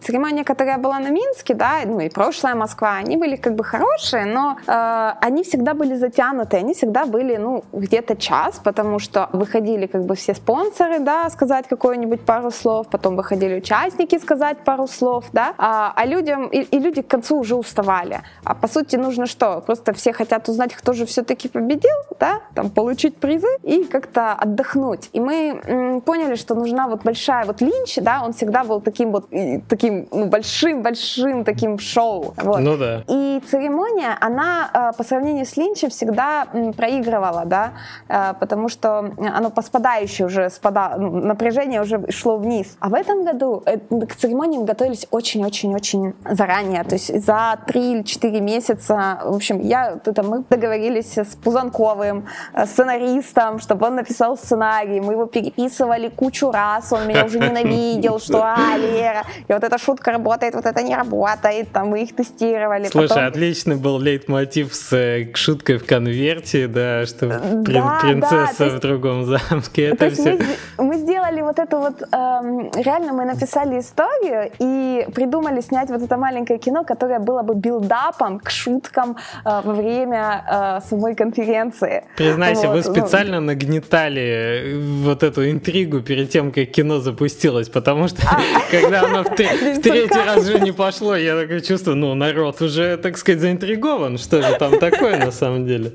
[0.00, 4.26] церемония, которая была на Минске, да, ну и прошлая Москва, они были как бы хорошие,
[4.26, 9.86] но э, они всегда были затянуты, они всегда были, ну, где-то час, потому что выходили
[9.86, 14.86] как бы все спонсоры, да, сказать какой какой-нибудь пару слов, потом выходили участники сказать пару
[14.86, 18.20] слов, да, а, а людям, и, и люди к концу уже уставали.
[18.44, 19.60] А по сути нужно что?
[19.60, 25.08] Просто все хотят узнать, кто же все-таки победил, да, там получить призы и как-то отдохнуть.
[25.14, 29.12] И мы м, поняли, что нужна вот большая вот Линч, да, он всегда был таким
[29.12, 29.28] вот,
[29.68, 32.34] таким ну, большим-большим таким шоу.
[32.36, 32.60] Вот.
[32.60, 33.02] Ну да.
[33.06, 36.46] И церемония, она э, по сравнению с Линчем всегда
[36.76, 37.72] проигрывала, да,
[38.08, 42.76] э, потому что оно по спадающей уже спада, напряжение уже шло вниз.
[42.80, 48.02] А в этом году э, к церемониям готовились очень-очень-очень заранее, то есть за 3 или
[48.02, 49.20] 4 месяца.
[49.24, 52.24] В общем, я, это, мы договорились с Пузанковым,
[52.64, 55.00] сценаристом, чтобы он написал сценарий.
[55.00, 59.78] Мы его переписывали кучу раз, он меня уже ненавидел, что а, Лера, и вот эта
[59.78, 62.86] шутка работает, вот это не работает, там мы их тестировали.
[62.88, 63.26] Слушай, Потом...
[63.26, 69.24] отличный был лейтмотив с э, шуткой в конверте, да, что да, принцесса да, в другом
[69.24, 69.88] замке.
[69.88, 70.38] Это все...
[70.78, 76.02] мы, мы сделали вот эту вот эм, реально мы написали историю и придумали снять вот
[76.02, 82.04] это маленькое кино, которое было бы build-up'ом к шуткам э, во время э, самой конференции.
[82.16, 82.76] Признайся, вот.
[82.76, 82.94] вы ну.
[82.94, 88.40] специально нагнетали э, вот эту интригу перед тем, как кино запустилось, потому что а.
[88.70, 93.18] Когда оно в третий раз же не пошло, я такое чувство, ну, народ уже, так
[93.18, 95.92] сказать, заинтригован, что же там такое на самом деле.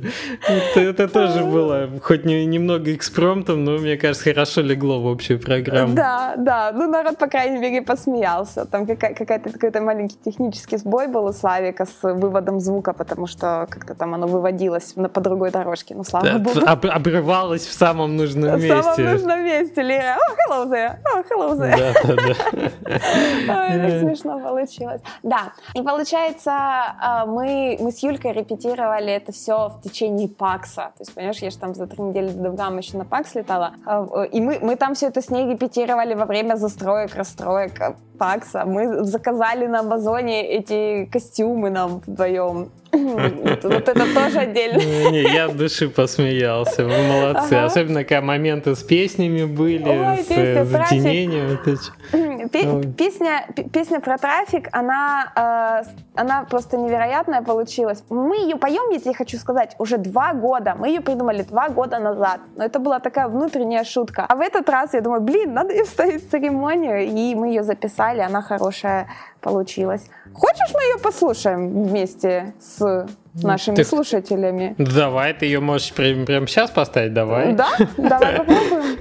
[0.76, 5.96] Это тоже было, хоть немного экспромтом, но, мне кажется, хорошо легло в общую программу.
[5.96, 6.72] Да, да.
[6.74, 8.66] Ну, народ, по крайней мере, посмеялся.
[8.66, 13.96] Там какая-то, какой-то маленький технический сбой был у Славика с выводом звука, потому что как-то
[13.96, 15.96] там оно выводилось на, по другой дорожке.
[15.96, 16.60] Ну, слава да, богу.
[16.66, 18.76] Об, обрывалось в самом нужном месте.
[18.76, 20.18] В самом нужном месте, Лера.
[20.18, 20.98] О, hello there.
[21.04, 21.78] О, hello there.
[21.78, 22.63] Да, да, да.
[22.64, 25.02] Ой, так смешно получилось.
[25.24, 25.54] Да.
[25.74, 30.92] И получается, а, мы, мы с Юлькой репетировали это все в течение ПАКСа.
[30.98, 33.74] То есть, понимаешь, я же там за три недели до Довгам еще на ПАКС летала.
[33.86, 38.64] А, и мы, мы там все это с ней репетировали во время застроек, расстроек Пакса.
[38.66, 42.70] Мы заказали на Амазоне эти костюмы нам вдвоем.
[42.94, 44.78] Вот это тоже отдельно.
[44.78, 46.86] Не, я от души посмеялся.
[46.86, 47.54] Вы молодцы.
[47.56, 47.66] Ага.
[47.66, 51.60] Особенно, когда моменты с песнями были, Ой, с песня, затенением.
[52.50, 55.84] Песня, песня про трафик, она, э,
[56.16, 58.04] она просто невероятная получилась.
[58.10, 60.76] Мы ее поем, если я хочу сказать, уже два года.
[60.78, 62.40] Мы ее придумали два года назад.
[62.56, 64.26] Но это была такая внутренняя шутка.
[64.28, 67.02] А в этот раз я думаю, блин, надо ее вставить в церемонию.
[67.04, 69.08] И мы ее записали, она хорошая
[69.42, 70.10] получилась.
[70.34, 73.06] Хочешь, мы ее послушаем вместе с
[73.36, 73.84] нашими ты...
[73.84, 74.76] слушателями?
[74.78, 77.54] Давай, ты ее можешь прямо, прямо сейчас поставить, давай.
[77.54, 77.68] Да?
[77.98, 78.96] Давай попробуем.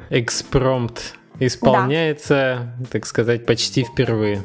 [0.10, 2.86] Экспромт исполняется, да.
[2.92, 4.44] так сказать, почти впервые.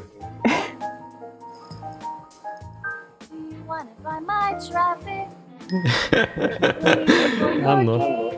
[7.64, 8.32] Оно.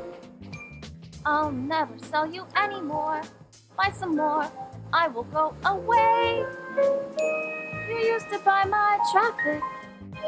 [1.24, 3.20] I'll never sell you anymore.
[3.76, 4.50] Buy some more.
[4.92, 6.44] I will go away.
[7.88, 9.62] You used to buy my traffic,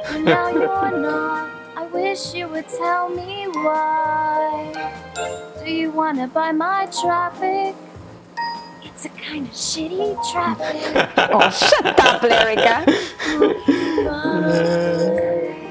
[0.09, 1.49] and now you're not.
[1.75, 4.73] I wish you would tell me why.
[5.65, 7.75] Do you wanna buy my traffic?
[9.03, 10.77] It's a kind of shitty traffic.
[11.33, 12.85] oh, shut up, Lyrica.
[14.07, 15.70] Oh,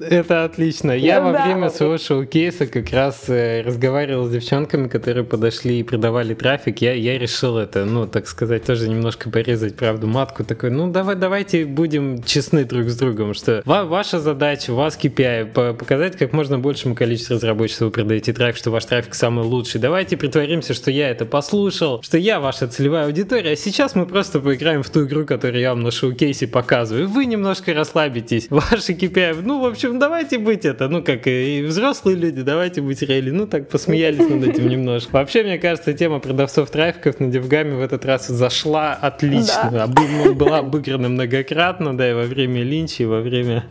[0.00, 0.92] Это отлично.
[0.92, 5.82] Я Ну во время своего шоу-кейса как раз э, разговаривал с девчонками, которые подошли и
[5.82, 6.80] продавали трафик.
[6.80, 10.44] Я, я решил это, ну, так сказать, тоже немножко порезать правду матку.
[10.44, 14.98] Такой, ну, давай, давайте будем честны друг с другом, что ва- ваша задача, у вас
[15.00, 19.44] KPI, по- показать как можно большему количеству разработчиков вы продаете трафик, что ваш трафик самый
[19.44, 19.80] лучший.
[19.80, 24.40] Давайте притворимся, что я это послушал, что я ваша целевая аудитория, а сейчас мы просто
[24.40, 27.08] поиграем в ту игру, которую я вам на шоу-кейсе показываю.
[27.08, 28.46] Вы немножко расслабитесь.
[28.50, 33.00] Ваши KPI, ну, в общем, давайте быть это, ну, как и взрослые люди, давайте быть
[33.02, 33.30] реали.
[33.30, 35.12] Ну, так посмеялись над этим немножко.
[35.12, 39.84] Вообще, мне кажется, тема продавцов трафиков на Девгаме в этот раз зашла отлично.
[39.86, 43.64] Обы- ну, Была обыграна многократно, да, и во время линча, и во время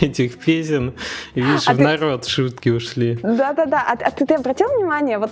[0.00, 0.94] этих песен.
[1.34, 3.18] И видишь, А в ты- народ шутки ушли.
[3.22, 5.30] Да-да-да, а, а ты, ты обратил внимание, вот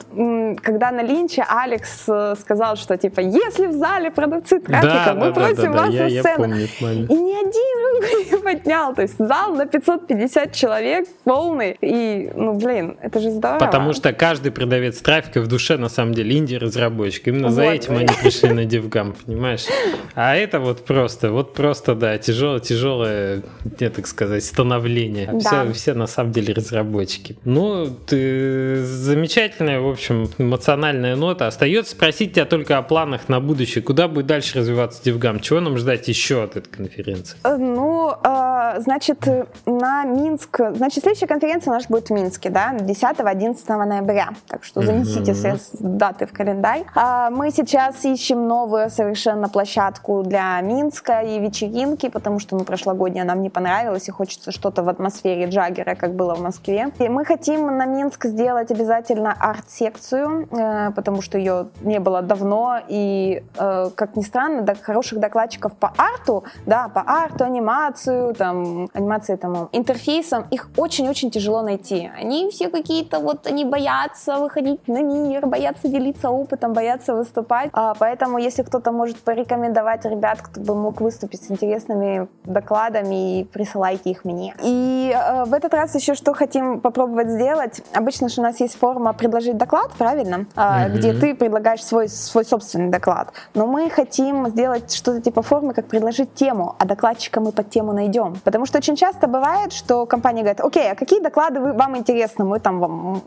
[0.63, 5.73] когда на линче Алекс э, сказал, что типа, если в зале продавцы трафика, мы просим
[5.73, 6.37] вас я, на я сцену.
[6.45, 7.11] помню этот момент.
[7.11, 12.55] И ни один руку не поднял, то есть зал на 550 человек полный, и, ну,
[12.55, 13.59] блин, это же здорово.
[13.59, 17.29] Потому что каждый продавец трафика в душе на самом деле инди-разработчик.
[17.29, 18.09] Именно за Вот, этим блин.
[18.09, 19.67] они пришли на DevGam, понимаешь?
[20.15, 23.43] А это вот просто, вот просто, да, тяжелое, тяжелое,
[23.79, 25.29] я так сказать, становление.
[25.29, 25.41] А Да.
[25.41, 27.37] Все, все на самом деле разработчики.
[27.45, 31.47] Ну, ты замечательная, в общем, эмоциональная нота.
[31.47, 33.83] Остается спросить тебя только о планах на будущее.
[33.83, 35.41] Куда будет дальше развиваться DevGam?
[35.41, 37.39] Чего нам ждать еще от этой конференции?
[37.45, 40.61] Э, Ну, э, значит, э, на Минск...
[40.75, 44.31] Значит, следующая конференция у нас будет в Минске, да, 10-11 ноября.
[44.49, 46.85] Так что занесите все даты в календарь.
[46.95, 53.25] А Мы сейчас ищем новую совершенно площадку для Минска и вечеринки, потому что, ну, прошлогодняя
[53.25, 56.91] нам не понравилась, и хочется что-то в атмосфере Джаггера, как было в Москве.
[56.99, 62.81] И мы хотим на Минск сделать обязательно арт-секцию, э, потому что ее не было давно,
[62.89, 68.60] и, э, как ни странно, хороших докладчиков по арту, да, по арту, анимацию, там,
[68.93, 72.11] анимации, там, интерфейсам, их очень-очень тяжело найти.
[72.17, 77.71] Они все какие-то вот, они боятся выходить на мир, боятся делиться опытом, боятся выступать.
[77.73, 84.11] А, поэтому, если кто-то может порекомендовать ребят, кто бы мог выступить с интересными докладами, присылайте
[84.11, 84.55] их мне.
[84.63, 87.83] И э, в этот раз еще что хотим попробовать сделать.
[87.95, 90.47] Обычно же у нас есть форма предложить доклад, правильно?
[90.57, 90.99] А, Мгм.
[90.99, 93.33] Где ты предлагаешь свой, свой собственный доклад.
[93.55, 97.93] Но мы хотим сделать что-то типа формы, как предложить тему, а докладчика мы под тему
[97.93, 98.35] найдем.
[98.51, 102.45] Потому что очень часто бывает, что компания говорит, окей, а какие доклады вы, вам интересны?
[102.45, 103.23] Мы там вам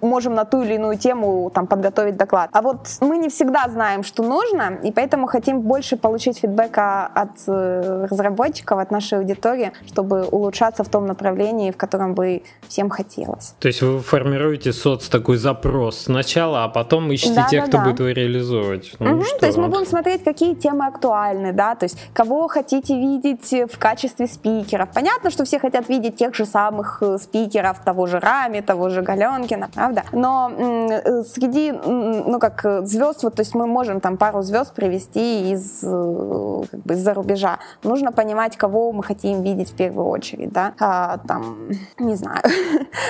[0.00, 2.50] можем на ту или иную тему там подготовить доклад.
[2.52, 7.30] А вот мы не всегда знаем, что нужно, и поэтому хотим больше получить фидбэка от
[7.48, 13.54] э, разработчиков, от нашей аудитории, чтобы улучшаться в том направлении, в котором бы всем хотелось.
[13.58, 17.78] То есть вы формируете соц такой запрос сначала, а потом ищете Да, тех, да, кто
[17.78, 17.84] да.
[17.84, 18.92] будет его реализовывать.
[19.00, 22.48] Ну, Мгм, что то есть мы будем смотреть, какие темы актуальны, да, то есть кого
[22.48, 24.26] хотите видеть в качестве
[24.68, 24.88] спикеров.
[24.94, 29.02] Понятно, что все хотят видеть тех же самых э, спикеров, того же Рами, того же
[29.02, 30.02] Галенкина, правда?
[30.12, 34.74] Но э, среди, ну как э, звезд, вот, то есть мы можем там пару звезд
[34.74, 37.58] привести из, как бы, из-за рубежа.
[37.82, 42.42] Нужно понимать, кого мы хотим видеть в первую очередь, да, А, там, не знаю.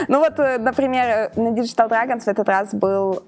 [0.09, 3.23] Ну вот, например, на Digital Dragons в этот раз был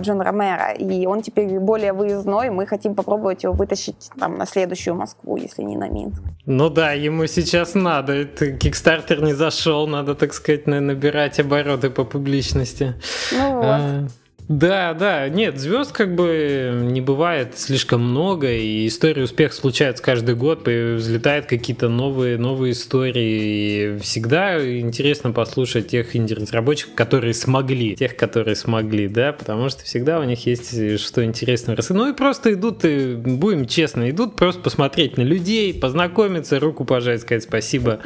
[0.00, 4.94] Джон Ромеро, и он теперь более выездной, мы хотим попробовать его вытащить там на следующую
[4.94, 6.22] Москву, если не на Минск.
[6.46, 8.12] Ну да, ему сейчас надо.
[8.12, 12.94] Это Кикстартер не зашел, надо, так сказать, на- набирать обороты по публичности.
[13.32, 13.64] Ну вот.
[13.64, 14.06] А,
[14.46, 20.34] Да, да, нет, звезд как бы не бывает слишком много, и истории успеха случаются каждый
[20.34, 28.16] год, взлетают какие-то новые, новые истории, и всегда интересно послушать тех инди-разработчиков, которые смогли, тех,
[28.16, 31.74] которые смогли, да, потому что всегда у них есть что интересно.
[31.88, 37.22] Ну и просто идут, и, будем честно, идут просто посмотреть на людей, познакомиться, руку пожать,
[37.22, 38.00] сказать спасибо,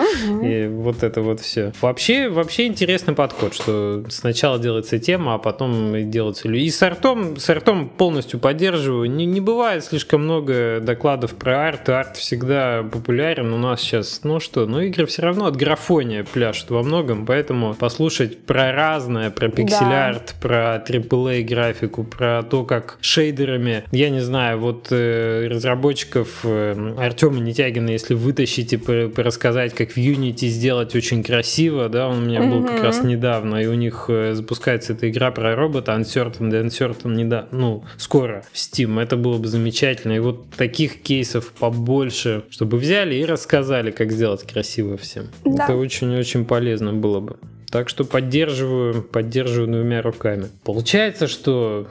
[0.45, 1.73] и вот это вот все.
[1.81, 6.05] Вообще, вообще интересный подход, что сначала делается тема, а потом и
[6.49, 6.65] люди.
[6.65, 9.11] И с артом, с артом полностью поддерживаю.
[9.11, 11.89] Не, не бывает слишком много докладов про арт.
[11.89, 13.53] Арт всегда популярен.
[13.53, 17.75] У нас сейчас, ну что, ну игры все равно от графония пляшут во многом, поэтому
[17.75, 24.59] послушать про разное, про пиксель-арт, про AAA графику, про то, как шейдерами, я не знаю,
[24.59, 30.95] вот э, разработчиков э, Артема Нетягина, если вытащить и по- рассказать, как в Unity сделать
[30.95, 34.93] очень красиво, да, он у меня был как раз недавно, и у них э, запускается
[34.93, 39.39] эта игра про робота Uncertain, да, Uncertain не да, ну, скоро в Steam, это было
[39.39, 45.29] бы замечательно, и вот таких кейсов побольше, чтобы взяли и рассказали, как сделать красиво всем.
[45.45, 45.65] Да.
[45.65, 47.37] Это очень-очень полезно было бы.
[47.71, 50.49] Так что поддерживаю, поддерживаю двумя руками.
[50.65, 51.87] Получается, что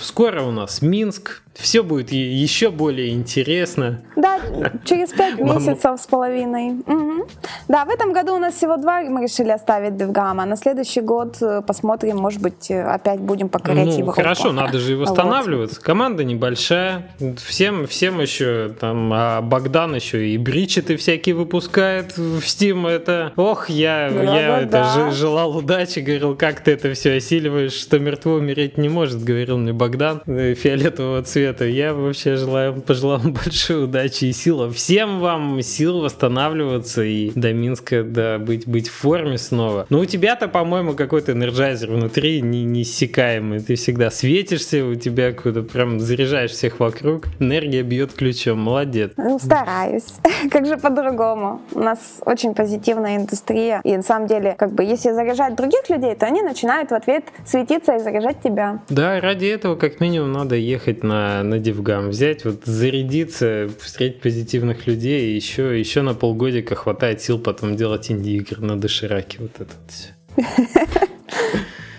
[0.00, 4.00] скоро у нас Минск, все будет еще более интересно.
[4.16, 4.40] Да,
[4.84, 6.80] через пять месяцев с половиной.
[6.86, 7.28] Угу.
[7.68, 10.44] Да, в этом году у нас всего два, мы решили оставить Девгама.
[10.46, 14.16] На следующий год э, посмотрим, может быть, э, опять будем покорять ну, Европу.
[14.16, 15.76] Хорошо, надо же и восстанавливаться.
[15.76, 15.84] Вот.
[15.84, 22.88] Команда небольшая, всем, всем еще там, а Богдан еще и бричеты всякие выпускает в Steam.
[22.88, 25.10] Это, ох, я, да, я да, это да.
[25.12, 29.72] желал удачи, говорил, как ты это все осиливаешь, что мертво умереть не может, говорил мне
[29.72, 29.83] Богдан
[30.26, 31.64] э, фиолетового цвета.
[31.64, 34.70] Я вообще желаю, пожелал вам большой удачи и сил.
[34.70, 39.86] Всем вам сил восстанавливаться и до Минска да, быть, быть в форме снова.
[39.90, 43.60] Ну, у тебя-то, по-моему, какой-то энерджайзер внутри не, неиссякаемый.
[43.60, 47.26] Ты всегда светишься, у тебя куда прям заряжаешь всех вокруг.
[47.38, 48.60] Энергия бьет ключом.
[48.60, 49.12] Молодец.
[49.16, 50.14] Ну, стараюсь.
[50.50, 51.60] Как же по-другому?
[51.72, 53.80] У нас очень позитивная индустрия.
[53.84, 57.24] И на самом деле, как бы, если заряжать других людей, то они начинают в ответ
[57.46, 58.80] светиться и заряжать тебя.
[58.88, 64.86] Да, ради этого как минимум надо ехать на на, Дивгам взять, вот зарядиться, встретить позитивных
[64.86, 69.38] людей, и еще, еще на полгодика хватает сил потом делать инди-игры на дошираке.
[69.40, 71.10] Вот это вот все.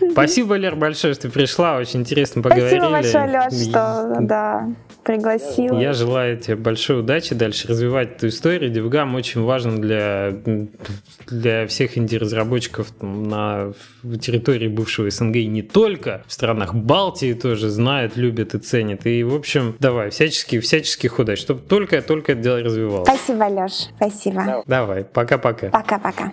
[0.12, 1.78] Спасибо, Лер, большое, что пришла.
[1.78, 2.80] Очень интересно поговорили.
[2.80, 4.70] Спасибо большое, Леш, что да,
[5.06, 5.80] пригласил.
[5.80, 8.72] Я желаю тебе большой удачи дальше развивать эту историю.
[8.72, 10.34] Девгам очень важен для,
[11.28, 13.74] для всех инди-разработчиков на
[14.22, 16.24] территории бывшего СНГ и не только.
[16.28, 19.06] В странах Балтии тоже знают, любят и ценят.
[19.06, 23.08] И, в общем, давай, всячески, всяческих удач, чтобы только-только это дело развивалось.
[23.08, 24.64] Спасибо, Леш, спасибо.
[24.66, 25.70] Давай, пока-пока.
[25.70, 26.32] Пока-пока.